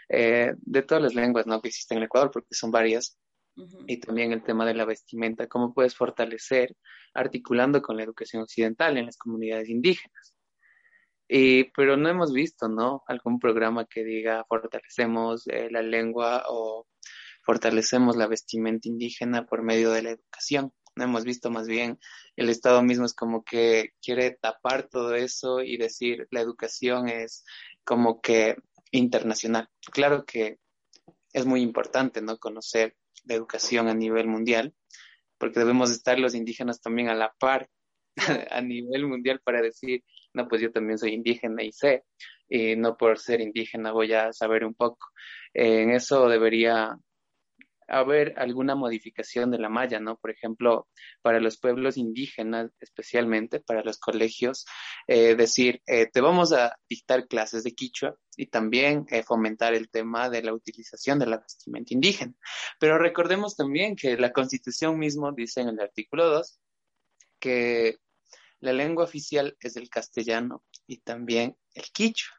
eh, 0.09 0.53
de 0.57 0.83
todas 0.83 1.03
las 1.03 1.14
lenguas 1.14 1.47
¿no? 1.47 1.61
que 1.61 1.69
existen 1.69 1.99
en 1.99 2.05
Ecuador, 2.05 2.31
porque 2.31 2.55
son 2.55 2.71
varias, 2.71 3.19
y 3.87 3.99
también 3.99 4.33
el 4.33 4.43
tema 4.43 4.64
de 4.64 4.75
la 4.75 4.85
vestimenta, 4.85 5.49
cómo 5.49 5.75
puedes 5.75 5.97
fortalecer 5.97 6.77
articulando 7.14 7.83
con 7.83 7.97
la 7.97 8.05
educación 8.05 8.43
occidental 8.43 8.97
en 8.97 9.07
las 9.07 9.16
comunidades 9.16 9.69
indígenas. 9.69 10.35
Y, 11.29 11.64
pero 11.73 11.97
no 11.97 12.09
hemos 12.09 12.33
visto, 12.33 12.69
¿no? 12.69 13.03
Algún 13.07 13.39
programa 13.39 13.85
que 13.85 14.05
diga 14.05 14.45
fortalecemos 14.49 15.47
eh, 15.49 15.69
la 15.71 15.83
lengua 15.83 16.45
o 16.49 16.87
fortalecemos 17.43 18.16
la 18.16 18.29
vestimenta 18.29 18.89
indígena 18.89 19.45
por 19.47 19.62
medio 19.62 19.91
de 19.91 20.03
la 20.03 20.11
educación 20.11 20.73
hemos 21.05 21.24
visto 21.24 21.51
más 21.51 21.66
bien 21.66 21.99
el 22.36 22.49
Estado 22.49 22.82
mismo 22.82 23.05
es 23.05 23.14
como 23.14 23.44
que 23.44 23.90
quiere 24.03 24.32
tapar 24.32 24.88
todo 24.88 25.14
eso 25.14 25.61
y 25.62 25.76
decir 25.76 26.26
la 26.30 26.40
educación 26.40 27.09
es 27.09 27.44
como 27.84 28.20
que 28.20 28.57
internacional. 28.90 29.68
Claro 29.92 30.24
que 30.24 30.59
es 31.32 31.46
muy 31.46 31.62
importante, 31.62 32.22
¿no? 32.22 32.38
Conocer 32.38 32.96
la 33.24 33.34
educación 33.34 33.88
a 33.88 33.94
nivel 33.94 34.26
mundial, 34.28 34.74
porque 35.38 35.61
debemos 35.61 35.90
estar 35.90 36.18
los 36.18 36.34
indígenas 36.34 36.80
también 36.80 37.09
a 37.09 37.14
la 37.14 37.34
par 37.38 37.68
a 38.51 38.61
nivel 38.61 39.07
mundial 39.07 39.40
para 39.44 39.61
decir, 39.61 40.05
no, 40.32 40.49
pues 40.49 40.61
yo 40.61 40.72
también 40.72 40.99
soy 40.99 41.14
indígena 41.14 41.62
y 41.62 41.72
sé, 41.72 42.05
y 42.49 42.76
no 42.76 42.96
por 42.96 43.18
ser 43.18 43.40
indígena 43.40 43.92
voy 43.92 44.12
a 44.12 44.32
saber 44.32 44.64
un 44.64 44.74
poco. 44.74 45.09
en 45.55 45.90
eso 45.90 46.28
debería 46.28 46.99
haber 47.89 48.34
alguna 48.36 48.74
modificación 48.74 49.51
de 49.51 49.59
la 49.59 49.68
malla, 49.68 49.99
¿no? 49.99 50.16
Por 50.16 50.30
ejemplo, 50.30 50.89
para 51.22 51.41
los 51.41 51.59
pueblos 51.59 51.97
indígenas, 51.97 52.70
especialmente 52.80 53.61
para 53.61 53.82
los 53.82 53.99
colegios, 53.99 54.66
eh, 55.07 55.34
decir, 55.34 55.82
eh, 55.86 56.07
te 56.07 56.20
vamos 56.20 56.53
a 56.53 56.76
dictar 56.89 57.26
clases 57.26 57.64
de 57.64 57.74
quichua 57.74 58.16
y 58.36 58.47
también 58.47 59.07
eh, 59.11 59.22
fomentar 59.22 59.74
el 59.74 59.89
tema 59.89 60.30
de 60.30 60.43
la 60.43 60.53
utilización 60.53 61.18
de 61.18 61.26
la 61.26 61.39
vestimenta 61.39 61.95
indígena. 61.95 62.34
Pero 62.78 62.99
recordemos 62.99 63.57
también 63.57 63.97
que 63.97 64.16
la 64.16 64.32
Constitución 64.32 64.99
mismo 64.99 65.32
dice 65.32 65.62
en 65.62 65.68
el 65.68 65.80
artículo 65.80 66.28
2 66.28 66.61
que 67.41 67.97
la 68.61 68.72
lengua 68.72 69.05
oficial 69.05 69.57
es 69.61 69.76
el 69.76 69.89
castellano 69.89 70.64
y 70.86 70.99
también 70.99 71.57
el 71.74 71.84
quichua. 71.93 72.38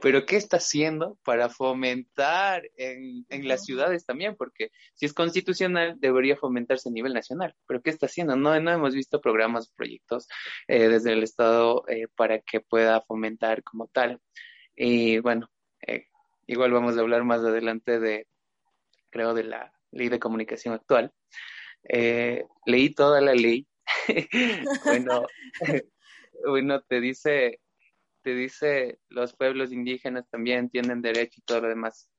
Pero 0.00 0.26
¿qué 0.26 0.36
está 0.36 0.58
haciendo 0.58 1.18
para 1.24 1.48
fomentar 1.48 2.62
en, 2.76 3.24
las 3.48 3.64
ciudades 3.64 4.04
también? 4.04 4.36
Porque 4.36 4.70
si 4.94 5.06
es 5.06 5.12
constitucional, 5.12 5.96
debería 5.98 6.36
fomentarse 6.36 6.88
a 6.88 6.92
nivel 6.92 7.14
nacional. 7.14 7.54
Pero 7.66 7.82
¿qué 7.82 7.90
está 7.90 8.06
haciendo? 8.06 8.36
No, 8.36 8.58
no 8.60 8.70
hemos 8.70 8.94
visto 8.94 9.20
programas 9.20 9.70
proyectos 9.70 10.28
eh, 10.68 10.88
desde 10.88 11.12
el 11.12 11.22
Estado 11.22 11.84
eh, 11.88 12.06
para 12.14 12.40
que 12.40 12.60
pueda 12.60 13.00
fomentar 13.02 13.62
como 13.62 13.88
tal. 13.88 14.20
Y 14.76 15.18
bueno, 15.18 15.48
eh, 15.86 16.06
igual 16.46 16.72
vamos 16.72 16.96
a 16.96 17.00
hablar 17.00 17.24
más 17.24 17.40
adelante 17.40 17.98
de, 17.98 18.26
creo, 19.10 19.34
de 19.34 19.44
la 19.44 19.72
ley 19.90 20.08
de 20.08 20.20
comunicación 20.20 20.74
actual. 20.74 21.12
leí 22.66 22.94
toda 22.94 23.20
la 23.20 23.34
ley. 23.34 23.66
bueno, 24.84 25.26
bueno, 26.46 26.82
te 26.82 27.00
dice 27.00 27.60
te 28.28 28.34
dice 28.34 28.98
los 29.08 29.34
pueblos 29.34 29.72
indígenas 29.72 30.28
también 30.28 30.68
tienen 30.68 31.00
derecho 31.00 31.40
y 31.40 31.44
todo 31.46 31.62
lo 31.62 31.68
demás. 31.68 32.10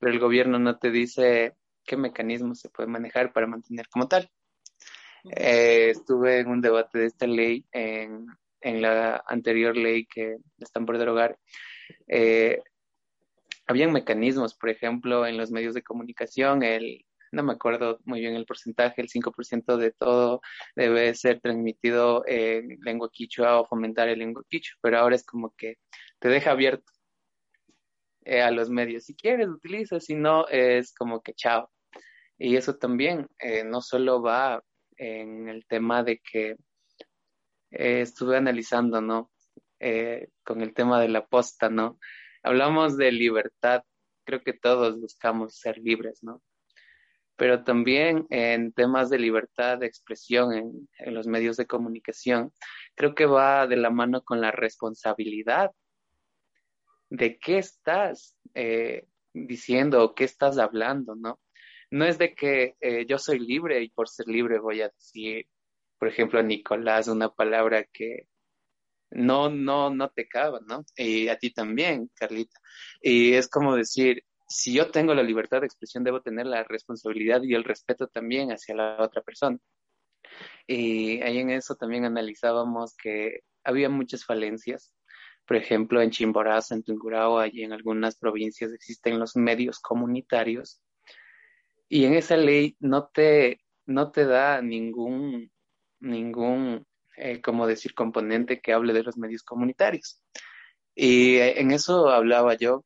Pero 0.00 0.12
el 0.12 0.18
gobierno 0.18 0.58
no 0.58 0.80
te 0.80 0.90
dice 0.90 1.54
qué 1.84 1.96
mecanismos 1.96 2.58
se 2.58 2.70
puede 2.70 2.88
manejar 2.88 3.32
para 3.32 3.46
mantener 3.46 3.88
como 3.88 4.08
tal. 4.08 4.28
Eh, 5.36 5.90
estuve 5.90 6.40
en 6.40 6.48
un 6.48 6.60
debate 6.60 6.98
de 6.98 7.06
esta 7.06 7.28
ley 7.28 7.64
en, 7.70 8.26
la 8.82 9.22
anterior 9.28 9.76
ley 9.76 10.06
que 10.06 10.38
están 10.58 10.86
por 10.86 10.98
derogar. 10.98 11.38
Eh, 12.08 12.58
habían 13.68 13.92
mecanismos, 13.92 14.56
por 14.56 14.70
ejemplo, 14.70 15.24
en 15.24 15.36
los 15.36 15.52
medios 15.52 15.74
de 15.74 15.84
comunicación, 15.84 16.64
el, 16.64 17.06
no 17.32 17.42
me 17.42 17.52
acuerdo 17.52 18.00
muy 18.04 18.20
bien 18.20 18.34
el 18.34 18.46
porcentaje, 18.46 19.00
el 19.00 19.08
5% 19.08 19.76
de 19.76 19.92
todo 19.92 20.40
debe 20.74 21.14
ser 21.14 21.40
transmitido 21.40 22.24
en 22.26 22.78
lengua 22.82 23.10
quichua 23.12 23.60
o 23.60 23.66
fomentar 23.66 24.08
el 24.08 24.18
lengua 24.18 24.44
quichua, 24.48 24.78
pero 24.82 24.98
ahora 24.98 25.16
es 25.16 25.24
como 25.24 25.54
que 25.56 25.76
te 26.18 26.28
deja 26.28 26.52
abierto 26.52 26.92
eh, 28.24 28.42
a 28.42 28.50
los 28.50 28.70
medios. 28.70 29.04
Si 29.04 29.14
quieres, 29.14 29.48
utiliza, 29.48 30.00
si 30.00 30.14
no, 30.14 30.46
es 30.48 30.92
como 30.94 31.22
que 31.22 31.34
chao. 31.34 31.70
Y 32.38 32.56
eso 32.56 32.76
también 32.76 33.26
eh, 33.38 33.64
no 33.64 33.80
solo 33.80 34.22
va 34.22 34.62
en 34.96 35.48
el 35.48 35.66
tema 35.66 36.02
de 36.02 36.18
que 36.20 36.56
eh, 37.70 38.00
estuve 38.02 38.36
analizando, 38.36 39.00
¿no? 39.00 39.30
con 40.44 40.60
el 40.60 40.74
tema 40.74 41.00
de 41.00 41.08
la 41.08 41.26
posta, 41.26 41.70
¿no? 41.70 41.98
Hablamos 42.42 42.98
de 42.98 43.12
libertad, 43.12 43.82
creo 44.26 44.42
que 44.42 44.52
todos 44.52 45.00
buscamos 45.00 45.56
ser 45.56 45.78
libres, 45.78 46.22
¿no? 46.22 46.42
Pero 47.40 47.64
también 47.64 48.26
en 48.28 48.70
temas 48.74 49.08
de 49.08 49.18
libertad 49.18 49.78
de 49.78 49.86
expresión 49.86 50.52
en, 50.52 50.90
en 50.98 51.14
los 51.14 51.26
medios 51.26 51.56
de 51.56 51.66
comunicación, 51.66 52.52
creo 52.94 53.14
que 53.14 53.24
va 53.24 53.66
de 53.66 53.78
la 53.78 53.88
mano 53.88 54.22
con 54.22 54.42
la 54.42 54.50
responsabilidad 54.50 55.70
de 57.08 57.38
qué 57.38 57.56
estás 57.56 58.36
eh, 58.52 59.06
diciendo 59.32 60.04
o 60.04 60.14
qué 60.14 60.24
estás 60.24 60.58
hablando, 60.58 61.14
¿no? 61.14 61.40
No 61.90 62.04
es 62.04 62.18
de 62.18 62.34
que 62.34 62.76
eh, 62.78 63.06
yo 63.06 63.16
soy 63.16 63.38
libre 63.38 63.82
y 63.82 63.88
por 63.88 64.10
ser 64.10 64.28
libre 64.28 64.58
voy 64.58 64.82
a 64.82 64.90
decir, 64.90 65.46
por 65.98 66.08
ejemplo, 66.08 66.40
a 66.40 66.42
Nicolás 66.42 67.08
una 67.08 67.30
palabra 67.30 67.84
que 67.90 68.28
no, 69.12 69.48
no, 69.48 69.88
no 69.88 70.10
te 70.10 70.28
cabe, 70.28 70.58
¿no? 70.68 70.84
Y 70.94 71.28
a 71.28 71.38
ti 71.38 71.54
también, 71.54 72.10
Carlita. 72.14 72.60
Y 73.00 73.32
es 73.32 73.48
como 73.48 73.76
decir, 73.76 74.24
si 74.50 74.74
yo 74.74 74.90
tengo 74.90 75.14
la 75.14 75.22
libertad 75.22 75.60
de 75.60 75.66
expresión, 75.66 76.04
debo 76.04 76.20
tener 76.20 76.44
la 76.46 76.64
responsabilidad 76.64 77.42
y 77.42 77.54
el 77.54 77.64
respeto 77.64 78.08
también 78.08 78.50
hacia 78.50 78.74
la 78.74 78.96
otra 79.00 79.22
persona. 79.22 79.58
Y 80.66 81.22
ahí 81.22 81.38
en 81.38 81.50
eso 81.50 81.76
también 81.76 82.04
analizábamos 82.04 82.94
que 82.96 83.40
había 83.64 83.88
muchas 83.88 84.24
falencias 84.24 84.92
por 85.50 85.56
ejemplo, 85.56 86.00
en 86.00 86.12
Chimborazo, 86.12 86.74
en 86.74 86.84
Tungurahua 86.84 87.48
y 87.48 87.64
en 87.64 87.72
algunas 87.72 88.14
provincias 88.16 88.72
existen 88.72 89.18
los 89.18 89.34
medios 89.34 89.80
comunitarios. 89.80 90.80
Y 91.88 92.04
en 92.04 92.14
esa 92.14 92.36
ley 92.36 92.76
no 92.78 93.08
te, 93.08 93.60
no 93.84 94.12
te 94.12 94.26
da 94.26 94.62
ningún, 94.62 95.50
ningún, 95.98 96.86
eh, 97.16 97.40
como 97.40 97.66
decir, 97.66 97.94
componente 97.94 98.60
que 98.60 98.72
hable 98.72 98.92
de 98.92 99.02
los 99.02 99.16
medios 99.16 99.42
comunitarios. 99.42 100.22
Y 100.94 101.38
en 101.38 101.72
eso 101.72 102.10
hablaba 102.10 102.54
yo, 102.54 102.84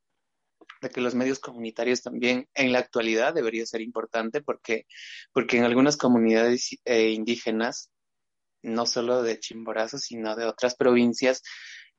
de 0.85 0.91
que 0.91 1.01
los 1.01 1.15
medios 1.15 1.39
comunitarios 1.39 2.03
también 2.03 2.47
en 2.53 2.71
la 2.71 2.79
actualidad 2.79 3.33
debería 3.33 3.65
ser 3.65 3.81
importante 3.81 4.41
porque, 4.41 4.85
porque 5.33 5.57
en 5.57 5.63
algunas 5.63 5.97
comunidades 5.97 6.77
eh, 6.85 7.09
indígenas, 7.09 7.89
no 8.61 8.85
solo 8.85 9.23
de 9.23 9.39
Chimborazo, 9.39 9.97
sino 9.97 10.35
de 10.35 10.45
otras 10.45 10.75
provincias, 10.75 11.41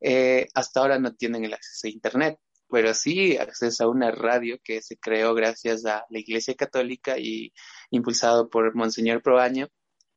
eh, 0.01 0.47
hasta 0.55 0.81
ahora 0.81 0.99
no 0.99 1.15
tienen 1.15 1.45
el 1.45 1.55
acceso 1.55 1.89
a 1.89 1.91
Internet, 1.91 2.39
pero 2.69 2.95
sí 2.95 3.37
acceso 3.37 3.85
a 3.85 3.91
una 3.91 4.13
radio 4.13 4.59
que 4.63 4.83
se 4.83 4.97
creó 4.97 5.35
gracias 5.35 5.85
a 5.85 6.05
la 6.09 6.19
Iglesia 6.19 6.55
Católica 6.55 7.19
y 7.19 7.53
impulsado 7.91 8.49
por 8.49 8.75
Monseñor 8.77 9.21
Proaño 9.21 9.69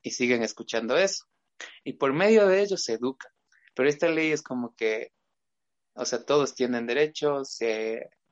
y 0.03 0.11
siguen 0.11 0.43
escuchando 0.43 0.95
eso. 0.97 1.25
Y 1.83 1.93
por 1.93 2.13
medio 2.13 2.47
de 2.47 2.61
ellos 2.61 2.83
se 2.83 2.93
educa. 2.93 3.29
Pero 3.73 3.89
esta 3.89 4.09
ley 4.09 4.31
es 4.31 4.41
como 4.41 4.75
que, 4.75 5.11
o 5.93 6.05
sea, 6.05 6.23
todos 6.23 6.55
tienen 6.55 6.85
derechos, 6.87 7.57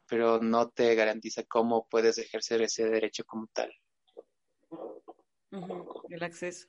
pero 0.08 0.40
no 0.42 0.70
te 0.70 0.96
garantiza 0.96 1.44
cómo 1.44 1.88
puedes 1.90 2.18
ejercer 2.18 2.62
ese 2.62 2.90
derecho 2.90 3.24
como 3.26 3.48
tal. 3.48 3.72
El 6.10 6.24
acceso. 6.24 6.68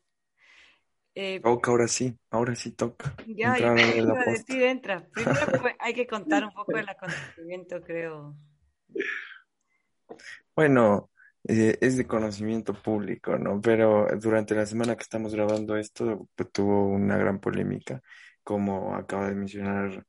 Eh, 1.14 1.41
toca, 1.41 1.70
ahora 1.70 1.89
sí, 1.89 2.16
ahora 2.30 2.55
sí 2.55 2.72
toca. 2.72 3.16
Ya, 3.26 3.59
ya 3.59 3.74
iba 3.97 4.20
a 4.20 4.30
decir, 4.30 4.62
entra. 4.62 5.09
Primero 5.09 5.36
hay 5.80 5.95
que 5.95 6.07
contar 6.07 6.45
un 6.45 6.53
poco 6.53 6.76
del 6.76 6.89
acontecimiento, 6.89 7.80
creo. 7.82 8.36
Bueno, 10.55 11.11
eh, 11.45 11.76
es 11.80 11.97
de 11.97 12.07
conocimiento 12.07 12.72
público, 12.74 13.36
¿no? 13.36 13.61
Pero 13.61 14.07
durante 14.20 14.55
la 14.55 14.66
semana 14.66 14.97
que 14.97 15.03
estamos 15.03 15.34
grabando 15.34 15.76
esto, 15.76 16.28
pues, 16.34 16.53
tuvo 16.53 16.86
una 16.86 17.16
gran 17.16 17.41
polémica, 17.41 18.01
como 18.45 18.95
acaba 18.95 19.28
de 19.28 19.34
mencionar 19.34 20.07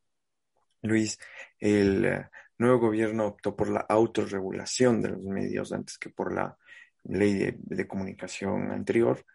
Luis, 0.81 1.17
el 1.59 2.05
eh, 2.05 2.29
nuevo 2.59 2.79
gobierno 2.79 3.25
optó 3.25 3.55
por 3.55 3.69
la 3.69 3.79
autorregulación 3.81 5.01
de 5.01 5.09
los 5.09 5.23
medios 5.23 5.71
antes 5.71 5.97
que 5.97 6.09
por 6.09 6.33
la 6.33 6.57
ley 7.03 7.55
de 7.57 7.87
comunicación 7.87 8.71
anterior. 8.71 9.25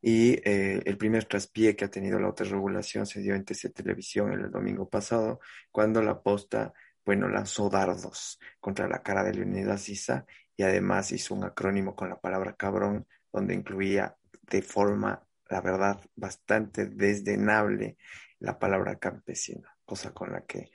Y 0.00 0.34
eh, 0.44 0.82
el 0.84 0.98
primer 0.98 1.24
traspié 1.24 1.74
que 1.74 1.86
ha 1.86 1.90
tenido 1.90 2.20
la 2.20 2.26
autorregulación 2.26 3.06
se 3.06 3.20
dio 3.20 3.34
en 3.34 3.44
TC 3.44 3.72
Televisión 3.72 4.32
el 4.32 4.50
domingo 4.50 4.88
pasado, 4.88 5.40
cuando 5.72 6.02
la 6.02 6.20
posta, 6.20 6.74
bueno, 7.06 7.26
lanzó 7.28 7.70
dardos 7.70 8.38
contra 8.60 8.86
la 8.86 9.02
cara 9.02 9.24
de 9.24 9.32
Leonidas 9.32 9.88
Issa 9.88 10.26
y 10.56 10.62
además 10.62 11.10
hizo 11.10 11.34
un 11.34 11.44
acrónimo 11.44 11.96
con 11.96 12.10
la 12.10 12.20
palabra 12.20 12.54
cabrón, 12.54 13.06
donde 13.32 13.54
incluía 13.54 14.14
de 14.42 14.60
forma, 14.60 15.26
la 15.48 15.62
verdad, 15.62 16.00
bastante 16.14 16.84
desdenable 16.86 17.96
la 18.40 18.58
palabra 18.58 18.96
campesina, 18.96 19.74
cosa 19.86 20.12
con 20.12 20.32
la 20.32 20.42
que 20.42 20.70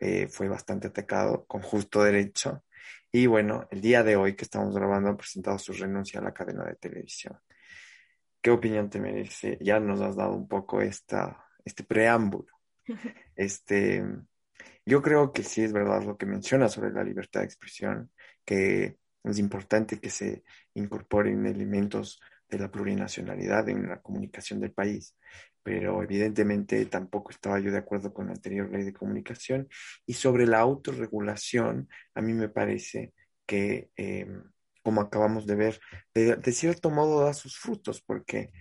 eh, 0.00 0.28
fue 0.28 0.48
bastante 0.48 0.88
atacado 0.88 1.44
con 1.46 1.60
justo 1.60 2.02
derecho. 2.02 2.64
Y 3.12 3.26
bueno, 3.26 3.68
el 3.70 3.80
día 3.80 4.02
de 4.02 4.16
hoy 4.16 4.34
que 4.34 4.44
estamos 4.44 4.74
grabando 4.74 5.10
han 5.10 5.16
presentado 5.16 5.58
su 5.58 5.72
renuncia 5.72 6.20
a 6.20 6.24
la 6.24 6.32
cadena 6.32 6.64
de 6.64 6.76
televisión. 6.76 7.38
¿Qué 8.40 8.50
opinión 8.50 8.88
te 8.88 8.98
merece? 8.98 9.58
Ya 9.60 9.78
nos 9.78 10.00
has 10.00 10.16
dado 10.16 10.32
un 10.34 10.48
poco 10.48 10.80
esta, 10.80 11.44
este 11.64 11.84
preámbulo. 11.84 12.48
Este, 13.36 14.04
yo 14.84 15.00
creo 15.00 15.32
que 15.32 15.42
sí 15.42 15.62
es 15.62 15.72
verdad 15.72 16.02
lo 16.02 16.18
que 16.18 16.26
mencionas 16.26 16.72
sobre 16.72 16.90
la 16.90 17.02
libertad 17.02 17.40
de 17.40 17.46
expresión, 17.46 18.10
que 18.44 18.98
es 19.24 19.38
importante 19.38 19.98
que 19.98 20.10
se 20.10 20.42
incorporen 20.74 21.46
elementos 21.46 22.20
de 22.50 22.58
la 22.58 22.70
plurinacionalidad 22.70 23.68
en 23.68 23.88
la 23.88 24.00
comunicación 24.00 24.60
del 24.60 24.72
país, 24.72 25.16
pero 25.62 26.02
evidentemente 26.02 26.84
tampoco 26.86 27.30
estaba 27.30 27.60
yo 27.60 27.70
de 27.70 27.78
acuerdo 27.78 28.12
con 28.12 28.26
la 28.26 28.32
anterior 28.32 28.70
ley 28.70 28.84
de 28.84 28.92
comunicación. 28.92 29.68
Y 30.06 30.14
sobre 30.14 30.46
la 30.46 30.60
autorregulación, 30.60 31.88
a 32.14 32.22
mí 32.22 32.32
me 32.32 32.48
parece 32.48 33.12
que 33.46 33.90
em, 33.96 34.42
como 34.82 35.00
acabamos 35.00 35.46
de 35.46 35.54
ver, 35.54 35.80
de, 36.14 36.52
cierto 36.52 36.90
modo 36.90 37.24
da 37.24 37.34
sus 37.34 37.58
frutos, 37.58 38.02
porque, 38.02 38.52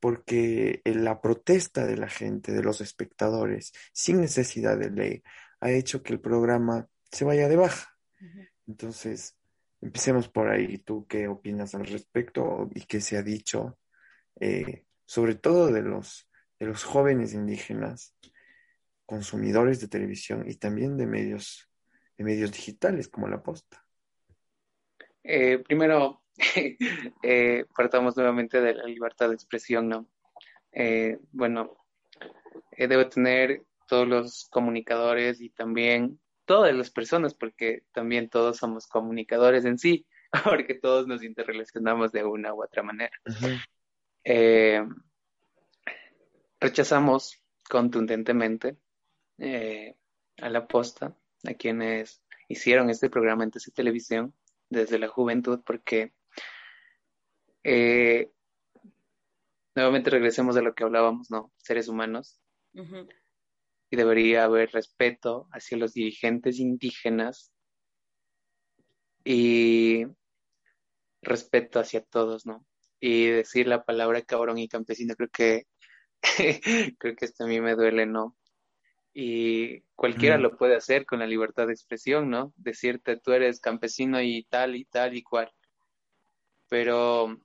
porque 0.00 0.80
la 0.84 1.20
protesta 1.20 1.86
de 1.86 1.96
la 1.96 2.08
gente, 2.08 2.52
de 2.52 2.62
los 2.62 2.80
espectadores, 2.80 3.72
sin 3.92 4.20
necesidad 4.20 4.78
de 4.78 4.90
ley, 4.90 5.22
ha 5.60 5.70
hecho 5.70 6.02
que 6.02 6.12
el 6.12 6.20
programa 6.20 6.88
se 7.10 7.24
vaya 7.24 7.48
de 7.48 7.56
baja. 7.56 7.96
Entonces, 8.66 9.36
empecemos 9.84 10.28
por 10.28 10.48
ahí. 10.48 10.78
¿Tú 10.78 11.06
qué 11.06 11.28
opinas 11.28 11.74
al 11.74 11.86
respecto 11.86 12.68
y 12.74 12.86
qué 12.86 13.00
se 13.00 13.18
ha 13.18 13.22
dicho, 13.22 13.78
eh, 14.40 14.86
sobre 15.04 15.34
todo 15.34 15.70
de 15.70 15.82
los, 15.82 16.28
de 16.58 16.66
los 16.66 16.84
jóvenes 16.84 17.34
indígenas, 17.34 18.16
consumidores 19.04 19.80
de 19.80 19.88
televisión 19.88 20.44
y 20.48 20.54
también 20.54 20.96
de 20.96 21.06
medios, 21.06 21.68
de 22.16 22.24
medios 22.24 22.50
digitales 22.50 23.08
como 23.08 23.28
la 23.28 23.42
posta? 23.42 23.84
Eh, 25.22 25.58
primero, 25.58 26.22
eh, 27.22 27.66
partamos 27.76 28.16
nuevamente 28.16 28.62
de 28.62 28.74
la 28.74 28.84
libertad 28.84 29.28
de 29.28 29.34
expresión, 29.34 29.88
¿no? 29.88 30.08
Eh, 30.72 31.18
bueno, 31.30 31.76
debe 32.76 33.04
tener 33.04 33.62
todos 33.86 34.08
los 34.08 34.48
comunicadores 34.50 35.42
y 35.42 35.50
también 35.50 36.18
todas 36.44 36.74
las 36.74 36.90
personas, 36.90 37.34
porque 37.34 37.84
también 37.92 38.28
todos 38.28 38.58
somos 38.58 38.86
comunicadores 38.86 39.64
en 39.64 39.78
sí, 39.78 40.06
porque 40.44 40.74
todos 40.74 41.06
nos 41.06 41.22
interrelacionamos 41.22 42.12
de 42.12 42.24
una 42.24 42.54
u 42.54 42.62
otra 42.62 42.82
manera. 42.82 43.16
rechazamos 46.60 47.42
contundentemente 47.68 48.76
a 49.38 50.48
la 50.48 50.66
posta, 50.66 51.16
a 51.46 51.54
quienes 51.54 52.22
hicieron 52.48 52.90
este 52.90 53.10
programa 53.10 53.44
en 53.44 53.50
Televisión, 53.50 54.34
desde 54.68 54.98
la 54.98 55.08
juventud 55.08 55.60
porque 55.64 56.12
eh, 57.62 58.30
nuevamente 59.74 60.10
regresemos 60.10 60.56
a 60.56 60.62
lo 60.62 60.74
que 60.74 60.84
hablábamos, 60.84 61.30
¿no? 61.30 61.52
Seres 61.56 61.88
humanos. 61.88 62.40
Y 63.94 63.96
debería 63.96 64.42
haber 64.42 64.72
respeto 64.72 65.46
hacia 65.52 65.78
los 65.78 65.94
dirigentes 65.94 66.58
indígenas 66.58 67.52
y 69.24 70.04
respeto 71.22 71.78
hacia 71.78 72.02
todos, 72.02 72.44
¿no? 72.44 72.66
Y 72.98 73.26
decir 73.26 73.68
la 73.68 73.84
palabra 73.84 74.22
cabrón 74.22 74.58
y 74.58 74.66
campesino 74.66 75.14
creo 75.14 75.28
que 75.28 75.68
creo 76.98 77.14
que 77.14 77.24
esto 77.24 77.44
a 77.44 77.46
mí 77.46 77.60
me 77.60 77.76
duele, 77.76 78.04
¿no? 78.04 78.36
y 79.16 79.82
cualquiera 79.94 80.38
lo 80.38 80.56
puede 80.56 80.74
hacer 80.74 81.06
con 81.06 81.20
la 81.20 81.26
libertad 81.28 81.68
de 81.68 81.72
expresión, 81.72 82.30
¿no? 82.30 82.52
Decirte 82.56 83.16
tú 83.16 83.30
eres 83.30 83.60
campesino 83.60 84.20
y 84.20 84.42
tal 84.50 84.74
y 84.74 84.86
tal 84.86 85.14
y 85.14 85.22
cual. 85.22 85.52
Pero 86.68 87.40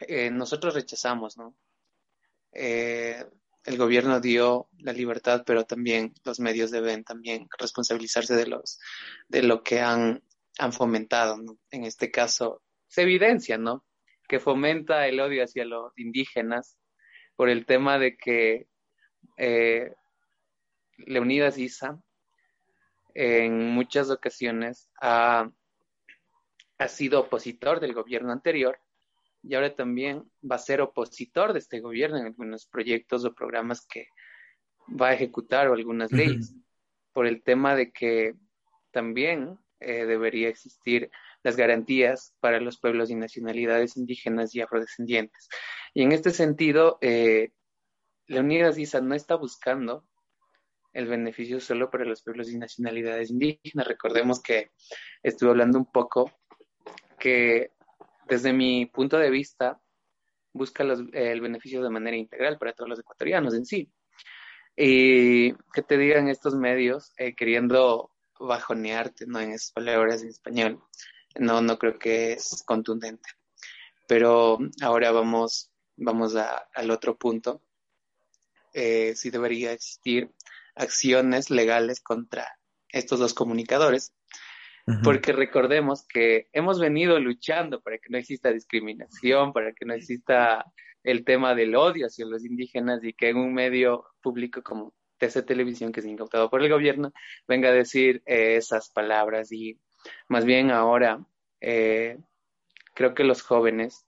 eh, 0.00 0.32
nosotros 0.32 0.74
rechazamos, 0.74 1.36
¿no? 1.36 1.54
Eh, 2.50 3.24
el 3.68 3.76
gobierno 3.76 4.18
dio 4.18 4.68
la 4.78 4.94
libertad, 4.94 5.42
pero 5.46 5.64
también 5.64 6.14
los 6.24 6.40
medios 6.40 6.70
deben 6.70 7.04
también 7.04 7.48
responsabilizarse 7.58 8.34
de 8.34 8.46
los 8.46 8.80
de 9.28 9.42
lo 9.42 9.62
que 9.62 9.80
han, 9.80 10.22
han 10.58 10.72
fomentado. 10.72 11.36
En 11.70 11.84
este 11.84 12.10
caso, 12.10 12.62
se 12.86 13.02
evidencia, 13.02 13.58
¿no? 13.58 13.84
Que 14.26 14.40
fomenta 14.40 15.06
el 15.06 15.20
odio 15.20 15.44
hacia 15.44 15.66
los 15.66 15.92
indígenas 15.98 16.78
por 17.36 17.50
el 17.50 17.66
tema 17.66 17.98
de 17.98 18.16
que 18.16 18.68
eh, 19.36 19.92
Leonidas 20.96 21.58
Isa 21.58 22.00
en 23.14 23.68
muchas 23.70 24.10
ocasiones 24.10 24.88
ha, 25.00 25.50
ha 26.78 26.88
sido 26.88 27.20
opositor 27.20 27.80
del 27.80 27.92
gobierno 27.92 28.32
anterior 28.32 28.80
y 29.42 29.54
ahora 29.54 29.74
también 29.74 30.24
va 30.48 30.56
a 30.56 30.60
ser 30.60 30.80
opositor 30.80 31.52
de 31.52 31.60
este 31.60 31.80
gobierno 31.80 32.18
en 32.18 32.26
algunos 32.26 32.66
proyectos 32.66 33.24
o 33.24 33.34
programas 33.34 33.86
que 33.86 34.08
va 34.88 35.08
a 35.08 35.14
ejecutar 35.14 35.68
o 35.68 35.74
algunas 35.74 36.12
leyes, 36.12 36.54
por 37.12 37.26
el 37.26 37.42
tema 37.42 37.74
de 37.74 37.92
que 37.92 38.34
también 38.90 39.58
eh, 39.80 40.06
debería 40.06 40.48
existir 40.48 41.10
las 41.42 41.56
garantías 41.56 42.34
para 42.40 42.60
los 42.60 42.80
pueblos 42.80 43.10
y 43.10 43.14
nacionalidades 43.14 43.96
indígenas 43.96 44.54
y 44.54 44.60
afrodescendientes. 44.60 45.48
Y 45.94 46.02
en 46.02 46.12
este 46.12 46.30
sentido, 46.30 46.98
eh, 47.00 47.52
Leonidas 48.26 48.78
Isa 48.78 49.00
no 49.00 49.14
está 49.14 49.36
buscando 49.36 50.04
el 50.92 51.06
beneficio 51.06 51.60
solo 51.60 51.90
para 51.90 52.04
los 52.04 52.22
pueblos 52.22 52.50
y 52.50 52.58
nacionalidades 52.58 53.30
indígenas. 53.30 53.86
Recordemos 53.86 54.42
que 54.42 54.70
estuve 55.22 55.50
hablando 55.50 55.78
un 55.78 55.90
poco 55.90 56.32
que 57.18 57.72
desde 58.28 58.52
mi 58.52 58.86
punto 58.86 59.18
de 59.18 59.30
vista 59.30 59.80
busca 60.52 60.82
el 60.82 61.40
beneficio 61.40 61.82
de 61.82 61.90
manera 61.90 62.16
integral 62.16 62.58
para 62.58 62.72
todos 62.72 62.88
los 62.88 62.98
ecuatorianos 62.98 63.54
en 63.54 63.64
sí. 63.64 63.92
Y 64.76 65.52
que 65.72 65.82
te 65.86 65.98
digan 65.98 66.28
estos 66.28 66.54
medios 66.54 67.12
eh, 67.16 67.34
queriendo 67.34 68.12
bajonearte, 68.38 69.26
¿no? 69.26 69.40
En 69.40 69.52
esas 69.52 69.72
palabras 69.72 70.22
en 70.22 70.28
español. 70.28 70.82
No, 71.36 71.60
no 71.60 71.78
creo 71.78 71.98
que 71.98 72.32
es 72.32 72.62
contundente. 72.64 73.28
Pero 74.06 74.58
ahora 74.80 75.10
vamos, 75.10 75.70
vamos 75.96 76.34
al 76.36 76.90
otro 76.90 77.16
punto. 77.18 77.62
Eh, 78.72 79.14
si 79.16 79.30
debería 79.30 79.72
existir 79.72 80.30
acciones 80.74 81.50
legales 81.50 82.00
contra 82.00 82.48
estos 82.90 83.18
dos 83.18 83.34
comunicadores, 83.34 84.14
porque 85.04 85.32
recordemos 85.32 86.06
que 86.06 86.48
hemos 86.52 86.80
venido 86.80 87.18
luchando 87.18 87.80
para 87.80 87.98
que 87.98 88.10
no 88.10 88.18
exista 88.18 88.52
discriminación, 88.52 89.52
para 89.52 89.72
que 89.72 89.84
no 89.84 89.94
exista 89.94 90.64
el 91.02 91.24
tema 91.24 91.54
del 91.54 91.74
odio 91.74 92.06
hacia 92.06 92.26
los 92.26 92.44
indígenas 92.44 93.02
y 93.04 93.12
que 93.12 93.30
en 93.30 93.36
un 93.36 93.54
medio 93.54 94.04
público 94.20 94.62
como 94.62 94.94
TC 95.18 95.44
Televisión, 95.44 95.92
que 95.92 96.00
es 96.00 96.06
incautado 96.06 96.50
por 96.50 96.62
el 96.62 96.70
gobierno, 96.70 97.12
venga 97.46 97.68
a 97.68 97.72
decir 97.72 98.22
eh, 98.26 98.56
esas 98.56 98.90
palabras. 98.90 99.52
Y 99.52 99.78
más 100.28 100.44
bien 100.44 100.70
ahora 100.70 101.24
eh, 101.60 102.18
creo 102.94 103.14
que 103.14 103.24
los 103.24 103.42
jóvenes 103.42 104.06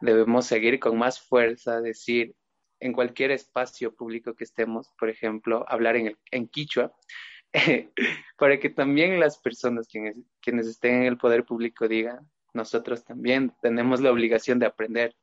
debemos 0.00 0.46
seguir 0.46 0.80
con 0.80 0.98
más 0.98 1.20
fuerza, 1.20 1.80
decir 1.80 2.34
en 2.80 2.92
cualquier 2.92 3.30
espacio 3.30 3.94
público 3.94 4.34
que 4.34 4.44
estemos, 4.44 4.90
por 4.98 5.10
ejemplo, 5.10 5.64
hablar 5.68 5.96
en, 5.96 6.06
el, 6.08 6.18
en 6.30 6.48
quichua, 6.48 6.92
para 8.38 8.58
que 8.58 8.70
también 8.70 9.20
las 9.20 9.38
personas 9.38 9.88
quienes, 9.88 10.16
quienes 10.40 10.66
estén 10.66 10.96
en 10.96 11.04
el 11.04 11.18
poder 11.18 11.44
público 11.44 11.88
digan, 11.88 12.28
nosotros 12.52 13.04
también 13.04 13.52
tenemos 13.62 14.00
la 14.00 14.10
obligación 14.10 14.58
de 14.58 14.66
aprender. 14.66 15.16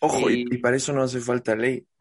Ojo, 0.00 0.30
y, 0.30 0.44
para 0.58 0.76
eso 0.76 0.92
no 0.92 1.02
hace 1.02 1.20
falta 1.20 1.56
ley. 1.56 1.86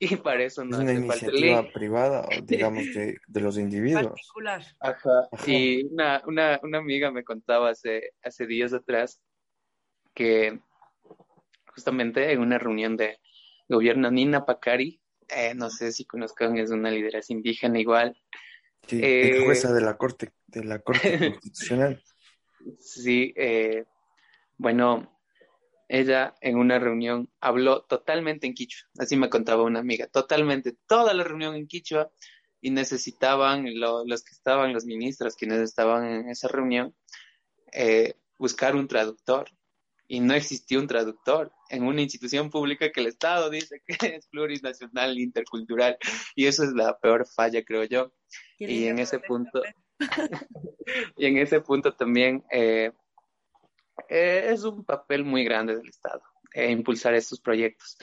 Y 0.00 0.14
para 0.14 0.44
eso 0.44 0.64
no 0.64 0.76
es 0.76 0.82
una 0.82 0.92
iniciativa 0.92 1.72
privada, 1.72 2.28
digamos, 2.44 2.84
de, 2.94 3.18
de 3.26 3.40
los 3.40 3.58
individuos. 3.58 4.06
Particular. 4.06 4.62
Ajá. 4.78 5.28
Y 5.44 5.86
una, 5.86 6.22
una, 6.24 6.60
una 6.62 6.78
amiga 6.78 7.10
me 7.10 7.24
contaba 7.24 7.70
hace, 7.70 8.12
hace 8.22 8.46
días 8.46 8.72
atrás 8.72 9.20
que 10.14 10.60
justamente 11.66 12.30
en 12.30 12.38
una 12.38 12.58
reunión 12.58 12.96
de 12.96 13.18
gobierno 13.68 14.08
Nina 14.08 14.44
Pacari, 14.44 15.00
eh, 15.28 15.54
no 15.54 15.70
sé 15.70 15.92
si 15.92 16.04
conozcan, 16.04 16.56
es 16.58 16.70
una 16.70 16.90
lideresa 16.90 17.32
indígena 17.32 17.78
igual. 17.78 18.16
Sí, 18.86 19.00
eh, 19.02 19.42
jueza 19.44 19.72
de 19.72 19.80
la 19.80 19.96
Corte, 19.96 20.32
de 20.46 20.64
la 20.64 20.78
Corte 20.80 21.00
Constitucional. 21.40 22.02
Sí, 22.78 23.32
eh, 23.36 23.84
bueno, 24.56 25.18
ella 25.88 26.34
en 26.40 26.56
una 26.56 26.78
reunión 26.78 27.30
habló 27.40 27.82
totalmente 27.82 28.46
en 28.46 28.54
quichua, 28.54 28.88
así 28.98 29.16
me 29.16 29.30
contaba 29.30 29.62
una 29.62 29.80
amiga, 29.80 30.06
totalmente, 30.06 30.76
toda 30.86 31.14
la 31.14 31.24
reunión 31.24 31.54
en 31.54 31.66
quichua 31.66 32.10
y 32.60 32.70
necesitaban 32.70 33.66
los 33.78 34.24
que 34.24 34.32
estaban, 34.32 34.72
los 34.72 34.84
ministros 34.84 35.36
quienes 35.36 35.60
estaban 35.60 36.04
en 36.06 36.28
esa 36.28 36.48
reunión, 36.48 36.94
buscar 38.38 38.74
un 38.74 38.88
traductor 38.88 39.48
y 40.08 40.20
no 40.20 40.32
existió 40.32 40.80
un 40.80 40.86
traductor 40.86 41.52
en 41.68 41.84
una 41.84 42.00
institución 42.00 42.48
pública 42.48 42.90
que 42.90 43.00
el 43.00 43.08
Estado 43.08 43.50
dice 43.50 43.82
que 43.86 43.94
es 44.16 44.26
plurinacional, 44.26 45.18
intercultural, 45.18 45.98
y 46.34 46.46
eso 46.46 46.64
es 46.64 46.72
la 46.72 46.98
peor 46.98 47.26
falla, 47.26 47.62
creo 47.62 47.84
yo. 47.84 48.12
Y 48.58 48.86
en 48.86 48.98
ese 48.98 49.20
punto, 49.20 49.62
y 51.16 51.26
en 51.26 51.36
ese 51.36 51.60
punto 51.60 51.92
también 51.94 52.42
eh, 52.50 52.90
eh, 54.08 54.46
es 54.48 54.64
un 54.64 54.84
papel 54.84 55.24
muy 55.24 55.44
grande 55.44 55.76
del 55.76 55.88
Estado, 55.88 56.22
eh, 56.54 56.70
impulsar 56.70 57.14
estos 57.14 57.40
proyectos. 57.40 57.98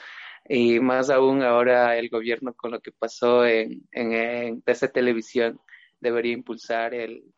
Y 0.48 0.80
más 0.80 1.10
aún 1.10 1.42
ahora 1.42 1.98
el 1.98 2.08
gobierno 2.10 2.54
con 2.54 2.70
lo 2.70 2.80
que 2.80 2.92
pasó 2.92 3.48
en, 3.48 3.82
en, 3.92 4.14
en 4.14 4.62
TC 4.62 4.94
Televisión 4.94 5.60
debería 6.00 6.34
impulsar 6.34 6.94
el, 6.94 7.34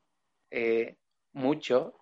mucho 1.32 1.93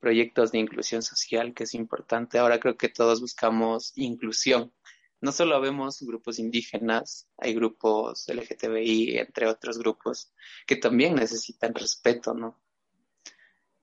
proyectos 0.00 0.52
de 0.52 0.58
inclusión 0.58 1.02
social, 1.02 1.54
que 1.54 1.64
es 1.64 1.74
importante. 1.74 2.38
Ahora 2.38 2.60
creo 2.60 2.76
que 2.76 2.88
todos 2.88 3.20
buscamos 3.20 3.92
inclusión. 3.96 4.72
No 5.20 5.32
solo 5.32 5.60
vemos 5.60 6.02
grupos 6.02 6.38
indígenas, 6.38 7.26
hay 7.38 7.54
grupos 7.54 8.28
LGTBI, 8.28 9.18
entre 9.18 9.46
otros 9.46 9.78
grupos, 9.78 10.32
que 10.66 10.76
también 10.76 11.14
necesitan 11.14 11.74
respeto, 11.74 12.34
¿no? 12.34 12.60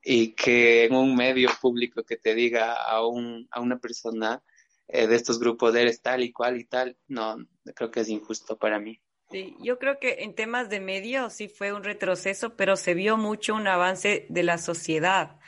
Y 0.03 0.33
que 0.35 0.85
en 0.85 0.95
un 0.95 1.15
medio 1.15 1.49
público 1.61 2.03
que 2.03 2.17
te 2.17 2.35
diga 2.35 2.73
a, 2.73 3.05
un, 3.05 3.47
a 3.51 3.61
una 3.61 3.79
persona 3.79 4.43
eh, 4.87 5.07
de 5.07 5.15
estos 5.15 5.39
grupos, 5.39 5.73
eres 5.75 6.01
tal 6.01 6.23
y 6.23 6.31
cual 6.31 6.59
y 6.59 6.65
tal, 6.65 6.97
no, 7.07 7.37
creo 7.73 7.89
que 7.89 8.01
es 8.01 8.09
injusto 8.09 8.57
para 8.57 8.79
mí. 8.79 9.01
Sí, 9.31 9.55
yo 9.61 9.79
creo 9.79 9.99
que 9.99 10.17
en 10.19 10.35
temas 10.35 10.69
de 10.69 10.79
medios 10.79 11.33
sí 11.33 11.47
fue 11.47 11.73
un 11.73 11.83
retroceso, 11.83 12.55
pero 12.55 12.75
se 12.75 12.93
vio 12.93 13.17
mucho 13.17 13.55
un 13.55 13.67
avance 13.67 14.27
de 14.29 14.43
la 14.43 14.59
sociedad 14.59 15.39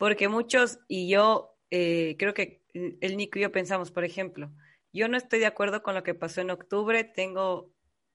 porque 0.00 0.28
muchos, 0.28 0.78
y 0.88 1.10
yo 1.10 1.58
eh, 1.70 2.16
creo 2.18 2.32
que 2.32 2.62
el 2.72 3.18
Nico 3.18 3.38
y 3.38 3.42
yo 3.42 3.52
pensamos, 3.52 3.90
por 3.90 4.02
ejemplo, 4.02 4.50
yo 4.94 5.08
no 5.08 5.18
estoy 5.18 5.40
de 5.40 5.46
acuerdo 5.46 5.82
con 5.82 5.94
lo 5.94 6.02
que 6.02 6.14
pasó 6.14 6.40
en 6.40 6.50
octubre, 6.50 7.04
tengo 7.04 7.70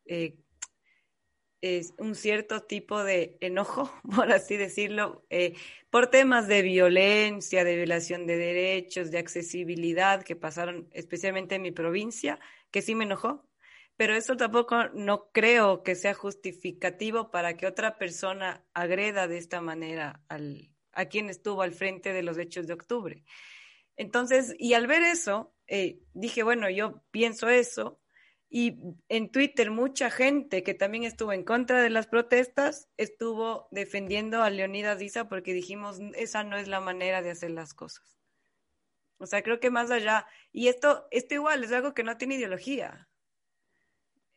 eh, 0.08 0.40
un 2.00 2.16
cierto 2.16 2.64
tipo 2.64 3.04
de 3.04 3.38
enojo, 3.40 3.92
por 4.16 4.32
así 4.32 4.58
decirlo, 4.58 5.28
eh, 5.30 5.54
por 5.92 6.08
temas 6.08 6.48
de 6.48 6.64
violencia, 6.64 7.64
de 7.64 7.76
violación 7.76 8.26
de 8.26 8.38
derechos, 8.38 9.12
de 9.12 9.20
accesibilidad 9.20 10.24
que 10.24 10.36
pasaron 10.36 10.90
especialmente 10.92 11.54
en 11.54 11.62
mi 11.62 11.72
provincia, 11.72 12.40
que 12.72 12.82
sí 12.82 12.96
me 12.96 13.04
enojó, 13.04 13.48
pero 13.96 14.16
eso 14.16 14.36
tampoco 14.36 14.90
no 14.96 15.30
creo 15.32 15.84
que 15.84 15.94
sea 15.94 16.16
justificativo 16.16 17.30
para 17.30 17.58
que 17.58 17.68
otra 17.68 18.00
persona 18.00 18.66
agreda 18.74 19.28
de 19.28 19.38
esta 19.38 19.62
manera 19.62 20.24
al, 20.30 20.72
a 20.96 21.06
quien 21.06 21.30
estuvo 21.30 21.62
al 21.62 21.74
frente 21.74 22.14
de 22.14 22.24
los 22.24 22.38
hechos 22.38 22.68
de 22.68 22.74
octubre. 22.74 23.24
Entonces, 23.96 24.56
y 24.58 24.74
al 24.74 24.88
ver 24.88 25.04
eso, 25.04 25.54
eh, 25.68 26.00
dije, 26.14 26.44
bueno, 26.44 26.70
yo 26.70 27.04
pienso 27.12 27.50
eso, 27.50 28.02
y 28.50 28.78
en 29.10 29.32
Twitter 29.32 29.72
mucha 29.72 30.10
gente 30.10 30.64
que 30.64 30.74
también 30.74 31.04
estuvo 31.04 31.34
en 31.34 31.44
contra 31.44 31.82
de 31.82 31.90
las 31.90 32.08
protestas 32.08 32.88
estuvo 32.96 33.68
defendiendo 33.72 34.44
a 34.44 34.50
Leonidas 34.50 35.00
Diza 35.00 35.28
porque 35.28 35.54
dijimos, 35.54 36.00
esa 36.16 36.44
no 36.44 36.58
es 36.58 36.68
la 36.68 36.80
manera 36.80 37.22
de 37.22 37.32
hacer 37.32 37.52
las 37.52 37.74
cosas. 37.74 38.18
O 39.18 39.26
sea, 39.26 39.42
creo 39.44 39.60
que 39.60 39.72
más 39.72 39.92
allá, 39.92 40.28
y 40.52 40.68
esto, 40.68 41.08
esto 41.12 41.36
igual 41.36 41.64
es 41.64 41.72
algo 41.72 41.94
que 41.94 42.04
no 42.04 42.18
tiene 42.18 42.36
ideología 42.36 43.10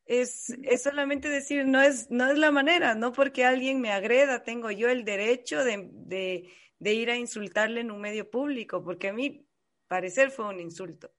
es, 0.09 0.51
es, 0.65 0.83
solamente 0.83 1.29
decir, 1.29 1.67
no 1.67 1.83
es, 1.83 2.11
no 2.11 2.31
es 2.31 2.39
la 2.39 2.51
manera, 2.51 2.95
no 2.95 3.13
porque 3.13 3.45
alguien 3.45 3.81
me 3.81 3.93
agreda, 3.93 4.43
tengo 4.43 4.71
yo 4.71 4.89
el 4.89 5.05
derecho 5.05 5.63
de, 5.63 5.89
de, 5.93 6.51
de, 6.79 6.95
ir 6.95 7.11
a 7.11 7.17
insultarle 7.17 7.83
en 7.83 7.91
un 7.91 8.01
medio 8.01 8.31
público, 8.31 8.83
porque 8.83 9.09
a 9.09 9.13
mí 9.13 9.47
parecer 9.87 10.31
fue 10.31 10.47
un 10.47 10.61
insulto. 10.61 11.13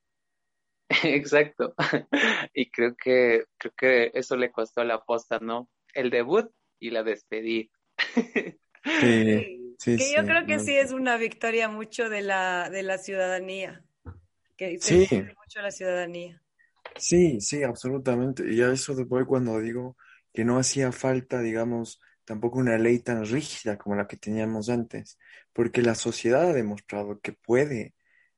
Exacto. 1.04 1.76
Y 2.54 2.72
creo 2.72 2.96
que, 2.96 3.46
creo 3.58 3.74
que 3.78 4.12
eso 4.14 4.36
le 4.36 4.52
costó 4.52 4.84
la 4.84 4.96
aposta, 4.96 5.40
¿no? 5.40 5.70
El 5.94 6.10
debut 6.10 6.52
y 6.80 6.90
la 6.90 7.04
despedida. 7.04 7.70
Sí, 8.16 8.58
sí, 9.80 9.98
que 9.98 10.14
yo 10.16 10.26
creo 10.26 10.46
que 10.46 10.60
sí 10.60 10.76
es 10.76 10.92
una 10.92 11.18
victoria 11.18 11.70
mucho 11.70 12.10
de 12.10 12.22
la, 12.22 12.70
de 12.70 12.84
la 12.84 12.98
ciudadanía. 12.98 13.84
Que 14.58 14.80
sí. 14.80 15.08
mucho 15.38 15.62
la 15.62 15.72
ciudadanía. 15.72 16.42
Sí, 17.00 17.40
sí, 17.40 17.64
absolutamente. 17.64 18.52
Y 18.54 18.62
a 18.62 18.72
eso 18.72 18.94
después 18.94 19.26
cuando 19.26 19.60
digo 19.60 19.96
que 20.34 20.44
no 20.44 20.60
hacía 20.60 20.92
falta, 20.92 21.40
digamos, 21.42 22.02
tampoco 22.26 22.60
una 22.60 22.78
ley 22.78 23.00
tan 23.00 23.26
rígida 23.26 23.78
como 23.78 23.96
la 23.96 24.08
que 24.08 24.18
teníamos 24.18 24.70
antes, 24.70 25.18
porque 25.54 25.82
la 25.82 25.96
sociedad 25.96 26.50
ha 26.50 26.54
demostrado 26.54 27.20
que 27.22 27.34
puede 27.34 27.96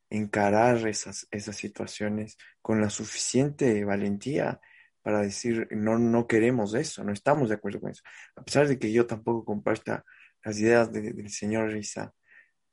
encarar 0.10 0.88
esas, 0.88 1.28
esas 1.32 1.56
situaciones 1.58 2.38
con 2.62 2.82
la 2.82 2.90
suficiente 2.92 3.84
valentía 3.86 4.60
para 5.02 5.22
decir, 5.22 5.68
no, 5.72 6.00
no 6.00 6.28
queremos 6.28 6.76
eso, 6.76 7.04
no 7.04 7.14
estamos 7.14 7.50
de 7.50 7.56
acuerdo 7.56 7.82
con 7.82 7.92
eso. 7.92 8.04
A 8.36 8.44
pesar 8.44 8.68
de 8.68 8.78
que 8.80 8.92
yo 8.94 9.08
tampoco 9.08 9.46
comparta 9.46 10.06
las 10.44 10.60
ideas 10.60 10.92
del 10.94 11.30
señor 11.32 11.72
Risa, 11.72 12.14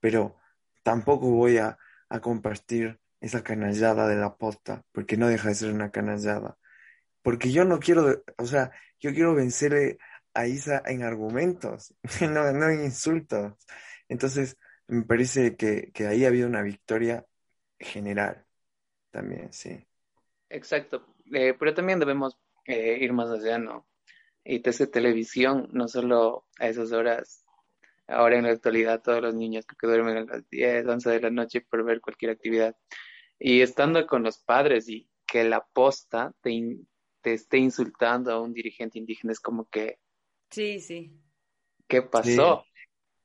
pero 0.01 0.36
tampoco 0.82 1.30
voy 1.30 1.59
a, 1.59 1.78
a 2.09 2.20
compartir 2.20 3.01
esa 3.21 3.43
canallada 3.43 4.09
de 4.09 4.16
la 4.16 4.37
posta, 4.37 4.85
porque 4.93 5.16
no 5.16 5.29
deja 5.29 5.49
de 5.49 5.55
ser 5.55 5.73
una 5.73 5.91
canallada. 5.91 6.57
Porque 7.23 7.53
yo 7.53 7.64
no 7.64 7.81
quiero, 7.81 8.23
o 8.39 8.47
sea, 8.47 8.71
yo 9.01 9.12
quiero 9.12 9.35
vencer 9.35 9.99
a 10.35 10.47
Isa 10.47 10.83
en 10.87 11.03
argumentos, 11.03 11.95
no, 12.23 12.53
no 12.53 12.69
en 12.69 12.85
insultos. 12.85 13.55
Entonces, 14.09 14.57
me 14.87 15.03
parece 15.05 15.57
que, 15.57 15.91
que 15.93 16.07
ahí 16.07 16.25
ha 16.25 16.29
habido 16.29 16.49
una 16.49 16.62
victoria 16.62 17.27
general 17.79 18.45
también, 19.11 19.53
sí. 19.53 19.87
Exacto, 20.49 21.14
eh, 21.33 21.55
pero 21.59 21.75
también 21.75 21.99
debemos 21.99 22.39
eh, 22.64 22.99
ir 23.01 23.12
más 23.12 23.31
allá, 23.31 23.59
¿no? 23.59 23.87
Y 24.45 24.61
TC 24.61 24.87
Televisión, 24.91 25.69
no 25.73 25.89
solo 25.89 26.47
a 26.59 26.69
esas 26.69 26.93
horas, 26.93 27.45
ahora 28.07 28.39
en 28.39 28.45
la 28.45 28.53
actualidad 28.53 29.03
todos 29.03 29.21
los 29.23 29.35
niños 29.35 29.66
que 29.66 29.87
duermen 29.87 30.16
a 30.16 30.25
las 30.25 30.49
10, 30.49 30.87
11 30.87 31.11
de 31.11 31.21
la 31.21 31.31
noche 31.31 31.61
por 31.61 31.85
ver 31.85 32.01
cualquier 32.01 32.33
actividad. 32.33 32.75
Y 33.39 33.61
estando 33.61 34.07
con 34.07 34.22
los 34.22 34.39
padres 34.39 34.89
y 34.89 35.09
que 35.26 35.45
la 35.45 35.66
posta 35.72 36.32
te, 36.41 36.78
te 37.20 37.34
esté 37.34 37.59
insultando 37.59 38.32
a 38.32 38.41
un 38.41 38.53
dirigente 38.53 38.99
indígena 38.99 39.32
es 39.32 39.41
como 39.41 39.68
que... 39.68 39.99
Sí, 40.51 40.80
sí. 40.80 41.12
¿Qué 41.86 42.03
pasó? 42.03 42.64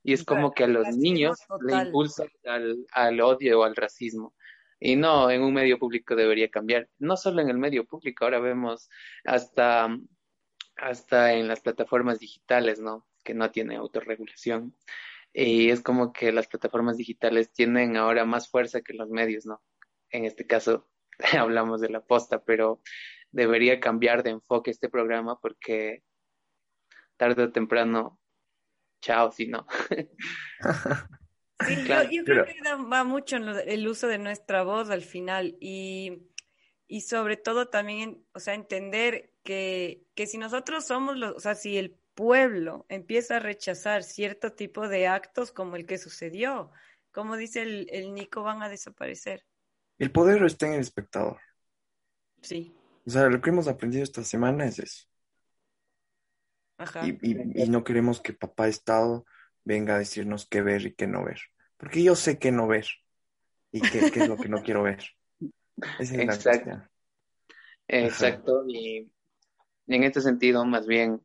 Y 0.02 0.12
es 0.12 0.22
como 0.24 0.52
que 0.52 0.64
a 0.64 0.68
los 0.68 0.96
niños 0.96 1.38
le 1.66 1.76
impulsan 1.86 2.28
al, 2.44 2.86
al 2.92 3.20
odio 3.20 3.60
o 3.60 3.64
al 3.64 3.74
racismo. 3.74 4.34
Y 4.78 4.96
no, 4.96 5.30
en 5.30 5.42
un 5.42 5.54
medio 5.54 5.78
público 5.78 6.14
debería 6.14 6.50
cambiar. 6.50 6.90
No 6.98 7.16
solo 7.16 7.40
en 7.40 7.48
el 7.48 7.56
medio 7.56 7.86
público, 7.86 8.24
ahora 8.24 8.38
vemos 8.38 8.90
hasta, 9.24 9.88
hasta 10.76 11.32
en 11.32 11.48
las 11.48 11.60
plataformas 11.60 12.18
digitales, 12.18 12.80
¿no? 12.80 13.06
Que 13.22 13.32
no 13.32 13.50
tienen 13.50 13.78
autorregulación. 13.78 14.76
Y 15.32 15.70
es 15.70 15.80
como 15.80 16.12
que 16.12 16.32
las 16.32 16.46
plataformas 16.48 16.98
digitales 16.98 17.50
tienen 17.50 17.96
ahora 17.96 18.26
más 18.26 18.50
fuerza 18.50 18.82
que 18.82 18.92
los 18.92 19.08
medios, 19.08 19.46
¿no? 19.46 19.62
En 20.14 20.24
este 20.24 20.46
caso 20.46 20.88
hablamos 21.38 21.80
de 21.80 21.90
la 21.90 22.00
posta, 22.00 22.44
pero 22.44 22.80
debería 23.32 23.80
cambiar 23.80 24.22
de 24.22 24.30
enfoque 24.30 24.70
este 24.70 24.88
programa 24.88 25.40
porque 25.40 26.04
tarde 27.16 27.42
o 27.42 27.52
temprano, 27.52 28.20
chao, 29.00 29.32
si 29.32 29.48
no. 29.48 29.66
Sí, 31.66 31.76
yo, 31.86 32.24
creo 32.24 32.44
que 32.44 32.60
va 32.92 33.04
mucho 33.04 33.36
en 33.36 33.48
el 33.66 33.86
uso 33.88 34.06
de 34.06 34.18
nuestra 34.18 34.64
voz 34.64 34.90
al 34.90 35.02
final 35.02 35.56
y, 35.60 36.28
y 36.86 37.02
sobre 37.02 37.36
todo 37.36 37.68
también, 37.68 38.24
o 38.34 38.40
sea, 38.40 38.54
entender 38.54 39.32
que, 39.44 40.04
que 40.14 40.26
si 40.26 40.36
nosotros 40.36 40.84
somos 40.84 41.16
los, 41.16 41.34
o 41.34 41.40
sea, 41.40 41.54
si 41.54 41.76
el 41.76 41.96
pueblo 42.14 42.86
empieza 42.88 43.36
a 43.36 43.40
rechazar 43.40 44.02
cierto 44.02 44.52
tipo 44.52 44.88
de 44.88 45.06
actos 45.06 45.52
como 45.52 45.76
el 45.76 45.86
que 45.86 45.98
sucedió, 45.98 46.70
como 47.12 47.36
dice 47.36 47.62
el, 47.62 47.86
el 47.90 48.14
Nico, 48.14 48.42
van 48.42 48.62
a 48.62 48.68
desaparecer. 48.68 49.44
El 49.98 50.10
poder 50.10 50.42
está 50.44 50.66
en 50.66 50.74
el 50.74 50.80
espectador. 50.80 51.40
Sí. 52.42 52.74
O 53.06 53.10
sea, 53.10 53.28
lo 53.28 53.40
que 53.40 53.50
hemos 53.50 53.68
aprendido 53.68 54.02
esta 54.02 54.24
semana 54.24 54.66
es 54.66 54.78
eso. 54.78 55.06
Ajá. 56.78 57.06
Y, 57.06 57.18
y, 57.22 57.62
y 57.62 57.68
no 57.68 57.84
queremos 57.84 58.20
que 58.20 58.32
papá 58.32 58.68
Estado 58.68 59.24
venga 59.64 59.94
a 59.94 59.98
decirnos 59.98 60.46
qué 60.46 60.62
ver 60.62 60.86
y 60.86 60.94
qué 60.94 61.06
no 61.06 61.24
ver. 61.24 61.40
Porque 61.76 62.02
yo 62.02 62.14
sé 62.16 62.38
qué 62.38 62.52
no 62.52 62.66
ver 62.66 62.86
y 63.72 63.80
qué, 63.80 64.10
qué 64.10 64.20
es 64.20 64.28
lo 64.28 64.36
que 64.36 64.48
no 64.48 64.62
quiero 64.62 64.82
ver. 64.82 65.04
Esa 65.98 66.14
es 66.14 66.20
Exacto. 66.20 66.70
la 66.70 66.90
Exacto. 67.88 68.64
Y, 68.68 69.10
y, 69.86 69.94
en 69.94 70.04
este 70.04 70.20
sentido, 70.20 70.64
más 70.64 70.86
bien, 70.86 71.20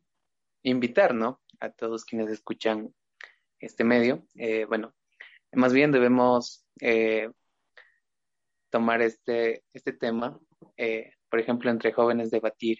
invitar, 0.62 1.14
¿no? 1.14 1.40
A 1.60 1.70
todos 1.70 2.04
quienes 2.04 2.30
escuchan 2.30 2.94
este 3.58 3.84
medio. 3.84 4.26
Eh, 4.34 4.64
bueno, 4.66 4.94
más 5.52 5.72
bien 5.72 5.92
debemos 5.92 6.64
eh, 6.80 7.30
tomar 8.70 9.02
este, 9.02 9.64
este 9.72 9.92
tema, 9.92 10.38
eh, 10.76 11.12
por 11.28 11.40
ejemplo, 11.40 11.70
entre 11.70 11.92
jóvenes 11.92 12.30
debatir 12.30 12.78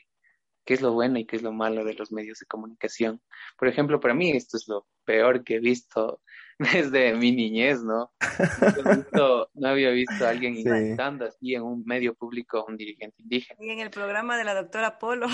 qué 0.65 0.75
es 0.75 0.83
lo 0.83 0.93
bueno 0.93 1.19
y 1.19 1.27
qué 1.27 1.37
es 1.37 1.43
lo 1.43 1.53
malo 1.53 1.85
de 1.85 1.95
los 1.95 2.13
medios 2.13 2.39
de 2.39 2.47
comunicación. 2.47 3.21
Por 3.59 3.69
ejemplo, 3.69 4.01
para 4.01 4.15
mí 4.15 4.31
esto 4.31 4.57
es 4.57 4.69
lo 4.69 4.87
peor 5.05 5.43
que 5.45 5.57
he 5.57 5.61
visto 5.61 6.21
desde 6.59 7.15
mi 7.15 7.33
niñez, 7.33 7.83
¿no? 7.83 8.13
No, 8.21 8.97
visto, 8.97 9.51
no 9.55 9.69
había 9.69 9.91
visto 9.91 10.25
a 10.25 10.31
alguien 10.31 10.55
sí. 10.55 10.61
insultando 10.61 11.27
así 11.27 11.55
en 11.55 11.63
un 11.63 11.83
medio 11.85 12.15
público 12.15 12.65
un 12.69 12.77
dirigente 12.77 13.23
indígena. 13.23 13.59
Y 13.61 13.71
en 13.71 13.81
el 13.81 13.91
programa 13.91 14.37
de 14.39 14.45
la 14.45 14.55
doctora 14.55 14.99
Polo. 14.99 15.27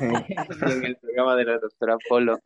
y 0.00 0.04
en 0.72 0.84
el 0.84 0.96
programa 0.96 1.36
de 1.36 1.44
la 1.44 1.58
doctora 1.58 1.96
Polo. 2.08 2.38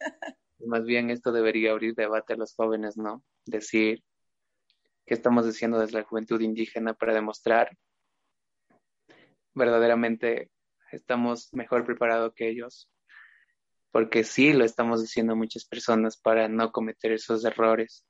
Más 0.64 0.84
bien 0.84 1.10
esto 1.10 1.32
debería 1.32 1.72
abrir 1.72 1.94
debate 1.94 2.32
a 2.32 2.36
los 2.36 2.54
jóvenes, 2.54 2.96
¿no? 2.96 3.22
Decir 3.44 4.02
qué 5.06 5.14
estamos 5.14 5.46
haciendo 5.46 5.78
desde 5.78 5.98
la 5.98 6.04
juventud 6.04 6.40
indígena 6.40 6.94
para 6.94 7.14
demostrar 7.14 7.76
verdaderamente 9.56 10.50
estamos 10.92 11.52
mejor 11.52 11.84
preparados 11.84 12.34
que 12.34 12.48
ellos, 12.48 12.90
porque 13.90 14.22
sí 14.22 14.52
lo 14.52 14.64
estamos 14.64 15.00
diciendo 15.00 15.34
muchas 15.34 15.64
personas 15.64 16.18
para 16.18 16.48
no 16.48 16.70
cometer 16.70 17.12
esos 17.12 17.44
errores, 17.44 18.04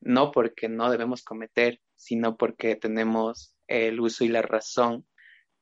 no 0.00 0.32
porque 0.32 0.68
no 0.68 0.90
debemos 0.90 1.22
cometer, 1.22 1.80
sino 1.94 2.36
porque 2.36 2.76
tenemos 2.76 3.54
el 3.66 4.00
uso 4.00 4.24
y 4.24 4.28
la 4.28 4.42
razón 4.42 5.06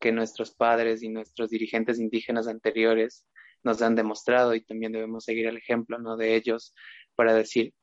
que 0.00 0.12
nuestros 0.12 0.54
padres 0.54 1.02
y 1.02 1.08
nuestros 1.08 1.50
dirigentes 1.50 1.98
indígenas 1.98 2.46
anteriores 2.46 3.26
nos 3.62 3.82
han 3.82 3.94
demostrado 3.94 4.54
y 4.54 4.64
también 4.64 4.92
debemos 4.92 5.24
seguir 5.24 5.46
el 5.46 5.56
ejemplo 5.56 5.98
¿no? 5.98 6.16
de 6.16 6.34
ellos 6.34 6.74
para 7.14 7.34
decir, 7.34 7.74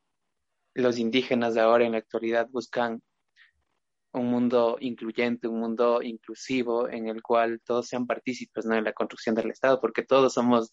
los 0.73 0.97
indígenas 0.97 1.53
de 1.53 1.61
ahora 1.61 1.85
en 1.85 1.93
la 1.93 1.97
actualidad 1.99 2.47
buscan 2.49 3.01
un 4.11 4.27
mundo 4.27 4.77
incluyente, 4.79 5.47
un 5.47 5.59
mundo 5.59 6.01
inclusivo 6.01 6.89
en 6.89 7.07
el 7.07 7.21
cual 7.21 7.61
todos 7.63 7.87
sean 7.87 8.07
partícipes 8.07 8.65
¿no? 8.65 8.75
en 8.75 8.83
la 8.83 8.93
construcción 8.93 9.35
del 9.35 9.51
Estado, 9.51 9.79
porque 9.79 10.03
todos 10.03 10.33
somos, 10.33 10.71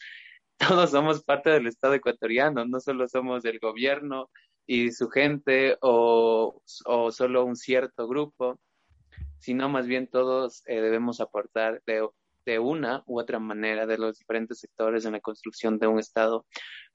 todos 0.58 0.90
somos 0.90 1.22
parte 1.22 1.50
del 1.50 1.66
Estado 1.66 1.94
ecuatoriano, 1.94 2.64
no 2.64 2.80
solo 2.80 3.08
somos 3.08 3.44
el 3.44 3.58
gobierno 3.58 4.30
y 4.66 4.90
su 4.92 5.08
gente 5.08 5.76
o, 5.80 6.62
o 6.86 7.12
solo 7.12 7.44
un 7.44 7.56
cierto 7.56 8.08
grupo, 8.08 8.58
sino 9.38 9.68
más 9.68 9.86
bien 9.86 10.08
todos 10.08 10.62
eh, 10.66 10.80
debemos 10.80 11.20
aportar 11.20 11.82
de, 11.86 12.08
de 12.46 12.58
una 12.58 13.02
u 13.06 13.20
otra 13.20 13.38
manera 13.38 13.86
de 13.86 13.98
los 13.98 14.18
diferentes 14.18 14.60
sectores 14.60 15.04
en 15.04 15.12
la 15.12 15.20
construcción 15.20 15.78
de 15.78 15.86
un 15.86 15.98
Estado 15.98 16.46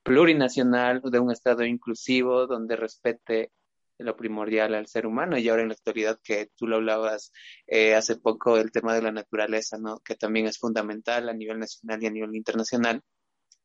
plurinacional, 0.03 1.01
de 1.03 1.19
un 1.19 1.31
Estado 1.31 1.63
inclusivo, 1.65 2.47
donde 2.47 2.75
respete 2.75 3.51
lo 3.97 4.15
primordial 4.15 4.73
al 4.73 4.87
ser 4.87 5.05
humano 5.05 5.37
y 5.37 5.47
ahora 5.47 5.61
en 5.61 5.69
la 5.69 5.75
actualidad 5.75 6.19
que 6.23 6.49
tú 6.55 6.67
lo 6.67 6.77
hablabas 6.77 7.31
eh, 7.67 7.93
hace 7.95 8.17
poco 8.17 8.57
el 8.57 8.71
tema 8.71 8.95
de 8.95 9.03
la 9.03 9.11
naturaleza, 9.11 9.77
¿no? 9.77 9.99
Que 9.99 10.15
también 10.15 10.47
es 10.47 10.57
fundamental 10.57 11.29
a 11.29 11.33
nivel 11.33 11.59
nacional 11.59 12.01
y 12.01 12.07
a 12.07 12.11
nivel 12.11 12.35
internacional 12.35 13.01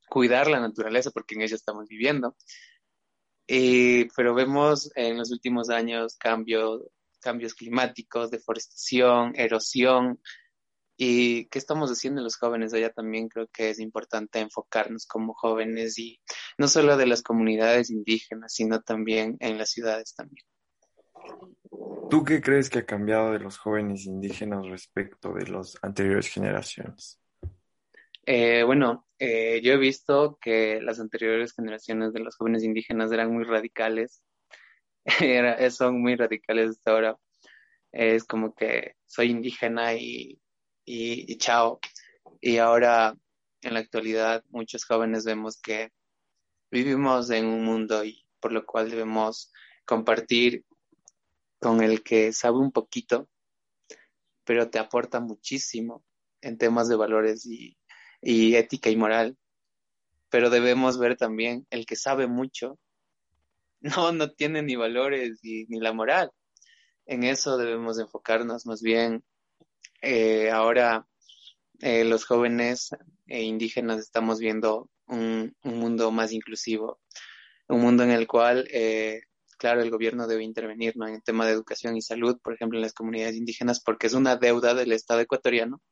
cuidar 0.08 0.48
la 0.48 0.60
naturaleza 0.60 1.10
porque 1.10 1.34
en 1.34 1.42
ella 1.42 1.56
estamos 1.56 1.88
viviendo. 1.88 2.36
Y, 3.46 4.06
pero 4.16 4.34
vemos 4.34 4.90
en 4.96 5.18
los 5.18 5.30
últimos 5.30 5.70
años 5.70 6.16
cambios, 6.16 6.82
cambios 7.20 7.54
climáticos, 7.54 8.30
deforestación, 8.30 9.32
erosión, 9.36 10.20
y 10.96 11.46
qué 11.46 11.58
estamos 11.58 11.90
haciendo 11.90 12.22
los 12.22 12.36
jóvenes 12.36 12.72
allá 12.72 12.90
también 12.90 13.28
creo 13.28 13.48
que 13.48 13.70
es 13.70 13.80
importante 13.80 14.40
enfocarnos 14.40 15.06
como 15.06 15.34
jóvenes 15.34 15.98
y 15.98 16.20
no 16.58 16.68
solo 16.68 16.96
de 16.96 17.06
las 17.06 17.22
comunidades 17.22 17.90
indígenas, 17.90 18.54
sino 18.54 18.80
también 18.80 19.36
en 19.40 19.58
las 19.58 19.70
ciudades 19.70 20.14
también. 20.14 20.44
¿Tú 22.08 22.24
qué 22.24 22.40
crees 22.40 22.70
que 22.70 22.80
ha 22.80 22.86
cambiado 22.86 23.32
de 23.32 23.40
los 23.40 23.58
jóvenes 23.58 24.06
indígenas 24.06 24.66
respecto 24.66 25.34
de 25.34 25.48
las 25.48 25.76
anteriores 25.82 26.28
generaciones? 26.28 27.20
Eh, 28.24 28.62
bueno, 28.64 29.06
eh, 29.18 29.60
yo 29.62 29.72
he 29.72 29.78
visto 29.78 30.38
que 30.40 30.80
las 30.80 30.98
anteriores 30.98 31.52
generaciones 31.52 32.12
de 32.12 32.20
los 32.20 32.36
jóvenes 32.36 32.64
indígenas 32.64 33.12
eran 33.12 33.32
muy 33.32 33.44
radicales, 33.44 34.22
Era, 35.20 35.70
son 35.70 36.00
muy 36.00 36.16
radicales 36.16 36.70
hasta 36.70 36.90
ahora 36.90 37.16
es 37.92 38.24
como 38.24 38.54
que 38.54 38.94
soy 39.06 39.30
indígena 39.30 39.94
y, 39.94 40.38
y, 40.86 41.36
chao. 41.38 41.80
Y 42.40 42.58
ahora, 42.58 43.14
en 43.62 43.74
la 43.74 43.80
actualidad, 43.80 44.44
muchos 44.48 44.84
jóvenes 44.84 45.24
vemos 45.24 45.60
que 45.60 45.90
vivimos 46.70 47.30
en 47.30 47.46
un 47.46 47.64
mundo 47.64 48.04
y 48.04 48.24
por 48.40 48.52
lo 48.52 48.64
cual 48.64 48.90
debemos 48.90 49.52
compartir 49.84 50.64
con 51.60 51.82
el 51.82 52.02
que 52.02 52.32
sabe 52.32 52.58
un 52.58 52.72
poquito, 52.72 53.28
pero 54.44 54.70
te 54.70 54.78
aporta 54.78 55.20
muchísimo 55.20 56.04
en 56.40 56.58
temas 56.58 56.88
de 56.88 56.96
valores 56.96 57.46
y, 57.46 57.76
ética 58.22 58.90
y 58.90 58.96
moral. 58.96 59.36
Pero 60.30 60.50
debemos 60.50 60.98
ver 60.98 61.16
también 61.16 61.66
el 61.70 61.86
que 61.86 61.96
sabe 61.96 62.26
mucho, 62.26 62.78
no, 63.80 64.12
no 64.12 64.30
tiene 64.32 64.62
ni 64.62 64.76
valores 64.76 65.40
ni 65.42 65.66
la 65.80 65.92
moral 65.92 66.30
en 67.06 67.22
eso 67.22 67.56
debemos 67.56 67.98
enfocarnos 67.98 68.66
más 68.66 68.82
bien. 68.82 69.24
Eh, 70.02 70.50
ahora 70.50 71.06
eh, 71.80 72.04
los 72.04 72.24
jóvenes 72.24 72.90
e 73.26 73.42
indígenas 73.42 73.98
estamos 73.98 74.38
viendo 74.38 74.90
un, 75.06 75.54
mundo 75.62 76.10
más 76.10 76.32
inclusivo, 76.32 77.00
un 77.68 77.80
mundo 77.80 78.02
en 78.02 78.10
el 78.10 78.26
cual, 78.26 78.68
eh, 78.70 79.22
claro, 79.58 79.82
el 79.82 79.90
gobierno 79.90 80.26
debe 80.26 80.44
intervenir 80.44 80.94
en 80.96 81.14
el 81.14 81.22
tema 81.22 81.46
de 81.46 81.52
educación 81.52 81.96
y 81.96 82.02
salud, 82.02 82.38
por 82.42 82.54
ejemplo, 82.54 82.78
en 82.78 82.82
las 82.82 82.92
comunidades 82.92 83.36
indígenas, 83.36 83.80
porque 83.80 84.06
es 84.06 84.14
una 84.14 84.36
deuda 84.36 84.74
del 84.74 84.92
Estado 84.92 85.20
ecuatoriano. 85.20 85.82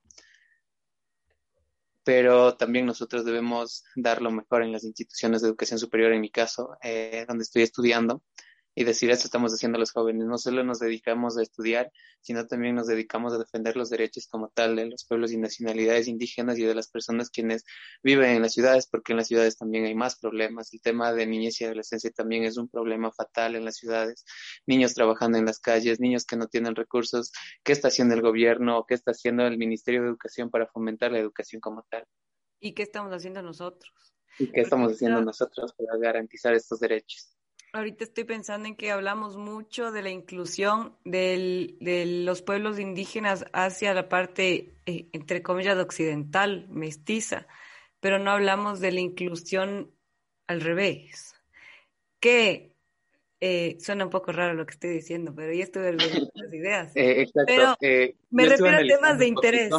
Pero 2.05 2.57
también 2.57 2.85
nosotros 2.85 3.25
debemos 3.25 3.85
dar 3.97 4.21
lo 4.21 4.31
mejor 4.31 4.63
en 4.63 4.73
las 4.73 4.85
instituciones 4.85 5.41
de 5.41 5.49
educación 5.49 5.79
superior, 5.79 6.13
en 6.13 6.21
mi 6.21 6.31
caso, 6.31 6.77
donde 7.27 7.45
estoy 7.45 7.63
estudiando, 7.63 8.23
y 8.75 8.85
decir 8.85 9.11
esto 9.11 9.27
estamos 9.27 9.53
haciendo 9.53 9.79
los 9.79 9.93
jóvenes. 9.93 10.27
No 10.27 10.39
solo 10.39 10.65
nos 10.65 10.81
dedicamos 10.81 11.39
a 11.39 11.43
estudiar, 11.43 11.93
sino 12.21 12.47
también 12.47 12.75
nos 12.75 12.87
dedicamos 12.87 13.33
a 13.33 13.39
defender 13.39 13.77
los 13.77 13.91
derechos 13.91 14.27
como 14.27 14.49
tal 14.49 14.77
de 14.77 14.87
los 14.87 15.05
pueblos 15.05 15.33
y 15.33 15.37
nacionalidades 15.37 16.09
indígenas 16.09 16.59
y 16.59 16.65
de 16.65 16.75
las 16.75 16.89
personas 16.89 17.31
quienes 17.31 17.65
viven 18.03 18.31
en 18.31 18.43
las 18.43 18.53
ciudades, 18.53 18.87
porque 18.87 19.13
en 19.13 19.19
las 19.19 19.29
ciudades 19.29 19.57
también 19.57 19.85
hay 19.85 19.95
más 19.95 20.19
problemas. 20.19 20.73
El 20.73 20.81
tema 20.81 21.13
de 21.13 21.27
niñez 21.27 21.61
y 21.61 21.65
adolescencia 21.65 22.11
también 22.11 22.45
es 22.45 22.57
un 22.57 22.69
problema 22.69 23.13
fatal 23.13 23.55
en 23.57 23.65
las 23.65 23.77
ciudades. 23.77 24.25
Niños 24.67 24.95
trabajando 24.95 25.39
en 25.39 25.47
las 25.47 25.61
calles, 25.61 26.01
niños 26.01 26.25
que 26.25 26.37
no 26.37 26.47
tienen 26.49 26.75
recursos. 26.75 27.33
¿Qué 27.63 27.73
está 27.73 27.89
haciendo 27.89 28.15
el 28.15 28.23
gobierno? 28.23 28.85
¿Qué 28.89 28.95
está 28.95 29.13
haciendo 29.13 29.47
el 29.47 29.59
Ministerio 29.59 30.03
de 30.03 30.09
Educación 30.09 30.51
para 30.51 30.67
fomentar 30.67 31.13
la 31.13 31.19
educación 31.19 31.61
como 31.61 31.85
tal? 31.91 32.05
¿Y 32.61 32.73
qué 32.73 32.83
estamos 32.83 33.13
haciendo 33.13 33.43
nosotros? 33.43 33.93
¿Y 34.39 34.51
qué 34.51 34.63
estamos 34.63 34.93
haciendo 34.93 35.21
nosotros 35.21 35.73
para 35.75 35.97
garantizar 35.99 36.55
estos 36.55 36.81
derechos? 36.81 37.34
Ahorita 37.75 38.05
estoy 38.05 38.23
pensando 38.23 38.69
en 38.69 38.77
que 38.77 38.93
hablamos 38.93 39.37
mucho 39.37 39.91
de 39.91 40.01
la 40.01 40.11
inclusión 40.11 40.97
de 41.05 41.75
los 42.25 42.41
pueblos 42.41 42.79
indígenas 42.79 43.47
hacia 43.53 43.93
la 43.95 44.09
parte, 44.09 44.77
eh, 44.87 45.09
entre 45.11 45.43
comillas, 45.43 45.77
occidental, 45.79 46.69
mestiza, 46.71 47.49
pero 47.99 48.21
no 48.21 48.31
hablamos 48.31 48.79
de 48.79 48.93
la 48.93 49.01
inclusión 49.01 49.91
al 50.47 50.61
revés. 50.61 51.35
Que 52.21 52.77
eh, 53.41 53.77
suena 53.81 54.05
un 54.05 54.11
poco 54.11 54.31
raro 54.31 54.55
lo 54.55 54.67
que 54.67 54.75
estoy 54.75 54.91
diciendo, 54.91 55.35
pero 55.35 55.53
ya 55.53 55.65
estuve 55.65 55.97
viendo 55.97 56.31
las 56.35 56.55
ideas. 56.55 56.93
Eh, 56.95 57.27
pero 57.45 57.75
me 58.31 58.47
refiero 58.47 58.77
a 58.77 58.87
temas 58.87 59.19
de 59.19 59.27
interés. 59.27 59.73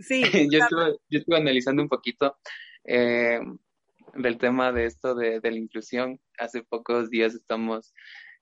Sí, 0.00 0.20
yo, 0.50 0.64
estuve, 0.64 0.96
yo 1.08 1.18
estuve 1.20 1.36
analizando 1.36 1.80
un 1.80 1.88
poquito 1.88 2.38
del 4.14 4.38
tema 4.38 4.72
de 4.72 4.86
esto 4.86 5.14
de, 5.14 5.40
la 5.42 5.56
inclusión. 5.56 6.20
Hace 6.38 6.62
pocos 6.62 7.10
días 7.10 7.34
estamos 7.34 7.94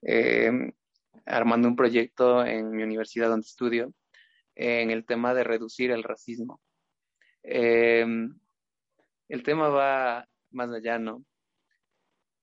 eh, 0.03 0.51
armando 1.27 1.69
un 1.69 1.77
proyecto 1.77 2.45
en 2.45 2.71
mi 2.71 2.83
universidad 2.83 3.29
donde 3.29 3.47
estudio 3.47 3.93
en 4.55 4.91
el 4.91 5.05
tema 5.05 5.35
de 5.35 5.45
reducir 5.45 5.91
el 5.91 6.03
racismo. 6.03 6.61
Eh, 7.43 8.07
el 9.29 9.43
tema 9.43 9.69
va 9.69 10.29
más 10.51 10.71
allá, 10.71 10.99
¿no? 10.99 11.25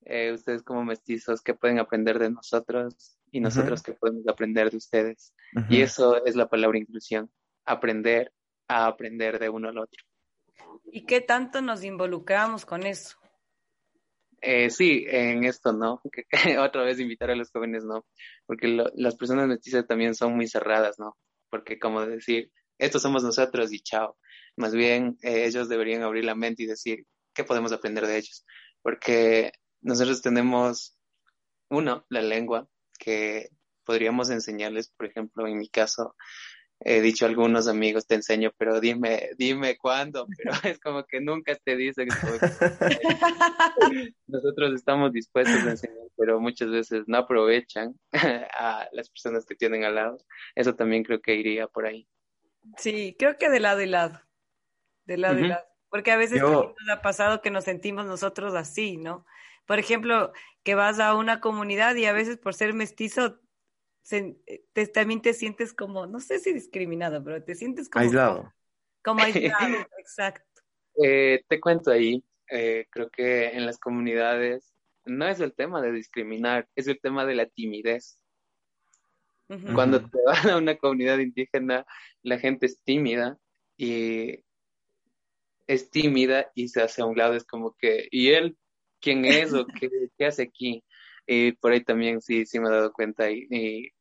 Eh, 0.06 0.32
ustedes 0.34 0.64
como 0.64 0.84
mestizos, 0.84 1.42
¿qué 1.42 1.54
pueden 1.54 1.80
aprender 1.80 2.18
de 2.20 2.32
nosotros? 2.32 3.18
Y 3.32 3.40
nosotros, 3.40 3.82
¿qué 3.82 3.94
podemos 3.94 4.28
aprender 4.28 4.72
de 4.72 4.78
ustedes? 4.78 5.34
Y 5.70 5.82
eso 5.82 6.26
es 6.26 6.36
la 6.36 6.50
palabra 6.50 6.78
inclusión, 6.78 7.32
aprender 7.66 8.34
a 8.68 8.88
aprender 8.88 9.40
de 9.40 9.50
uno 9.50 9.70
al 9.70 9.78
otro. 9.78 10.04
¿Y 10.92 11.06
qué 11.06 11.22
tanto 11.22 11.62
nos 11.62 11.84
involucramos 11.84 12.66
con 12.66 12.86
eso? 12.86 13.18
Eh, 14.42 14.72
sí, 14.72 15.06
en 15.08 15.44
esto, 15.44 15.72
¿no? 15.72 16.02
otra 16.60 16.84
vez 16.84 17.00
invitar 17.00 17.30
a 17.30 17.36
los 17.36 17.52
jóvenes, 17.52 17.86
¿no? 17.86 18.06
Porque 18.46 18.68
las 18.96 19.16
personas 19.16 19.48
mestizas 19.48 19.86
también 19.86 20.16
son 20.16 20.36
muy 20.36 20.48
cerradas, 20.48 20.98
¿no? 21.00 21.16
Porque 21.50 21.80
como 21.80 22.06
decir, 22.06 22.52
estos 22.80 23.04
somos 23.04 23.24
nosotros 23.24 23.72
y 23.72 23.80
chao. 23.82 24.18
Más 24.58 24.74
bien, 24.74 25.18
eh, 25.22 25.46
ellos 25.46 25.70
deberían 25.70 26.02
abrir 26.02 26.26
la 26.26 26.36
mente 26.36 26.64
y 26.64 26.66
decir, 26.66 27.06
¿qué 27.34 27.44
podemos 27.44 27.72
aprender 27.72 28.08
de 28.08 28.18
ellos? 28.18 28.46
Porque 28.82 29.52
nosotros 29.82 30.22
tenemos, 30.22 30.98
uno, 31.70 32.06
la 32.10 32.22
lengua, 32.22 32.68
que 32.98 33.50
podríamos 33.86 34.30
enseñarles, 34.32 34.90
por 34.90 35.06
ejemplo, 35.06 35.48
en 35.48 35.58
mi 35.58 35.70
caso, 35.70 36.16
he 36.84 37.02
dicho 37.02 37.26
a 37.26 37.30
algunos 37.30 37.68
amigos, 37.68 38.08
te 38.08 38.16
enseño, 38.16 38.52
pero 38.58 38.80
dime, 38.80 39.30
dime 39.38 39.78
cuándo, 39.78 40.28
pero 40.38 40.52
es 40.64 40.80
como 40.80 41.06
que 41.06 41.22
nunca 41.22 41.56
te 41.56 41.76
dicen. 41.76 42.08
Nosotros 44.28 44.74
estamos 44.74 45.12
dispuestos 45.12 45.64
a 45.66 45.72
enseñar, 45.72 46.08
pero 46.18 46.40
muchas 46.40 46.70
veces 46.70 47.04
no 47.08 47.18
aprovechan 47.18 47.96
a 48.14 48.88
las 48.92 49.10
personas 49.10 49.46
que 49.46 49.56
tienen 49.56 49.84
al 49.84 49.96
lado. 49.96 50.18
Eso 50.56 50.76
también 50.76 51.04
creo 51.04 51.22
que 51.22 51.36
iría 51.36 51.68
por 51.68 51.86
ahí. 51.86 52.08
Sí, 52.78 53.16
creo 53.18 53.38
que 53.38 53.50
de 53.50 53.60
lado 53.60 53.82
y 53.82 53.88
lado. 53.88 54.22
De 55.06 55.18
lado 55.18 55.40
y 55.40 55.48
lado. 55.48 55.66
Porque 55.90 56.12
a 56.12 56.18
veces 56.18 56.42
nos 56.42 56.74
ha 56.90 57.02
pasado 57.02 57.42
que 57.42 57.52
nos 57.52 57.66
sentimos 57.66 58.06
nosotros 58.06 58.56
así, 58.56 58.98
¿no? 58.98 59.26
Por 59.66 59.78
ejemplo, 59.78 60.32
que 60.64 60.76
vas 60.76 61.00
a 61.00 61.16
una 61.16 61.42
comunidad 61.42 61.96
y 61.96 62.06
a 62.06 62.14
veces 62.14 62.38
por 62.38 62.54
ser 62.54 62.74
mestizo 62.74 63.40
eh, 64.12 64.66
te, 64.74 64.88
también 64.88 65.22
te 65.22 65.34
sientes 65.34 65.74
como, 65.74 66.08
no 66.08 66.20
sé 66.20 66.40
si 66.40 66.54
discriminado, 66.54 67.24
pero 67.24 67.44
te 67.44 67.56
sientes 67.56 67.90
como... 67.90 68.04
Aislado. 68.04 68.54
Como 69.04 69.20
aislado, 69.24 69.88
exacto. 69.98 70.62
Eh, 71.02 71.44
te 71.48 71.60
cuento 71.60 71.92
ahí, 71.92 72.24
eh, 72.50 72.88
creo 72.90 73.10
que 73.10 73.50
en 73.50 73.66
las 73.66 73.80
comunidades 73.80 74.74
no 75.06 75.28
es 75.28 75.40
el 75.40 75.54
tema 75.54 75.82
de 75.82 75.92
discriminar, 75.92 76.68
es 76.76 76.88
el 76.88 77.00
tema 77.00 77.26
de 77.26 77.36
la 77.36 77.46
timidez. 77.46 78.18
Cuando 79.74 80.00
te 80.00 80.18
vas 80.26 80.46
a 80.46 80.56
una 80.56 80.78
comunidad 80.78 81.18
indígena, 81.18 81.86
la 82.24 82.40
gente 82.40 82.68
es 82.68 82.82
tímida 82.84 83.38
y 83.76 84.46
es 85.68 85.90
tímida 85.90 86.50
y 86.56 86.70
se 86.70 86.82
hace 86.82 87.02
a 87.02 87.06
un 87.06 87.18
lado, 87.18 87.34
es 87.34 87.44
como 87.44 87.76
que, 87.78 88.08
¿y 88.12 88.30
él 88.30 88.58
quién 89.02 89.26
es 89.26 89.54
o 89.54 89.66
qué, 89.66 89.90
qué 90.18 90.26
hace 90.26 90.44
aquí? 90.44 90.86
Y 91.26 91.54
por 91.54 91.72
ahí 91.72 91.84
también 91.84 92.22
sí, 92.22 92.46
sí 92.46 92.60
me 92.60 92.68
he 92.68 92.72
dado 92.72 92.92
cuenta 92.94 93.30
y, 93.32 93.92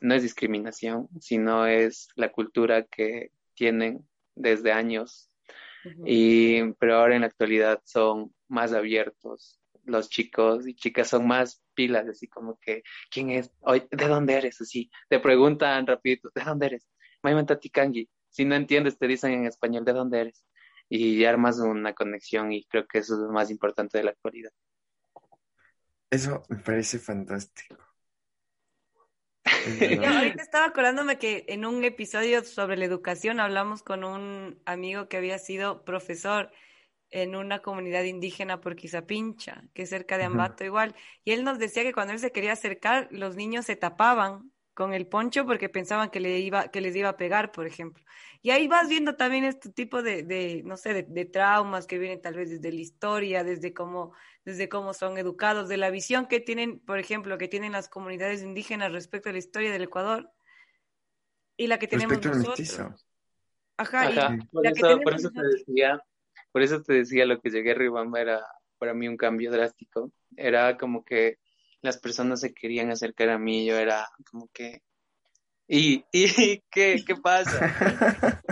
no 0.00 0.14
es 0.14 0.22
discriminación, 0.22 1.08
sino 1.20 1.66
es 1.66 2.08
la 2.14 2.30
cultura 2.30 2.84
que 2.84 3.32
tienen 3.54 4.08
desde 4.34 4.72
años. 4.72 5.30
y, 6.04 6.72
pero 6.74 6.96
ahora 6.96 7.14
en 7.16 7.22
la 7.22 7.28
actualidad 7.28 7.80
son 7.84 8.34
más 8.48 8.72
abiertos. 8.72 9.60
Los 9.84 10.08
chicos 10.08 10.66
y 10.68 10.74
chicas 10.74 11.08
son 11.08 11.26
más 11.26 11.62
pilas, 11.74 12.06
así 12.08 12.28
como 12.28 12.58
que, 12.60 12.82
¿quién 13.10 13.30
es? 13.30 13.50
¿De 13.90 14.08
dónde 14.08 14.34
eres? 14.34 14.60
Así, 14.60 14.90
te 15.08 15.18
preguntan 15.18 15.86
rapidito, 15.86 16.30
¿de 16.34 16.44
dónde 16.44 16.66
eres? 16.66 16.88
Tikangi. 17.60 18.08
Si 18.28 18.44
no 18.44 18.54
entiendes, 18.54 18.98
te 18.98 19.06
dicen 19.06 19.32
en 19.32 19.46
español, 19.46 19.84
¿de 19.84 19.92
dónde 19.92 20.20
eres? 20.20 20.44
Y 20.88 21.24
armas 21.24 21.58
una 21.58 21.92
conexión 21.94 22.52
y 22.52 22.64
creo 22.64 22.86
que 22.86 22.98
eso 22.98 23.14
es 23.14 23.20
lo 23.20 23.32
más 23.32 23.50
importante 23.50 23.98
de 23.98 24.04
la 24.04 24.10
actualidad. 24.10 24.52
Eso 26.10 26.42
me 26.48 26.56
parece 26.56 26.98
fantástico. 26.98 27.76
ahorita 29.44 30.42
estaba 30.42 30.66
acordándome 30.66 31.18
que 31.18 31.44
en 31.48 31.64
un 31.64 31.84
episodio 31.84 32.44
sobre 32.44 32.76
la 32.76 32.84
educación 32.84 33.40
hablamos 33.40 33.82
con 33.82 34.04
un 34.04 34.60
amigo 34.64 35.08
que 35.08 35.16
había 35.16 35.38
sido 35.38 35.84
profesor 35.84 36.50
en 37.10 37.34
una 37.34 37.60
comunidad 37.60 38.04
indígena 38.04 38.60
por 38.60 38.76
Quizapincha, 38.76 39.64
que 39.74 39.82
es 39.82 39.88
cerca 39.88 40.18
de 40.18 40.24
Ambato 40.24 40.64
igual, 40.64 40.94
y 41.24 41.32
él 41.32 41.44
nos 41.44 41.58
decía 41.58 41.82
que 41.82 41.92
cuando 41.92 42.12
él 42.12 42.18
se 42.18 42.32
quería 42.32 42.52
acercar, 42.52 43.08
los 43.10 43.36
niños 43.36 43.64
se 43.64 43.76
tapaban 43.76 44.52
con 44.78 44.94
el 44.94 45.08
poncho 45.08 45.44
porque 45.44 45.68
pensaban 45.68 46.08
que, 46.08 46.20
le 46.20 46.38
iba, 46.38 46.68
que 46.68 46.80
les 46.80 46.94
iba 46.94 47.08
a 47.08 47.16
pegar, 47.16 47.50
por 47.50 47.66
ejemplo. 47.66 48.04
Y 48.42 48.50
ahí 48.50 48.68
vas 48.68 48.88
viendo 48.88 49.16
también 49.16 49.42
este 49.42 49.70
tipo 49.70 50.04
de, 50.04 50.22
de 50.22 50.62
no 50.64 50.76
sé, 50.76 51.02
de, 51.02 51.24
traumas 51.24 51.88
que 51.88 51.98
vienen 51.98 52.22
tal 52.22 52.36
vez 52.36 52.48
desde 52.48 52.70
la 52.70 52.80
historia, 52.80 53.42
desde 53.42 53.74
cómo, 53.74 54.12
desde 54.44 54.68
cómo 54.68 54.94
son 54.94 55.18
educados, 55.18 55.68
de 55.68 55.78
la 55.78 55.90
visión 55.90 56.26
que 56.26 56.38
tienen, 56.38 56.78
por 56.78 57.00
ejemplo, 57.00 57.38
que 57.38 57.48
tienen 57.48 57.72
las 57.72 57.88
comunidades 57.88 58.40
indígenas 58.40 58.92
respecto 58.92 59.30
a 59.30 59.32
la 59.32 59.38
historia 59.38 59.72
del 59.72 59.82
Ecuador 59.82 60.30
y 61.56 61.66
la 61.66 61.80
que 61.80 61.88
tenemos 61.88 62.24
nosotros. 62.24 63.04
Ajá, 63.78 64.12
Y 64.12 64.46
por, 64.46 64.64
eso, 64.64 65.00
por 65.00 65.14
eso 65.14 65.30
te 65.32 65.42
decía, 65.42 66.00
por 66.52 66.62
eso 66.62 66.82
te 66.82 66.92
decía 66.92 67.26
lo 67.26 67.40
que 67.40 67.50
llegué 67.50 67.72
a 67.72 67.74
Ribamba 67.74 68.20
era 68.20 68.46
para 68.78 68.94
mí 68.94 69.08
un 69.08 69.16
cambio 69.16 69.50
drástico. 69.50 70.12
Era 70.36 70.76
como 70.76 71.04
que 71.04 71.38
las 71.82 71.98
personas 71.98 72.40
se 72.40 72.52
querían 72.52 72.90
acercar 72.90 73.30
a 73.30 73.38
mí, 73.38 73.64
yo 73.66 73.76
era 73.76 74.08
como 74.30 74.48
que 74.52 74.82
¿Y, 75.68 76.02
y 76.12 76.24
qué, 76.70 76.96
qué 77.06 77.16
pasa? 77.16 78.42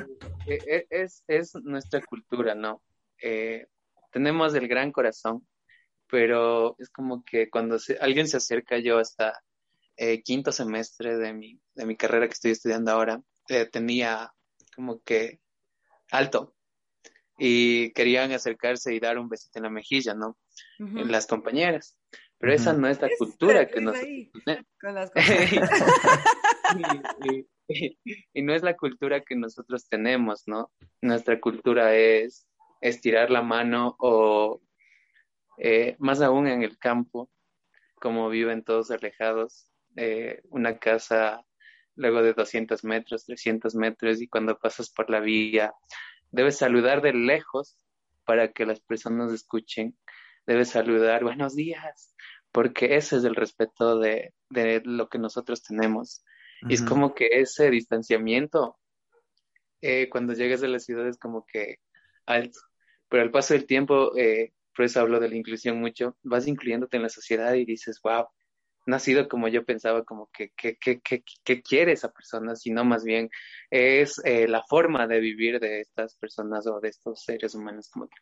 E, 0.47 0.55
e, 0.67 0.87
es, 0.91 1.25
es 1.27 1.55
nuestra 1.55 2.03
cultura, 2.03 2.55
¿no? 2.55 2.83
Eh, 3.21 3.67
tenemos 4.13 4.55
el 4.55 4.69
gran 4.69 4.93
corazón, 4.93 5.47
pero 6.09 6.77
es 6.79 6.91
como 6.91 7.25
que 7.25 7.49
cuando 7.49 7.79
alguien 8.01 8.29
se 8.29 8.37
acerca, 8.37 8.79
yo 8.79 8.99
hasta 8.99 9.43
eh, 9.97 10.23
quinto 10.23 10.53
semestre 10.53 11.17
de 11.17 11.33
mi, 11.33 11.59
de 11.75 11.87
mi 11.87 11.97
carrera 11.97 12.27
que 12.27 12.35
estoy 12.35 12.51
estudiando 12.51 12.93
ahora, 12.93 13.23
eh, 13.49 13.65
tenía 13.65 14.31
como 14.75 15.01
que 15.01 15.41
alto 16.11 16.55
y 17.39 17.93
querían 17.93 18.33
acercarse 18.33 18.95
y 18.95 19.01
dar 19.01 19.19
un 19.19 19.29
besito 19.29 19.59
en 19.59 19.65
la 19.65 19.71
mejilla, 19.71 20.15
¿no? 20.15 20.39
En 20.79 21.11
las 21.11 21.27
compañeras. 21.27 21.97
Pero 22.39 22.53
esa 22.53 22.75
no 22.75 22.89
es 22.89 23.01
la 23.01 23.09
cultura 23.19 23.67
que 23.67 23.81
nos... 23.81 23.97
y, 28.35 28.43
no 28.43 28.55
es 28.55 28.63
la 28.63 28.77
cultura 28.77 29.23
que 29.23 29.37
nosotros 29.37 29.89
tenemos, 29.89 30.43
¿no? 30.47 30.71
Nuestra 31.01 31.41
cultura 31.41 31.97
es 31.97 32.47
estirar 32.81 33.31
la 33.31 33.43
mano 33.43 33.97
o 33.99 34.61
eh, 35.59 35.97
más 35.99 36.21
aún 36.21 36.47
en 36.47 36.63
el 36.63 36.79
campo, 36.79 37.31
como 37.95 38.29
viven 38.29 38.63
todos 38.63 38.91
alejados, 38.91 39.73
eh, 39.97 40.43
una 40.51 40.79
casa 40.79 41.45
luego 41.95 42.23
de 42.23 42.35
200 42.35 42.85
metros, 42.85 43.25
300 43.25 43.75
metros 43.75 44.21
y 44.21 44.29
cuando 44.29 44.59
pasas 44.59 44.91
por 44.91 45.09
la 45.09 45.21
vía, 45.21 45.73
debes 46.31 46.59
saludar 46.59 47.01
de 47.01 47.15
lejos 47.15 47.79
para 48.25 48.53
que 48.53 48.67
las 48.67 48.81
personas 48.81 49.33
escuchen, 49.33 49.97
debes 50.47 50.71
saludar 50.71 51.25
buenos 51.25 51.55
días, 51.55 52.15
porque 52.53 52.97
ese 52.97 53.17
es 53.17 53.25
el 53.25 53.35
respeto 53.35 53.99
de, 53.99 54.33
de 54.49 54.83
lo 54.85 55.09
que 55.09 55.19
nosotros 55.19 55.63
tenemos. 55.63 56.25
Y 56.69 56.75
es 56.75 56.83
como 56.83 57.15
que 57.15 57.29
ese 57.33 57.71
distanciamiento, 57.71 58.79
eh, 59.83 60.09
cuando 60.09 60.33
llegas 60.33 60.63
a 60.63 60.69
la 60.69 60.79
ciudad 60.79 61.07
es 61.07 61.19
como 61.19 61.45
que 61.45 61.77
alto, 62.25 62.59
pero 63.09 63.23
al 63.23 63.31
paso 63.31 63.55
del 63.55 63.67
tiempo, 63.67 64.17
eh, 64.17 64.53
por 64.75 64.87
eso 64.87 65.01
hablo 65.01 65.21
de 65.21 65.29
la 65.29 65.37
inclusión 65.37 65.81
mucho, 65.81 66.17
vas 66.23 66.47
incluyéndote 66.47 66.97
en 66.97 67.03
la 67.03 67.09
sociedad 67.09 67.55
y 67.55 67.65
dices, 67.65 68.01
wow, 68.03 68.27
no 68.87 68.97
ha 68.97 68.99
sido 69.01 69.29
como 69.29 69.49
yo 69.49 69.65
pensaba, 69.65 70.05
como 70.05 70.31
que, 70.33 70.51
que, 70.57 70.77
que, 70.77 71.01
que, 71.01 71.63
quiere 71.63 71.93
esa 71.93 72.13
persona, 72.13 72.55
sino 72.55 72.85
más 72.85 73.05
bien 73.05 73.29
es 73.71 74.21
eh, 74.25 74.47
la 74.49 74.63
forma 74.63 75.07
de 75.07 75.21
vivir 75.21 75.61
de 75.61 75.81
estas 75.81 76.17
personas 76.17 76.67
o 76.67 76.81
de 76.81 76.89
estos 76.89 77.23
seres 77.23 77.55
humanos 77.55 77.91
como 77.91 78.09
que. 78.09 78.17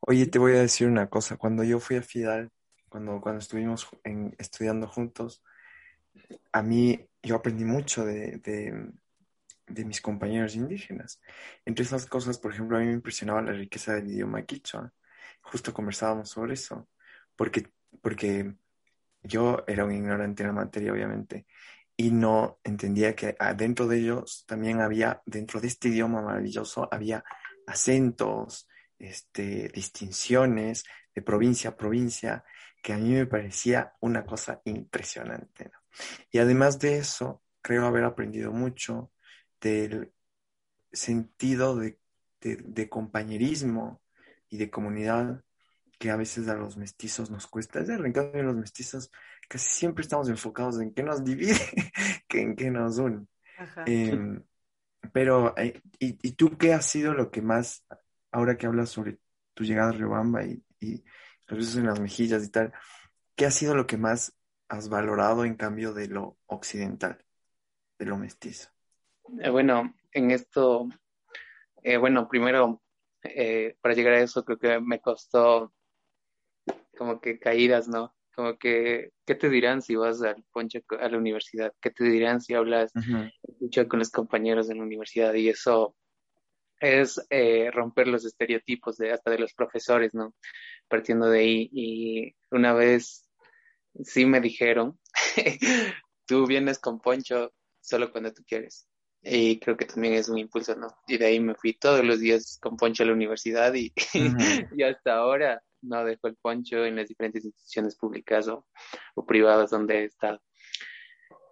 Oye, 0.00 0.26
te 0.26 0.38
voy 0.38 0.52
a 0.52 0.60
decir 0.60 0.88
una 0.88 1.08
cosa, 1.08 1.36
cuando 1.36 1.64
yo 1.64 1.80
fui 1.80 1.96
a 1.96 2.02
Fidal, 2.02 2.50
cuando, 2.88 3.20
cuando 3.20 3.40
estuvimos 3.40 3.88
estudiando 4.38 4.88
juntos, 4.88 5.42
a 6.52 6.62
mí 6.62 7.08
yo 7.22 7.36
aprendí 7.36 7.64
mucho 7.64 8.04
de, 8.04 8.38
de, 9.68 9.84
mis 9.84 10.00
compañeros 10.00 10.56
indígenas. 10.56 11.20
Entre 11.64 11.84
esas 11.84 12.06
cosas, 12.06 12.38
por 12.38 12.52
ejemplo, 12.52 12.76
a 12.76 12.80
mí 12.80 12.86
me 12.86 12.92
impresionaba 12.92 13.42
la 13.42 13.52
riqueza 13.52 13.94
del 13.94 14.10
idioma 14.10 14.42
quichua. 14.42 14.92
Justo 15.42 15.72
conversábamos 15.72 16.30
sobre 16.30 16.54
eso, 16.54 16.88
porque, 17.36 17.68
porque 18.02 18.54
yo 19.22 19.64
era 19.66 19.84
un 19.84 19.92
ignorante 19.92 20.42
en 20.42 20.48
la 20.48 20.54
materia, 20.54 20.92
obviamente, 20.92 21.46
y 21.96 22.10
no 22.10 22.58
entendía 22.64 23.14
que 23.14 23.36
dentro 23.56 23.86
de 23.86 23.98
ellos 23.98 24.44
también 24.46 24.80
había, 24.80 25.22
dentro 25.26 25.60
de 25.60 25.68
este 25.68 25.88
idioma 25.88 26.22
maravilloso, 26.22 26.88
había 26.90 27.22
acentos, 27.66 28.68
este, 29.00 29.68
distinciones 29.68 30.84
de 31.14 31.22
provincia 31.22 31.70
a 31.70 31.76
provincia, 31.76 32.44
que 32.82 32.92
a 32.92 32.98
mí 32.98 33.10
me 33.10 33.26
parecía 33.26 33.94
una 34.00 34.24
cosa 34.24 34.60
impresionante. 34.64 35.70
Y 36.30 36.38
además 36.38 36.78
de 36.78 36.98
eso, 36.98 37.42
creo 37.62 37.86
haber 37.86 38.04
aprendido 38.04 38.52
mucho 38.52 39.10
del 39.60 40.12
sentido 40.92 41.76
de, 41.76 41.98
compañerismo 42.88 44.00
y 44.48 44.56
de 44.56 44.70
comunidad 44.70 45.44
que 45.98 46.10
a 46.10 46.16
veces 46.16 46.48
a 46.48 46.54
los 46.54 46.76
mestizos 46.76 47.30
nos 47.30 47.46
cuesta. 47.46 47.80
Es 47.80 47.88
de 47.88 47.94
en 47.94 48.46
los 48.46 48.56
mestizos 48.56 49.10
casi 49.48 49.68
siempre 49.68 50.02
estamos 50.02 50.28
enfocados 50.28 50.80
en 50.80 50.94
qué 50.94 51.02
nos 51.02 51.24
divide 51.24 51.54
que 52.28 52.40
en 52.40 52.56
qué 52.56 52.70
nos 52.70 52.98
une. 52.98 53.26
Em, 53.84 54.42
pero, 55.12 55.56
eh, 55.58 55.82
y, 55.98 56.32
tú 56.32 56.56
qué 56.56 56.72
ha 56.72 56.82
sido 56.82 57.14
lo 57.14 57.30
que 57.30 57.42
más, 57.42 57.84
ahora 58.30 58.56
que 58.56 58.66
hablas 58.66 58.90
sobre 58.90 59.18
tu 59.54 59.64
llegada 59.64 59.90
a 59.90 59.92
Riobamba 59.92 60.44
y, 60.44 60.62
y 60.80 61.04
los 61.46 61.58
besos 61.58 61.76
en 61.76 61.86
las 61.86 62.00
mejillas 62.00 62.44
y 62.44 62.50
tal, 62.50 62.72
qué 63.34 63.46
ha 63.46 63.50
sido 63.50 63.74
lo 63.74 63.86
que 63.86 63.96
más 63.96 64.36
has 64.68 64.88
valorado 64.88 65.44
en 65.44 65.56
cambio 65.56 65.92
de 65.92 66.08
lo 66.08 66.38
occidental, 66.46 67.24
de 67.98 68.06
lo 68.06 68.16
mestizo? 68.16 68.70
Eh, 69.40 69.50
bueno, 69.50 69.94
en 70.12 70.30
esto, 70.30 70.88
eh, 71.82 71.96
bueno, 71.96 72.28
primero, 72.28 72.82
eh, 73.22 73.76
para 73.80 73.94
llegar 73.94 74.14
a 74.14 74.20
eso 74.20 74.44
creo 74.44 74.58
que 74.58 74.80
me 74.80 75.00
costó 75.00 75.72
como 76.96 77.20
que 77.20 77.38
caídas, 77.38 77.88
¿no? 77.88 78.14
Como 78.34 78.56
que, 78.58 79.12
¿qué 79.26 79.34
te 79.34 79.50
dirán 79.50 79.82
si 79.82 79.96
vas 79.96 80.22
al 80.22 80.44
poncho 80.52 80.80
a 81.00 81.08
la 81.08 81.18
universidad? 81.18 81.72
¿Qué 81.80 81.90
te 81.90 82.04
dirán 82.04 82.40
si 82.40 82.54
hablas 82.54 82.92
mucho 83.58 83.88
con 83.88 83.98
los 83.98 84.10
compañeros 84.10 84.68
de 84.68 84.76
la 84.76 84.82
universidad? 84.82 85.34
Y 85.34 85.48
eso 85.48 85.96
es 86.80 87.20
romper 87.72 88.08
los 88.08 88.24
estereotipos 88.24 88.96
de 88.96 89.12
hasta 89.12 89.30
de 89.30 89.38
los 89.38 89.54
profesores, 89.54 90.14
¿no? 90.14 90.34
Partiendo 90.88 91.28
de 91.28 91.40
ahí. 91.40 91.70
Y 91.72 92.34
una 92.50 92.72
vez 92.72 93.28
sí 94.02 94.26
me 94.26 94.40
dijeron, 94.40 94.98
tú 96.26 96.46
vienes 96.46 96.78
con 96.78 97.00
Poncho 97.00 97.52
solo 97.80 98.10
cuando 98.10 98.32
tú 98.32 98.42
quieres. 98.46 98.86
Y 99.22 99.60
creo 99.60 99.76
que 99.76 99.84
también 99.84 100.14
es 100.14 100.28
un 100.28 100.38
impulso, 100.38 100.74
¿no? 100.76 100.88
Y 101.06 101.18
de 101.18 101.26
ahí 101.26 101.40
me 101.40 101.54
fui 101.54 101.74
todos 101.74 102.02
los 102.04 102.20
días 102.20 102.58
con 102.60 102.76
Poncho 102.76 103.02
a 103.02 103.06
la 103.06 103.12
universidad 103.12 103.74
y, 103.74 103.92
y 104.74 104.82
hasta 104.82 105.14
ahora 105.14 105.62
no 105.82 106.04
dejo 106.04 106.28
el 106.28 106.36
Poncho 106.36 106.84
en 106.84 106.96
las 106.96 107.08
diferentes 107.08 107.44
instituciones 107.44 107.96
públicas 107.96 108.48
o, 108.48 108.66
privadas 109.26 109.70
donde 109.70 110.00
he 110.00 110.04
estado. 110.04 110.40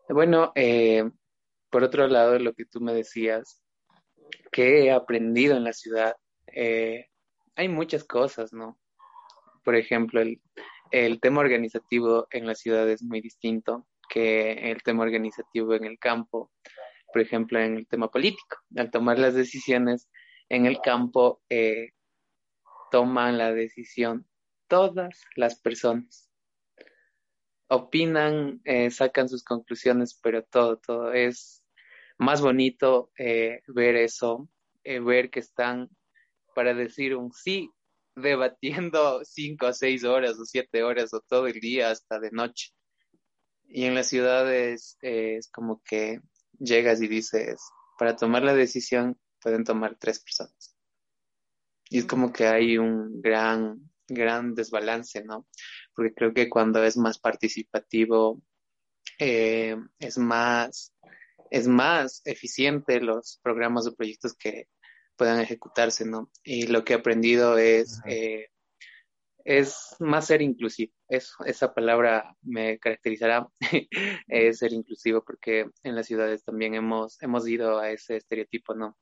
Bueno, 0.09 0.53
eh, 0.55 1.09
por 1.71 1.85
otro 1.85 2.09
lado, 2.09 2.39
lo 2.39 2.55
que 2.55 2.65
tú 2.65 2.81
me 2.81 2.95
decías, 2.95 3.63
que 4.53 4.85
he 4.85 4.93
aprendido 4.93 5.57
en 5.57 5.65
la 5.65 5.73
ciudad, 5.73 6.17
eh, 6.47 7.07
hay 7.57 7.69
muchas 7.69 8.05
cosas, 8.05 8.53
¿no? 8.53 8.79
Por 9.65 9.75
ejemplo, 9.75 10.21
el, 10.21 10.41
el 10.91 11.21
tema 11.21 11.41
organizativo 11.41 12.27
en 12.31 12.47
la 12.47 12.55
ciudad 12.55 12.89
es 12.89 13.03
muy 13.03 13.21
distinto 13.21 13.87
que 14.09 14.71
el 14.71 14.83
tema 14.83 15.03
organizativo 15.03 15.75
en 15.75 15.85
el 15.85 15.99
campo, 15.99 16.51
por 17.13 17.23
ejemplo, 17.23 17.61
en 17.61 17.77
el 17.77 17.87
tema 17.87 18.11
político. 18.11 18.57
Al 18.77 18.91
tomar 18.91 19.19
las 19.19 19.35
decisiones 19.35 20.09
en 20.49 20.67
el 20.67 20.81
campo, 20.81 21.43
eh, 21.51 21.91
toman 22.91 23.39
la 23.39 23.53
decisión 23.53 24.27
todas 24.67 25.25
las 25.37 25.61
personas. 25.61 26.31
Opinan, 27.69 28.61
eh, 28.65 28.91
sacan 28.91 29.29
sus 29.29 29.45
conclusiones, 29.45 30.19
pero 30.23 30.43
todo, 30.43 30.79
todo 30.79 31.13
es 31.13 31.63
más 32.19 32.41
bonito 32.41 33.11
eh, 33.19 33.63
ver 33.69 33.97
eso, 33.97 34.49
ver 34.85 35.31
que 35.31 35.41
están 35.41 35.91
para 36.55 36.75
decir 36.75 37.15
un 37.15 37.33
sí 37.33 37.71
debatiendo 38.17 39.21
cinco 39.25 39.67
o 39.67 39.73
seis 39.73 40.05
horas 40.05 40.39
o 40.39 40.45
siete 40.45 40.83
horas 40.83 41.15
o 41.15 41.21
todo 41.21 41.47
el 41.47 41.61
día 41.61 41.91
hasta 41.91 42.19
de 42.19 42.31
noche. 42.31 42.73
Y 43.67 43.85
en 43.85 43.95
las 43.95 44.09
ciudades 44.09 44.97
es 45.01 45.51
como 45.51 45.83
que 45.85 46.21
llegas 46.59 47.03
y 47.03 47.09
dices, 47.09 47.61
para 47.99 48.17
tomar 48.17 48.43
la 48.43 48.55
decisión 48.55 49.19
pueden 49.41 49.65
tomar 49.65 49.97
tres 49.99 50.21
personas. 50.21 50.77
Y 51.91 51.99
es 51.99 52.07
como 52.07 52.33
que 52.33 52.47
hay 52.47 52.79
un 52.79 53.21
gran, 53.21 53.91
gran 54.07 54.55
desbalance, 54.55 55.25
¿no? 55.25 55.47
Porque 55.95 56.15
creo 56.15 56.35
que 56.35 56.49
cuando 56.49 56.83
es 56.85 56.97
más 56.97 57.19
participativo, 57.19 58.43
eh, 59.19 59.77
es 59.99 60.19
más, 60.19 60.95
es 61.51 61.67
más 61.69 62.23
eficiente 62.25 63.01
los 63.01 63.41
programas 63.43 63.87
o 63.87 63.95
proyectos 63.95 64.35
que, 64.35 64.69
puedan 65.19 65.41
ejecutarse, 65.41 66.07
¿no? 66.07 66.31
Y 66.45 66.69
lo 66.69 66.85
que 66.85 66.95
he 66.95 66.97
aprendido 66.97 67.59
es, 67.59 68.01
eh, 68.07 68.47
es 69.45 69.97
más 69.99 70.27
ser 70.29 70.41
inclusivo. 70.41 70.93
esa 71.09 71.75
palabra 71.75 72.37
me 72.43 72.79
caracterizará, 72.79 73.49
es 74.29 74.59
ser 74.59 74.73
inclusivo, 74.73 75.23
porque 75.25 75.67
en 75.83 75.97
las 75.97 76.07
ciudades 76.07 76.45
también 76.45 76.75
hemos, 76.75 77.21
hemos 77.21 77.47
ido 77.49 77.79
a 77.81 77.91
ese 77.91 78.17
estereotipo, 78.17 78.75
¿no? 78.75 78.97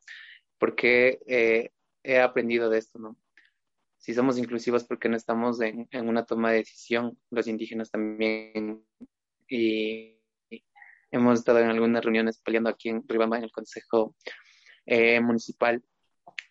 Porque 0.59 1.21
eh, 1.27 1.71
he 2.03 2.21
aprendido 2.21 2.71
de 2.71 2.79
esto, 2.79 2.99
¿no? 2.99 3.17
Si 3.99 4.15
somos 4.15 4.39
inclusivos, 4.39 4.85
porque 4.85 5.09
no 5.09 5.17
estamos 5.17 5.61
en, 5.61 5.89
en 5.91 6.09
una 6.09 6.25
toma 6.25 6.53
de 6.53 6.59
decisión? 6.59 7.19
Los 7.31 7.47
indígenas 7.49 7.91
también. 7.91 8.87
Y, 9.49 10.16
hemos 11.17 11.41
estado 11.41 11.61
en 11.61 11.71
algunas 11.71 12.05
reuniones 12.05 12.39
peleando 12.39 12.71
aquí 12.71 12.89
en 12.89 13.03
Ribamba, 13.07 13.39
en 13.39 13.45
el 13.45 13.53
Consejo 13.53 14.15
eh, 14.85 15.21
Municipal, 15.21 15.83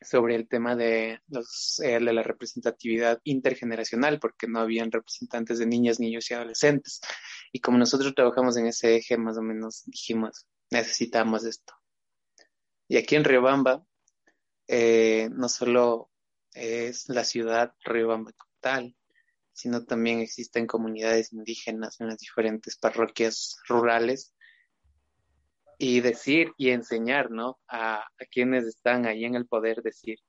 sobre 0.01 0.36
el 0.36 0.47
tema 0.47 0.76
de, 0.76 1.20
los, 1.28 1.80
eh, 1.80 1.99
la 1.99 2.24
representatividad 2.24 3.20
intergeneracional, 3.24 4.20
porque 4.20 4.47
no 4.47 4.59
habían 4.59 4.91
representantes 4.91 5.59
de 5.59 5.66
niñas, 5.66 5.99
niños 5.99 6.30
y 6.30 6.34
adolescentes. 6.34 7.01
Y 7.51 7.59
como 7.59 7.78
nosotros 7.78 8.13
trabajamos 8.13 8.57
en 8.57 8.68
ese 8.68 8.97
eje, 8.97 9.18
más 9.18 9.38
o 9.38 9.41
menos 9.41 9.84
dijimos, 9.86 10.47
necesitamos 10.72 11.45
esto. 11.45 11.74
Y 12.88 12.97
aquí 12.97 13.16
en 13.16 13.24
Riobamba, 13.24 13.84
eh, 14.68 15.30
no 15.32 15.49
solo 15.49 16.11
es 16.53 17.09
la 17.09 17.24
ciudad 17.24 17.74
Riobamba 17.84 18.32
total, 18.32 18.95
sino 19.53 19.86
también 19.86 20.20
existen 20.20 20.68
comunidades 20.68 21.32
indígenas 21.34 21.99
en 22.01 22.07
las 22.07 22.18
diferentes 22.18 22.78
parroquias 22.78 23.57
rurales 23.68 24.34
y 25.78 26.01
decir 26.01 26.51
y 26.57 26.69
enseñar, 26.69 27.32
¿no? 27.32 27.59
A, 27.67 27.97
a, 27.99 28.26
quienes 28.32 28.65
están 28.65 29.05
ahí 29.05 29.26
en 29.26 29.36
el 29.36 29.47
poder, 29.47 29.82
decir, 29.82 30.19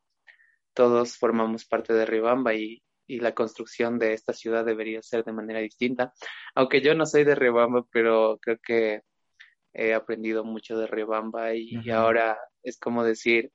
todos 0.75 1.17
formamos 1.17 1.65
parte 1.65 1.93
de 1.95 2.07
Ribamba 2.07 2.55
y, 2.55 2.83
y, 3.07 3.21
la 3.21 3.35
construcción 3.35 3.99
de 3.99 4.13
esta 4.13 4.33
ciudad 4.33 4.65
debería 4.65 5.03
ser 5.03 5.25
de 5.25 5.33
manera 5.33 5.61
distinta. 5.61 6.13
Aunque 6.55 6.81
yo 6.81 6.95
no 6.95 7.07
soy 7.07 7.25
de 7.25 7.35
Ribamba, 7.35 7.85
pero 7.91 8.39
creo 8.43 8.59
que 8.63 9.03
he 9.73 9.95
aprendido 9.95 10.45
mucho 10.45 10.79
de 10.79 10.87
Ribamba 10.87 11.55
y, 11.55 11.77
uh 11.77 11.81
-huh. 11.81 11.87
y 11.87 11.91
ahora 11.91 12.39
es 12.63 12.79
como 12.79 13.05
decir, 13.05 13.51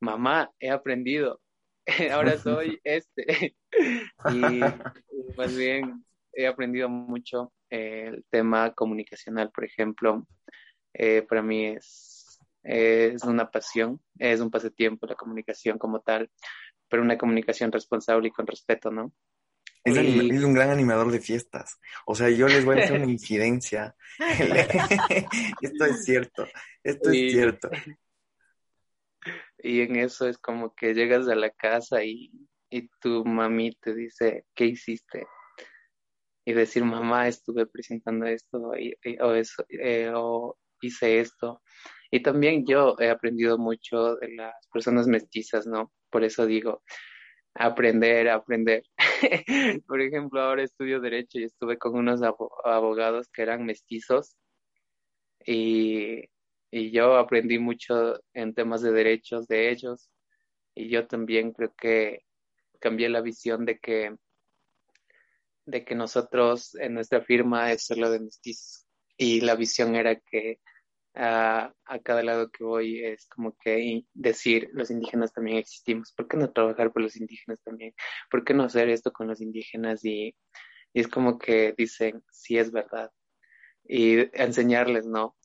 mamá, 0.00 0.50
he 0.60 0.70
aprendido, 0.70 1.40
ahora 2.12 2.38
soy 2.38 2.80
este. 2.84 3.56
y 4.32 4.60
más 5.36 5.56
bien 5.56 6.04
he 6.32 6.46
aprendido 6.46 6.88
mucho 6.88 7.52
el 7.70 8.24
tema 8.30 8.72
comunicacional, 8.74 9.50
por 9.50 9.64
ejemplo, 9.64 10.26
eh, 10.94 11.22
para 11.22 11.42
mí 11.42 11.66
es, 11.66 12.38
es 12.62 13.24
una 13.24 13.50
pasión, 13.50 14.00
es 14.18 14.40
un 14.40 14.50
pasatiempo 14.50 15.06
la 15.06 15.14
comunicación 15.14 15.78
como 15.78 16.00
tal, 16.00 16.30
pero 16.88 17.02
una 17.02 17.18
comunicación 17.18 17.72
responsable 17.72 18.28
y 18.28 18.32
con 18.32 18.46
respeto, 18.46 18.90
¿no? 18.90 19.12
Es, 19.84 19.96
y... 19.96 20.30
es, 20.30 20.44
un 20.44 20.54
gran 20.54 20.70
animador 20.70 21.10
de 21.10 21.20
fiestas. 21.20 21.78
O 22.06 22.14
sea, 22.14 22.30
yo 22.30 22.46
les 22.46 22.64
voy 22.64 22.78
a 22.78 22.84
hacer 22.84 23.00
una 23.00 23.10
incidencia. 23.10 23.96
esto 25.60 25.84
es 25.84 26.04
cierto, 26.04 26.46
esto 26.82 27.12
y... 27.12 27.26
es 27.26 27.32
cierto. 27.32 27.70
Y 29.58 29.80
en 29.80 29.96
eso 29.96 30.28
es 30.28 30.38
como 30.38 30.74
que 30.74 30.94
llegas 30.94 31.28
a 31.28 31.34
la 31.34 31.50
casa 31.50 32.02
y, 32.04 32.32
y 32.68 32.88
tu 33.00 33.24
mami 33.24 33.72
te 33.80 33.94
dice, 33.94 34.44
¿qué 34.54 34.66
hiciste? 34.66 35.26
Y 36.44 36.52
decir, 36.52 36.84
mamá, 36.84 37.28
estuve 37.28 37.66
presentando 37.66 38.26
esto, 38.26 38.76
y, 38.76 38.96
y, 39.04 39.20
o, 39.20 39.34
eso, 39.34 39.64
eh, 39.68 40.10
o 40.12 40.58
hice 40.82 41.20
esto. 41.20 41.62
Y 42.10 42.22
también 42.22 42.66
yo 42.66 42.96
he 42.98 43.10
aprendido 43.10 43.58
mucho 43.58 44.16
de 44.16 44.34
las 44.34 44.54
personas 44.72 45.06
mestizas, 45.06 45.66
¿no? 45.66 45.92
Por 46.10 46.24
eso 46.24 46.46
digo, 46.46 46.82
aprender, 47.54 48.28
aprender. 48.28 48.82
Por 49.86 50.00
ejemplo, 50.00 50.40
ahora 50.40 50.62
estudio 50.62 51.00
derecho 51.00 51.38
y 51.38 51.44
estuve 51.44 51.78
con 51.78 51.94
unos 51.96 52.20
abogados 52.64 53.28
que 53.32 53.42
eran 53.42 53.64
mestizos 53.64 54.36
y, 55.44 56.24
y 56.70 56.90
yo 56.90 57.16
aprendí 57.16 57.58
mucho 57.58 58.20
en 58.34 58.54
temas 58.54 58.82
de 58.82 58.92
derechos 58.92 59.48
de 59.48 59.70
ellos 59.70 60.10
y 60.74 60.88
yo 60.88 61.06
también 61.06 61.52
creo 61.52 61.74
que 61.76 62.24
cambié 62.80 63.08
la 63.08 63.20
visión 63.20 63.64
de 63.64 63.78
que 63.78 64.16
de 65.64 65.84
que 65.84 65.94
nosotros 65.94 66.74
en 66.74 66.94
nuestra 66.94 67.22
firma 67.22 67.70
es 67.72 67.86
solo 67.86 68.10
de 68.10 68.20
mestizos 68.20 68.86
y 69.16 69.40
la 69.42 69.54
visión 69.54 69.94
era 69.94 70.16
que 70.16 70.58
a, 71.14 71.72
a 71.84 71.98
cada 72.00 72.22
lado 72.22 72.50
que 72.50 72.64
voy 72.64 73.04
es 73.04 73.26
como 73.26 73.56
que 73.56 74.04
decir 74.14 74.70
los 74.72 74.90
indígenas 74.90 75.32
también 75.32 75.58
existimos, 75.58 76.12
¿por 76.12 76.28
qué 76.28 76.36
no 76.36 76.52
trabajar 76.52 76.92
por 76.92 77.02
los 77.02 77.16
indígenas 77.16 77.60
también? 77.62 77.94
¿Por 78.30 78.44
qué 78.44 78.54
no 78.54 78.64
hacer 78.64 78.88
esto 78.88 79.12
con 79.12 79.28
los 79.28 79.40
indígenas? 79.40 80.04
Y, 80.04 80.34
y 80.92 81.00
es 81.00 81.08
como 81.08 81.38
que 81.38 81.74
dicen, 81.76 82.22
sí 82.30 82.58
es 82.58 82.72
verdad, 82.72 83.10
y 83.84 84.20
enseñarles, 84.40 85.06
¿no? 85.06 85.36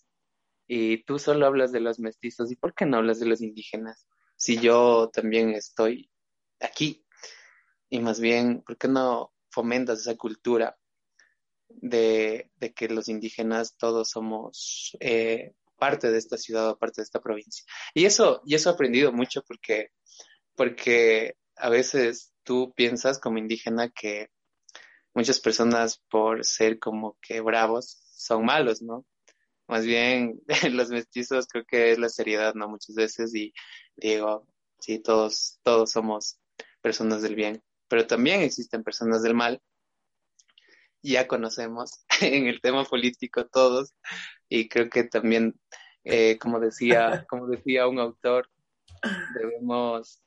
Y 0.67 1.03
tú 1.03 1.19
solo 1.19 1.45
hablas 1.45 1.71
de 1.71 1.79
los 1.79 1.99
mestizos, 1.99 2.51
¿y 2.51 2.55
por 2.55 2.73
qué 2.73 2.85
no 2.85 2.97
hablas 2.97 3.19
de 3.19 3.25
los 3.25 3.41
indígenas? 3.41 4.07
Si 4.35 4.59
yo 4.59 5.09
también 5.11 5.51
estoy 5.51 6.11
aquí, 6.59 7.05
y 7.89 7.99
más 7.99 8.19
bien, 8.19 8.61
¿por 8.63 8.77
qué 8.77 8.87
no 8.87 9.33
fomentas 9.49 10.01
esa 10.01 10.15
cultura 10.15 10.77
de, 11.69 12.49
de, 12.57 12.73
que 12.73 12.87
los 12.87 13.09
indígenas 13.09 13.75
todos 13.77 14.09
somos 14.09 14.95
eh, 14.99 15.53
parte 15.77 16.11
de 16.11 16.17
esta 16.17 16.37
ciudad 16.37 16.69
o 16.69 16.77
parte 16.77 17.01
de 17.01 17.03
esta 17.03 17.21
provincia. 17.21 17.65
Y 17.93 18.05
eso, 18.05 18.41
y 18.45 18.55
eso 18.55 18.69
he 18.69 18.73
aprendido 18.73 19.11
mucho 19.11 19.43
porque, 19.47 19.89
porque 20.55 21.35
a 21.55 21.69
veces 21.69 22.33
tú 22.43 22.73
piensas 22.75 23.19
como 23.19 23.37
indígena 23.37 23.89
que 23.89 24.29
muchas 25.13 25.39
personas 25.39 26.01
por 26.09 26.45
ser 26.45 26.79
como 26.79 27.17
que 27.21 27.41
bravos 27.41 27.97
son 28.15 28.45
malos, 28.45 28.81
¿no? 28.81 29.05
Más 29.67 29.85
bien 29.85 30.39
los 30.71 30.89
mestizos 30.89 31.47
creo 31.47 31.65
que 31.65 31.91
es 31.91 31.99
la 31.99 32.09
seriedad, 32.09 32.53
¿no? 32.53 32.69
Muchas 32.69 32.95
veces 32.95 33.33
y 33.35 33.53
digo, 33.95 34.47
sí, 34.79 34.99
todos, 34.99 35.59
todos 35.63 35.91
somos 35.91 36.39
personas 36.81 37.21
del 37.21 37.35
bien, 37.35 37.63
pero 37.87 38.07
también 38.07 38.41
existen 38.41 38.83
personas 38.83 39.23
del 39.23 39.33
mal 39.33 39.61
ya 41.01 41.27
conocemos 41.27 42.05
en 42.21 42.47
el 42.47 42.61
tema 42.61 42.83
político 42.83 43.45
todos 43.47 43.93
y 44.49 44.67
creo 44.67 44.89
que 44.89 45.03
también 45.03 45.59
eh, 46.03 46.37
como 46.39 46.59
decía 46.59 47.25
como 47.29 47.47
decía 47.47 47.87
un 47.87 47.99
autor 47.99 48.49
debemos 49.35 50.23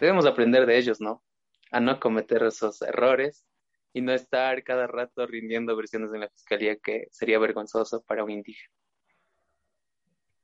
debemos 0.00 0.26
aprender 0.26 0.66
de 0.66 0.78
ellos 0.78 1.00
no 1.00 1.22
a 1.70 1.80
no 1.80 1.98
cometer 1.98 2.42
esos 2.42 2.82
errores 2.82 3.44
y 3.94 4.00
no 4.00 4.12
estar 4.12 4.62
cada 4.64 4.86
rato 4.86 5.26
rindiendo 5.26 5.76
versiones 5.76 6.12
en 6.12 6.20
la 6.20 6.28
fiscalía 6.28 6.76
que 6.76 7.08
sería 7.10 7.38
vergonzoso 7.38 8.02
para 8.02 8.24
un 8.24 8.30
indígena 8.30 8.74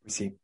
pues 0.02 0.14
sí 0.14 0.38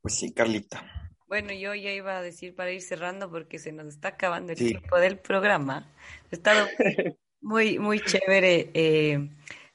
pues 0.00 0.14
sí 0.14 0.32
Carlita 0.32 1.04
bueno, 1.26 1.52
yo 1.52 1.74
ya 1.74 1.90
iba 1.90 2.18
a 2.18 2.22
decir 2.22 2.54
para 2.54 2.70
ir 2.70 2.82
cerrando 2.82 3.28
porque 3.30 3.58
se 3.58 3.72
nos 3.72 3.86
está 3.86 4.08
acabando 4.08 4.52
el 4.52 4.58
sí. 4.58 4.66
tiempo 4.68 5.00
del 5.00 5.18
programa. 5.18 5.92
He 6.30 6.36
estado 6.36 6.68
muy, 7.44 7.78
muy 7.78 8.00
chévere, 8.00 8.70
eh, 8.74 9.28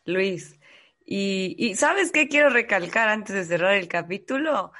Luis. 0.06 0.58
Y, 1.06 1.56
y, 1.58 1.76
¿sabes 1.76 2.12
qué 2.12 2.28
quiero 2.28 2.50
recalcar 2.50 3.10
antes 3.10 3.36
de 3.36 3.46
cerrar 3.46 3.76
el 3.76 3.88
capítulo? 3.88 4.72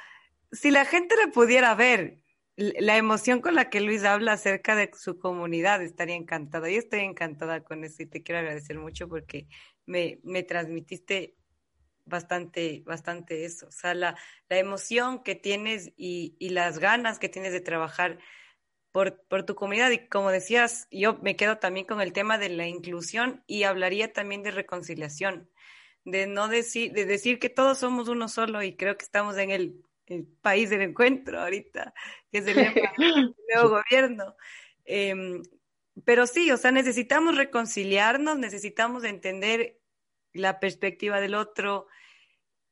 Si 0.52 0.70
la 0.70 0.84
gente 0.84 1.14
le 1.16 1.32
pudiera 1.32 1.74
ver 1.74 2.18
la 2.56 2.96
emoción 2.96 3.40
con 3.40 3.54
la 3.54 3.70
que 3.70 3.80
Luis 3.80 4.04
habla 4.04 4.32
acerca 4.32 4.74
de 4.74 4.90
su 4.94 5.18
comunidad, 5.18 5.82
estaría 5.82 6.16
encantada. 6.16 6.68
Yo 6.68 6.78
estoy 6.78 7.00
encantada 7.00 7.62
con 7.62 7.84
eso 7.84 8.02
y 8.02 8.06
te 8.06 8.22
quiero 8.22 8.40
agradecer 8.40 8.78
mucho 8.78 9.08
porque 9.08 9.46
me, 9.86 10.18
me 10.24 10.42
transmitiste 10.42 11.36
bastante, 12.04 12.82
bastante 12.84 13.44
eso. 13.44 13.68
O 13.68 13.72
sea, 13.72 13.94
la, 13.94 14.16
la 14.48 14.58
emoción 14.58 15.22
que 15.22 15.36
tienes 15.36 15.92
y, 15.96 16.36
y 16.38 16.50
las 16.50 16.80
ganas 16.80 17.18
que 17.18 17.28
tienes 17.28 17.52
de 17.52 17.60
trabajar 17.60 18.18
por, 18.92 19.22
por, 19.28 19.44
tu 19.44 19.54
comunidad. 19.54 19.90
Y 19.90 20.08
como 20.08 20.30
decías, 20.30 20.88
yo 20.90 21.18
me 21.22 21.36
quedo 21.36 21.58
también 21.58 21.86
con 21.86 22.00
el 22.00 22.12
tema 22.12 22.38
de 22.38 22.48
la 22.48 22.66
inclusión 22.66 23.42
y 23.46 23.64
hablaría 23.64 24.12
también 24.12 24.42
de 24.42 24.50
reconciliación, 24.50 25.50
de 26.04 26.26
no 26.26 26.48
decir, 26.48 26.92
de 26.92 27.04
decir 27.04 27.38
que 27.38 27.48
todos 27.48 27.78
somos 27.78 28.08
uno 28.08 28.28
solo 28.28 28.62
y 28.62 28.76
creo 28.76 28.96
que 28.96 29.04
estamos 29.04 29.36
en 29.38 29.50
el, 29.50 29.84
el 30.06 30.26
país 30.26 30.70
del 30.70 30.82
encuentro 30.82 31.40
ahorita, 31.40 31.94
que 32.30 32.38
es 32.38 32.46
el 32.46 32.56
nuevo 33.54 33.68
gobierno. 33.68 34.36
Eh, 34.84 35.42
pero 36.04 36.26
sí, 36.26 36.50
o 36.50 36.56
sea, 36.56 36.70
necesitamos 36.70 37.36
reconciliarnos, 37.36 38.38
necesitamos 38.38 39.04
entender 39.04 39.78
la 40.32 40.60
perspectiva 40.60 41.20
del 41.20 41.34
otro, 41.34 41.86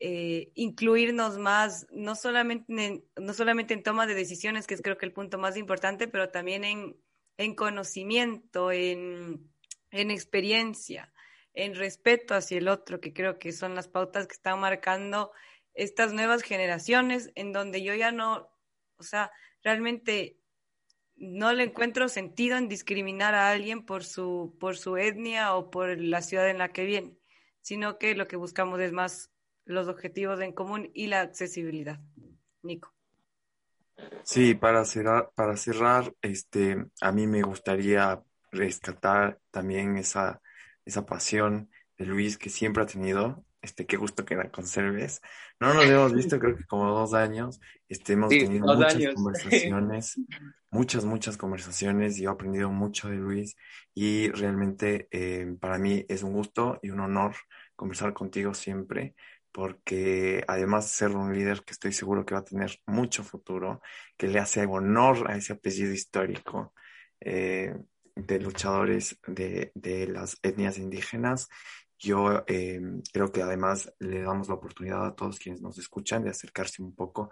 eh, 0.00 0.52
incluirnos 0.54 1.38
más, 1.38 1.86
no 1.90 2.14
solamente, 2.14 2.64
en, 2.68 3.04
no 3.16 3.34
solamente 3.34 3.74
en 3.74 3.82
toma 3.82 4.06
de 4.06 4.14
decisiones, 4.14 4.66
que 4.66 4.74
es 4.74 4.82
creo 4.82 4.96
que 4.96 5.06
el 5.06 5.12
punto 5.12 5.38
más 5.38 5.56
importante, 5.56 6.06
pero 6.06 6.28
también 6.28 6.64
en, 6.64 6.96
en 7.36 7.54
conocimiento, 7.54 8.70
en, 8.70 9.50
en 9.90 10.10
experiencia, 10.10 11.12
en 11.52 11.74
respeto 11.74 12.34
hacia 12.34 12.58
el 12.58 12.68
otro, 12.68 13.00
que 13.00 13.12
creo 13.12 13.38
que 13.38 13.52
son 13.52 13.74
las 13.74 13.88
pautas 13.88 14.26
que 14.28 14.34
están 14.34 14.60
marcando 14.60 15.32
estas 15.74 16.12
nuevas 16.12 16.42
generaciones, 16.42 17.32
en 17.34 17.52
donde 17.52 17.82
yo 17.82 17.94
ya 17.94 18.12
no, 18.12 18.50
o 18.98 19.02
sea, 19.02 19.32
realmente 19.62 20.38
no 21.16 21.52
le 21.52 21.64
encuentro 21.64 22.08
sentido 22.08 22.56
en 22.56 22.68
discriminar 22.68 23.34
a 23.34 23.50
alguien 23.50 23.84
por 23.84 24.04
su, 24.04 24.56
por 24.60 24.76
su 24.76 24.96
etnia 24.96 25.54
o 25.54 25.70
por 25.70 25.98
la 26.00 26.22
ciudad 26.22 26.48
en 26.48 26.58
la 26.58 26.68
que 26.68 26.84
viene, 26.84 27.18
sino 27.60 27.98
que 27.98 28.14
lo 28.14 28.28
que 28.28 28.36
buscamos 28.36 28.78
es 28.80 28.92
más 28.92 29.32
los 29.68 29.86
objetivos 29.86 30.40
en 30.40 30.52
común 30.52 30.90
y 30.94 31.06
la 31.06 31.20
accesibilidad. 31.20 32.00
Nico. 32.62 32.92
Sí, 34.24 34.54
para 34.54 34.84
cerrar, 34.84 35.30
para 35.34 35.56
cerrar, 35.56 36.14
este, 36.22 36.86
a 37.00 37.12
mí 37.12 37.26
me 37.26 37.42
gustaría 37.42 38.22
rescatar 38.50 39.38
también 39.50 39.98
esa, 39.98 40.40
esa 40.84 41.04
pasión 41.04 41.70
de 41.98 42.06
Luis 42.06 42.38
que 42.38 42.50
siempre 42.50 42.82
ha 42.82 42.86
tenido 42.86 43.44
Este, 43.60 43.86
qué 43.86 43.96
gusto 43.96 44.24
que 44.24 44.36
la 44.36 44.50
conserves. 44.50 45.20
No 45.60 45.74
nos 45.74 45.84
hemos 45.90 46.14
visto, 46.14 46.38
creo 46.38 46.56
que 46.56 46.64
como 46.64 46.90
dos 46.90 47.12
años. 47.12 47.60
Este, 47.88 48.14
hemos 48.14 48.30
tenido 48.30 48.66
muchas 48.74 49.14
conversaciones, 49.14 50.16
muchas, 50.70 51.04
muchas 51.04 51.36
conversaciones. 51.36 52.18
Y 52.18 52.24
he 52.24 52.28
aprendido 52.28 52.70
mucho 52.70 53.08
de 53.08 53.16
Luis 53.16 53.56
y 53.94 54.30
realmente 54.30 55.08
eh, 55.10 55.56
para 55.60 55.78
mí 55.78 56.06
es 56.08 56.22
un 56.22 56.32
gusto 56.32 56.78
y 56.82 56.90
un 56.90 57.00
honor 57.00 57.34
conversar 57.74 58.14
contigo 58.14 58.54
siempre 58.54 59.14
porque 59.52 60.44
además 60.46 60.86
de 60.86 60.90
ser 60.90 61.16
un 61.16 61.34
líder 61.34 61.62
que 61.62 61.72
estoy 61.72 61.92
seguro 61.92 62.24
que 62.24 62.34
va 62.34 62.40
a 62.40 62.44
tener 62.44 62.80
mucho 62.86 63.22
futuro, 63.24 63.80
que 64.16 64.28
le 64.28 64.38
hace 64.38 64.64
honor 64.66 65.30
a 65.30 65.36
ese 65.36 65.54
apellido 65.54 65.92
histórico 65.92 66.74
eh, 67.20 67.74
de 68.14 68.40
luchadores 68.40 69.18
de, 69.26 69.72
de, 69.74 70.06
las 70.08 70.38
etnias 70.42 70.78
indígenas, 70.78 71.48
yo 71.98 72.44
eh, 72.46 72.80
creo 73.12 73.32
que 73.32 73.42
además 73.42 73.92
le 73.98 74.22
damos 74.22 74.48
la 74.48 74.54
oportunidad 74.54 75.06
a 75.06 75.14
todos 75.14 75.38
quienes 75.38 75.60
nos 75.60 75.78
escuchan 75.78 76.22
de 76.22 76.30
acercarse 76.30 76.82
un 76.82 76.94
poco 76.94 77.30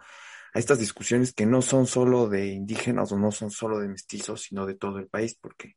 a 0.53 0.59
estas 0.59 0.79
discusiones 0.79 1.33
que 1.33 1.47
no 1.47 1.63
son 1.63 1.87
solo 1.87 2.29
de 2.29 2.47
indígenas 2.47 3.13
o 3.13 3.19
no 3.19 3.31
son 3.31 3.51
solo 3.51 3.79
de 3.79 3.89
mestizos, 3.89 4.43
sino 4.43 4.67
de 4.67 4.75
todo 4.75 4.99
el 4.99 5.07
país, 5.07 5.37
porque 5.41 5.77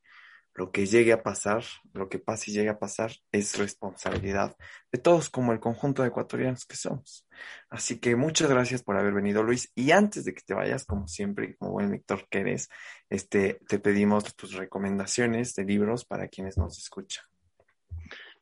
lo 0.56 0.72
que 0.72 0.86
llegue 0.86 1.14
a 1.14 1.24
pasar, 1.24 1.64
lo 1.94 2.10
que 2.10 2.20
pase 2.20 2.52
y 2.52 2.54
llegue 2.54 2.70
a 2.70 2.80
pasar, 2.80 3.12
es 3.32 3.58
responsabilidad 3.58 4.56
de 4.92 5.00
todos 5.00 5.30
como 5.30 5.54
el 5.54 5.60
conjunto 5.60 6.02
de 6.02 6.10
ecuatorianos 6.10 6.66
que 6.66 6.76
somos. 6.76 7.28
Así 7.70 8.00
que 8.00 8.16
muchas 8.16 8.50
gracias 8.50 8.84
por 8.84 8.98
haber 8.98 9.14
venido, 9.14 9.44
Luis. 9.44 9.72
Y 9.76 9.92
antes 9.92 10.26
de 10.26 10.34
que 10.34 10.42
te 10.42 10.54
vayas, 10.54 10.86
como 10.86 11.08
siempre, 11.08 11.56
como 11.58 11.72
buen 11.72 11.92
lector 11.92 12.28
que 12.30 12.40
eres, 12.40 12.70
este, 13.10 13.60
te 13.68 13.80
pedimos 13.80 14.36
tus 14.36 14.54
recomendaciones 14.54 15.56
de 15.56 15.66
libros 15.66 16.06
para 16.06 16.28
quienes 16.28 16.58
nos 16.58 16.78
escuchan. 16.78 17.24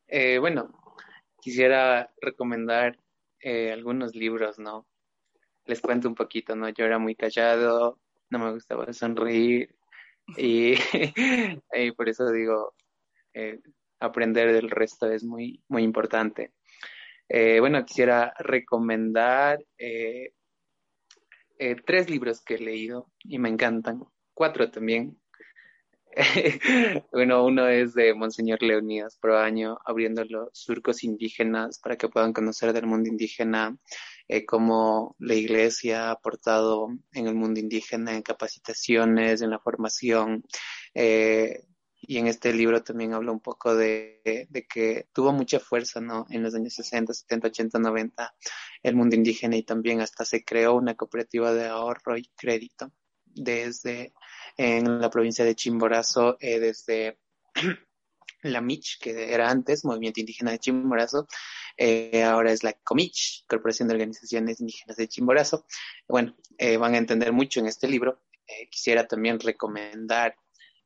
Eh, 0.08 0.40
bueno, 0.40 0.72
quisiera 1.42 2.12
recomendar 2.22 2.98
eh, 3.40 3.72
algunos 3.72 4.16
libros, 4.16 4.58
¿no? 4.58 4.88
Les 5.66 5.82
cuento 5.82 6.08
un 6.08 6.16
poquito, 6.16 6.56
¿no? 6.56 6.70
Yo 6.70 6.86
era 6.86 6.98
muy 6.98 7.16
callado, 7.16 8.00
no 8.30 8.40
me 8.40 8.52
gustaba 8.52 8.92
sonreír, 8.94 9.77
y, 10.38 11.92
por 11.96 12.10
eso 12.10 12.32
digo, 12.32 12.74
eh, 13.34 13.60
aprender 14.00 14.52
del 14.52 14.70
resto 14.70 15.10
es 15.10 15.24
muy, 15.24 15.64
muy 15.68 15.84
importante. 15.84 16.54
Eh, 17.30 17.60
bueno, 17.60 17.86
quisiera 17.86 18.34
recomendar 18.40 19.60
eh, 19.78 20.32
tres 21.86 22.10
libros 22.10 22.42
que 22.42 22.56
he 22.56 22.60
leído 22.60 23.12
y 23.24 23.40
me 23.40 23.50
encantan, 23.50 24.04
cuatro 24.34 24.70
también. 24.70 25.20
bueno, 27.12 27.46
uno 27.46 27.68
es 27.68 27.94
de 27.94 28.14
Monseñor 28.14 28.62
Leonidas 28.64 29.18
Proaño, 29.18 29.78
abriendo 29.86 30.24
los 30.26 30.50
surcos 30.54 31.04
indígenas 31.04 31.80
para 31.80 31.96
que 31.96 32.10
puedan 32.10 32.34
conocer 32.34 32.74
del 32.74 32.88
mundo 32.88 33.10
indígena 33.10 33.78
eh, 34.28 34.46
cómo 34.46 35.16
la 35.20 35.36
iglesia 35.36 36.08
ha 36.08 36.12
aportado 36.12 36.90
en 37.14 37.28
el 37.28 37.36
mundo 37.36 37.60
indígena 37.60 38.14
en 38.16 38.22
capacitaciones, 38.22 39.42
en 39.42 39.50
la 39.52 39.60
formación. 39.60 40.44
Eh, 40.94 41.64
y 42.00 42.18
en 42.18 42.28
este 42.28 42.54
libro 42.54 42.84
también 42.84 43.14
habla 43.14 43.32
un 43.32 43.40
poco 43.40 43.76
de, 43.76 44.22
de, 44.50 44.68
que 44.68 45.08
tuvo 45.14 45.34
mucha 45.34 45.60
fuerza 45.60 46.00
¿no? 46.00 46.26
en 46.30 46.44
los 46.44 46.54
años 46.56 46.74
60, 46.76 47.14
70, 47.14 47.48
80, 47.48 47.80
90 47.80 48.36
el 48.84 48.96
mundo 48.96 49.16
indígena 49.16 49.58
y 49.58 49.64
también 49.64 50.02
hasta 50.02 50.24
se 50.24 50.46
creó 50.46 50.76
una 50.76 50.96
cooperativa 50.96 51.54
de 51.54 51.68
ahorro 51.68 52.18
y 52.18 52.30
crédito 52.36 52.92
desde 53.38 54.14
en 54.58 55.00
la 55.00 55.10
provincia 55.10 55.46
de 55.46 55.56
Chimborazo, 55.56 56.38
eh, 56.40 56.60
desde 56.60 57.20
la 58.52 58.62
MICH, 58.62 59.00
que 59.00 59.34
era 59.34 59.50
antes, 59.50 59.86
Movimiento 59.86 60.20
Indígena 60.20 60.52
de 60.52 60.60
Chimborazo, 60.60 61.28
eh, 61.78 62.24
ahora 62.24 62.52
es 62.52 62.64
la 62.64 62.74
COMICH, 62.74 63.46
Corporación 63.48 63.88
de 63.88 63.94
Organizaciones 63.94 64.60
Indígenas 64.60 64.98
de 64.98 65.08
Chimborazo. 65.08 65.66
Bueno, 66.08 66.36
eh, 66.58 66.78
van 66.78 66.96
a 66.96 66.98
entender 66.98 67.32
mucho 67.32 67.60
en 67.60 67.68
este 67.68 67.88
libro. 67.88 68.20
Eh, 68.48 68.68
quisiera 68.70 69.08
también 69.08 69.40
recomendar 69.40 70.36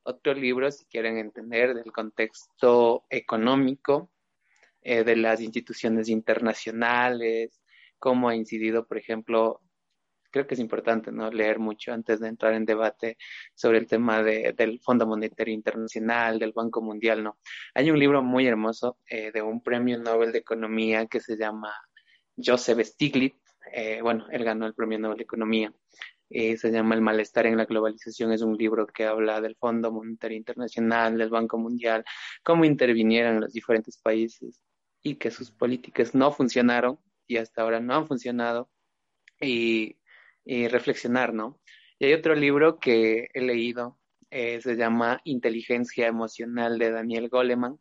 otro 0.04 0.34
libro 0.34 0.70
si 0.72 0.86
quieren 0.86 1.18
entender 1.18 1.74
del 1.76 1.92
contexto 1.92 3.06
económico 3.10 4.12
de 4.84 5.16
las 5.16 5.42
instituciones 5.42 6.10
internacionales, 6.10 7.62
cómo 8.00 8.30
ha 8.30 8.36
incidido, 8.36 8.88
por 8.88 8.98
ejemplo, 8.98 9.62
creo 10.32 10.48
que 10.48 10.56
es 10.56 10.60
importante 10.60 11.12
¿no? 11.12 11.30
leer 11.30 11.60
mucho 11.60 11.94
antes 11.94 12.20
de 12.20 12.30
entrar 12.30 12.54
en 12.54 12.66
debate 12.66 13.18
sobre 13.54 13.78
el 13.78 13.88
tema 13.88 14.24
de, 14.24 14.54
del 14.54 14.80
Fondo 14.80 15.06
Monetario 15.06 15.54
Internacional, 15.54 16.40
del 16.40 16.54
Banco 16.54 16.82
Mundial. 16.82 17.24
¿no? 17.24 17.38
Hay 17.76 17.92
un 17.92 18.00
libro 18.00 18.24
muy 18.24 18.48
hermoso 18.48 18.98
eh, 19.06 19.32
de 19.32 19.42
un 19.42 19.62
premio 19.62 20.00
Nobel 20.00 20.32
de 20.32 20.40
Economía 20.40 21.06
que 21.06 21.20
se 21.20 21.38
llama 21.38 21.74
Joseph 22.36 22.80
Stiglitz. 22.84 23.38
Eh, 23.74 24.00
bueno, 24.02 24.26
él 24.32 24.44
ganó 24.44 24.66
el 24.66 24.74
premio 24.74 24.98
Nobel 24.98 25.18
de 25.18 25.24
Economía. 25.24 25.74
Eh, 26.34 26.56
se 26.56 26.72
llama 26.72 26.96
El 26.96 27.02
malestar 27.02 27.46
en 27.46 27.58
la 27.58 27.66
globalización. 27.66 28.32
Es 28.32 28.42
un 28.42 28.58
libro 28.58 28.88
que 28.88 29.06
habla 29.06 29.42
del 29.42 29.58
Fondo 29.58 29.92
Monetario 29.92 30.38
Internacional, 30.38 31.18
del 31.18 31.30
Banco 31.30 31.58
Mundial, 31.58 32.06
cómo 32.42 32.64
intervinieron 32.64 33.42
los 33.42 33.52
diferentes 33.52 33.98
países 33.98 34.64
y 35.04 35.16
que 35.16 35.30
sus 35.30 35.52
políticas 35.52 36.16
no 36.16 36.32
funcionaron 36.32 37.00
y 37.28 37.38
hasta 37.38 37.62
ahora 37.62 37.82
no 37.82 37.96
han 37.96 38.08
funcionado. 38.08 38.70
Y 39.42 39.98
y 40.44 40.68
reflexionar, 40.68 41.34
¿no? 41.34 41.60
Y 42.00 42.06
hay 42.06 42.14
otro 42.14 42.36
libro 42.36 42.80
que 42.80 43.30
he 43.34 43.42
leído, 43.42 44.00
eh, 44.30 44.62
se 44.62 44.76
llama 44.76 45.22
Inteligencia 45.24 46.08
Emocional 46.08 46.80
de 46.80 46.92
Daniel 46.92 47.30
Goleman, 47.30 47.80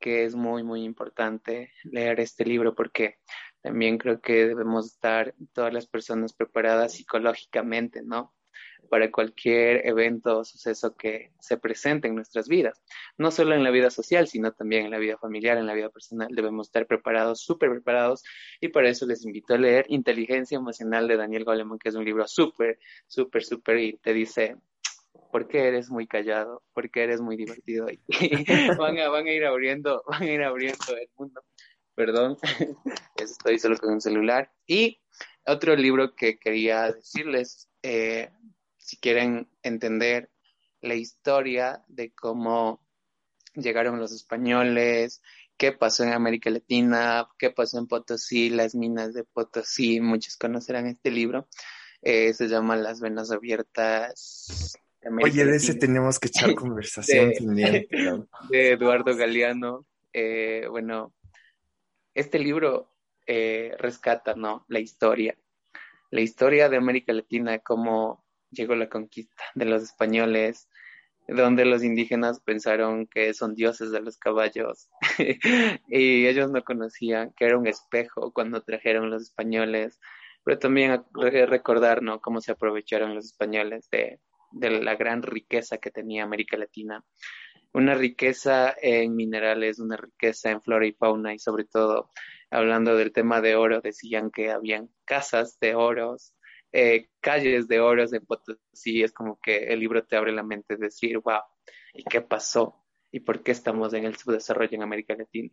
que 0.00 0.24
es 0.24 0.34
muy, 0.34 0.62
muy 0.62 0.84
importante 0.84 1.72
leer 1.84 2.20
este 2.20 2.44
libro 2.44 2.74
porque 2.74 3.18
también 3.60 3.98
creo 3.98 4.20
que 4.20 4.46
debemos 4.46 4.86
estar 4.86 5.34
todas 5.52 5.72
las 5.72 5.86
personas 5.86 6.32
preparadas 6.32 6.92
psicológicamente, 6.94 8.02
¿no? 8.02 8.34
Para 8.88 9.10
cualquier 9.10 9.86
evento 9.86 10.38
o 10.38 10.44
suceso 10.44 10.96
que 10.96 11.32
se 11.38 11.56
presente 11.56 12.08
en 12.08 12.14
nuestras 12.14 12.48
vidas. 12.48 12.82
No 13.16 13.30
solo 13.30 13.54
en 13.54 13.64
la 13.64 13.70
vida 13.70 13.90
social, 13.90 14.28
sino 14.28 14.52
también 14.52 14.86
en 14.86 14.90
la 14.90 14.98
vida 14.98 15.18
familiar, 15.18 15.58
en 15.58 15.66
la 15.66 15.74
vida 15.74 15.90
personal. 15.90 16.28
Debemos 16.30 16.68
estar 16.68 16.86
preparados, 16.86 17.40
súper 17.40 17.70
preparados, 17.70 18.24
y 18.60 18.68
para 18.68 18.88
eso 18.88 19.06
les 19.06 19.24
invito 19.24 19.54
a 19.54 19.58
leer 19.58 19.86
Inteligencia 19.88 20.56
Emocional 20.56 21.08
de 21.08 21.16
Daniel 21.16 21.44
Goleman, 21.44 21.78
que 21.78 21.90
es 21.90 21.94
un 21.94 22.04
libro 22.04 22.26
súper, 22.26 22.78
súper, 23.06 23.44
súper, 23.44 23.78
y 23.78 23.96
te 23.98 24.12
dice, 24.12 24.56
¿por 25.30 25.48
qué 25.48 25.68
eres 25.68 25.90
muy 25.90 26.06
callado? 26.06 26.62
¿Por 26.72 26.90
qué 26.90 27.04
eres 27.04 27.20
muy 27.20 27.36
divertido? 27.36 27.86
Van, 28.78 28.98
a, 28.98 29.08
van 29.08 29.26
a 29.26 29.32
ir 29.32 29.44
abriendo, 29.44 30.02
van 30.06 30.22
a 30.22 30.32
ir 30.32 30.42
abriendo 30.42 30.96
el 30.96 31.08
mundo. 31.16 31.42
Perdón, 31.94 32.36
estoy 33.16 33.58
solo 33.58 33.76
con 33.76 33.92
un 33.92 34.00
celular. 34.00 34.52
Y 34.66 35.00
otro 35.46 35.74
libro 35.74 36.14
que 36.14 36.38
quería 36.38 36.92
decirles, 36.92 37.68
eh, 37.82 38.30
si 38.88 38.96
quieren 38.96 39.50
entender 39.62 40.30
la 40.80 40.94
historia 40.94 41.84
de 41.88 42.10
cómo 42.14 42.82
llegaron 43.52 43.98
los 43.98 44.12
españoles, 44.12 45.20
qué 45.58 45.72
pasó 45.72 46.04
en 46.04 46.14
América 46.14 46.48
Latina, 46.48 47.28
qué 47.38 47.50
pasó 47.50 47.78
en 47.78 47.86
Potosí, 47.86 48.48
las 48.48 48.74
minas 48.74 49.12
de 49.12 49.24
Potosí, 49.24 50.00
muchos 50.00 50.38
conocerán 50.38 50.86
este 50.86 51.10
libro. 51.10 51.46
Eh, 52.00 52.32
se 52.32 52.48
llama 52.48 52.76
Las 52.76 53.02
Venas 53.02 53.30
Abiertas. 53.30 54.78
Oye, 55.22 55.44
de 55.44 55.56
ese 55.56 55.74
tenemos 55.74 56.18
que 56.18 56.28
echar 56.28 56.54
conversación 56.54 57.32
de, 57.54 57.86
de 58.48 58.70
Eduardo 58.70 59.14
Galeano. 59.14 59.84
Eh, 60.14 60.66
bueno, 60.70 61.12
este 62.14 62.38
libro 62.38 62.90
eh, 63.26 63.74
rescata 63.78 64.34
¿no? 64.34 64.64
la 64.68 64.80
historia, 64.80 65.36
la 66.10 66.22
historia 66.22 66.70
de 66.70 66.78
América 66.78 67.12
Latina, 67.12 67.58
cómo 67.58 68.24
llegó 68.50 68.74
la 68.74 68.88
conquista 68.88 69.44
de 69.54 69.64
los 69.64 69.82
españoles, 69.82 70.68
donde 71.28 71.64
los 71.64 71.84
indígenas 71.84 72.40
pensaron 72.40 73.06
que 73.06 73.34
son 73.34 73.54
dioses 73.54 73.90
de 73.90 74.00
los 74.00 74.16
caballos 74.16 74.88
y 75.88 76.26
ellos 76.26 76.50
no 76.50 76.62
conocían 76.64 77.32
que 77.36 77.44
era 77.44 77.58
un 77.58 77.66
espejo 77.66 78.32
cuando 78.32 78.62
trajeron 78.62 79.10
los 79.10 79.24
españoles, 79.24 80.00
pero 80.42 80.58
también 80.58 81.04
recordar 81.14 82.02
¿no? 82.02 82.20
cómo 82.20 82.40
se 82.40 82.52
aprovecharon 82.52 83.14
los 83.14 83.26
españoles 83.26 83.88
de, 83.90 84.20
de 84.52 84.70
la 84.80 84.96
gran 84.96 85.22
riqueza 85.22 85.78
que 85.78 85.90
tenía 85.90 86.24
América 86.24 86.56
Latina. 86.56 87.04
Una 87.74 87.94
riqueza 87.94 88.74
en 88.80 89.14
minerales, 89.14 89.78
una 89.78 89.98
riqueza 89.98 90.50
en 90.50 90.62
flora 90.62 90.86
y 90.86 90.92
fauna 90.92 91.34
y 91.34 91.38
sobre 91.38 91.64
todo 91.64 92.10
hablando 92.50 92.96
del 92.96 93.12
tema 93.12 93.42
de 93.42 93.56
oro, 93.56 93.82
decían 93.82 94.30
que 94.30 94.50
habían 94.50 94.88
casas 95.04 95.58
de 95.60 95.74
oros, 95.74 96.34
eh, 96.72 97.08
calles 97.20 97.68
de 97.68 97.80
oros 97.80 98.10
de 98.10 98.20
Potosí, 98.20 99.02
es 99.02 99.12
como 99.12 99.38
que 99.40 99.72
el 99.72 99.80
libro 99.80 100.04
te 100.04 100.16
abre 100.16 100.32
la 100.32 100.42
mente 100.42 100.76
de 100.76 100.86
decir, 100.86 101.18
wow, 101.18 101.40
¿y 101.94 102.04
qué 102.04 102.20
pasó? 102.20 102.84
¿Y 103.10 103.20
por 103.20 103.42
qué 103.42 103.52
estamos 103.52 103.94
en 103.94 104.04
el 104.04 104.16
subdesarrollo 104.16 104.74
en 104.74 104.82
América 104.82 105.14
Latina? 105.14 105.50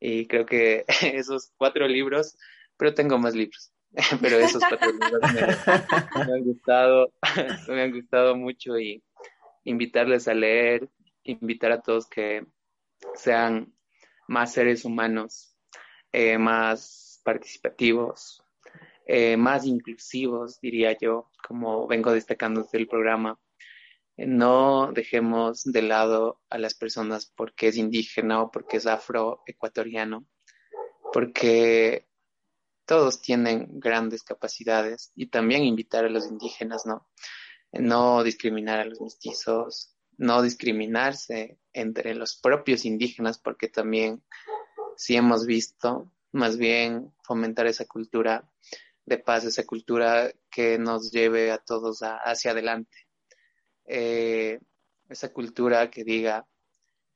Y 0.00 0.26
creo 0.26 0.46
que 0.46 0.84
esos 1.02 1.52
cuatro 1.56 1.86
libros, 1.86 2.36
pero 2.76 2.94
tengo 2.94 3.18
más 3.18 3.34
libros, 3.34 3.72
pero 4.22 4.38
esos 4.38 4.62
cuatro 4.66 4.90
libros 4.90 5.20
me, 5.34 6.24
me 6.24 6.32
han 6.32 6.44
gustado, 6.44 7.12
me 7.68 7.82
han 7.82 7.92
gustado 7.92 8.36
mucho 8.36 8.78
y 8.78 9.02
invitarles 9.64 10.26
a 10.28 10.34
leer, 10.34 10.88
invitar 11.24 11.72
a 11.72 11.82
todos 11.82 12.08
que 12.08 12.46
sean 13.14 13.74
más 14.26 14.52
seres 14.52 14.84
humanos 14.84 15.56
eh, 16.12 16.38
más 16.38 17.20
participativos, 17.24 18.39
eh, 19.12 19.36
más 19.36 19.66
inclusivos, 19.66 20.60
diría 20.60 20.96
yo, 20.96 21.32
como 21.48 21.88
vengo 21.88 22.12
destacando 22.12 22.62
desde 22.62 22.78
el 22.78 22.86
programa. 22.86 23.40
No 24.16 24.92
dejemos 24.92 25.64
de 25.64 25.82
lado 25.82 26.40
a 26.48 26.58
las 26.58 26.74
personas 26.74 27.26
porque 27.26 27.66
es 27.66 27.76
indígena 27.76 28.40
o 28.40 28.52
porque 28.52 28.76
es 28.76 28.86
afroecuatoriano, 28.86 30.26
porque 31.12 32.06
todos 32.86 33.20
tienen 33.20 33.80
grandes 33.80 34.22
capacidades 34.22 35.10
y 35.16 35.26
también 35.26 35.64
invitar 35.64 36.04
a 36.04 36.08
los 36.08 36.28
indígenas, 36.28 36.86
¿no? 36.86 37.08
No 37.72 38.22
discriminar 38.22 38.78
a 38.78 38.84
los 38.84 39.00
mestizos, 39.00 39.96
no 40.18 40.40
discriminarse 40.40 41.58
entre 41.72 42.14
los 42.14 42.36
propios 42.36 42.84
indígenas, 42.84 43.40
porque 43.40 43.66
también, 43.66 44.22
si 44.96 45.16
hemos 45.16 45.46
visto, 45.46 46.12
más 46.30 46.58
bien 46.58 47.12
fomentar 47.24 47.66
esa 47.66 47.86
cultura 47.86 48.48
de 49.10 49.18
paz, 49.18 49.44
esa 49.44 49.66
cultura 49.66 50.32
que 50.50 50.78
nos 50.78 51.10
lleve 51.10 51.50
a 51.50 51.58
todos 51.58 52.00
hacia 52.02 52.52
adelante. 52.52 52.96
Eh, 53.84 54.60
esa 55.08 55.32
cultura 55.32 55.90
que 55.90 56.04
diga, 56.04 56.46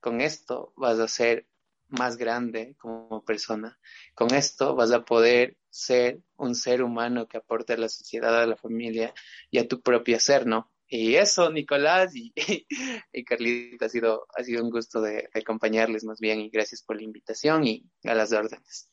con 0.01 0.21
esto 0.21 0.73
vas 0.77 0.99
a 0.99 1.09
ser 1.09 1.47
más 1.89 2.17
grande 2.17 2.75
como 2.79 3.25
persona, 3.25 3.79
con 4.15 4.35
esto 4.35 4.75
vas 4.75 4.91
a 4.91 5.05
poder 5.05 5.57
ser 5.71 6.21
un 6.37 6.57
ser 6.57 6.83
humano 6.83 7.29
que 7.29 7.37
aporte 7.37 7.75
a 7.75 7.77
la 7.77 7.89
sociedad, 7.89 8.43
a 8.43 8.47
la 8.47 8.57
familia 8.57 9.15
y 9.51 9.59
a 9.59 9.69
tu 9.69 9.81
propio 9.81 10.19
ser, 10.19 10.47
¿no? 10.47 10.73
Y 10.89 11.15
eso, 11.15 11.51
Nicolás 11.51 12.15
y, 12.17 12.33
y 13.13 13.25
Carlita, 13.25 13.87
ha 13.87 13.89
sido, 13.89 14.27
ha 14.37 14.43
sido 14.43 14.65
un 14.65 14.71
gusto 14.71 15.01
de, 15.01 15.29
acompañarles 15.33 16.05
más 16.05 16.19
bien 16.19 16.41
y 16.41 16.51
gracias 16.51 16.83
por 16.83 16.97
la 16.97 17.05
invitación 17.05 17.65
y 17.65 17.89
a 18.03 18.15
las 18.15 18.33
órdenes. 18.33 18.91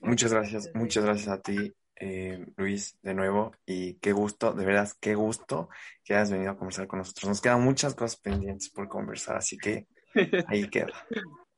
Muchas 0.00 0.32
gracias, 0.32 0.70
muchas 0.74 1.04
gracias 1.04 1.28
a 1.28 1.40
ti, 1.40 1.72
eh, 1.96 2.44
Luis, 2.56 2.98
de 3.02 3.14
nuevo. 3.14 3.52
Y 3.64 3.94
qué 3.94 4.12
gusto, 4.12 4.52
de 4.52 4.64
verdad, 4.64 4.88
qué 5.00 5.14
gusto 5.14 5.68
que 6.04 6.14
hayas 6.14 6.30
venido 6.30 6.52
a 6.52 6.56
conversar 6.56 6.86
con 6.86 6.98
nosotros. 6.98 7.28
Nos 7.28 7.40
quedan 7.40 7.62
muchas 7.62 7.94
cosas 7.94 8.16
pendientes 8.20 8.70
por 8.70 8.88
conversar, 8.88 9.36
así 9.36 9.56
que 9.56 9.86
ahí 10.48 10.68
queda. 10.68 10.92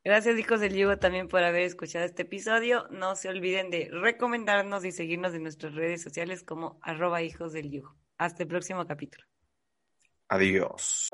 Gracias, 0.04 0.38
hijos 0.38 0.60
del 0.60 0.74
yugo, 0.74 0.96
también 0.98 1.28
por 1.28 1.42
haber 1.42 1.62
escuchado 1.62 2.04
este 2.04 2.22
episodio. 2.22 2.86
No 2.90 3.14
se 3.14 3.28
olviden 3.28 3.70
de 3.70 3.90
recomendarnos 3.92 4.84
y 4.84 4.92
seguirnos 4.92 5.34
en 5.34 5.42
nuestras 5.42 5.74
redes 5.74 6.02
sociales 6.02 6.42
como 6.42 6.78
arroba 6.82 7.22
hijos 7.22 7.52
del 7.52 7.70
yugo. 7.70 7.94
Hasta 8.16 8.44
el 8.44 8.48
próximo 8.48 8.86
capítulo. 8.86 9.24
Adiós. 10.28 11.10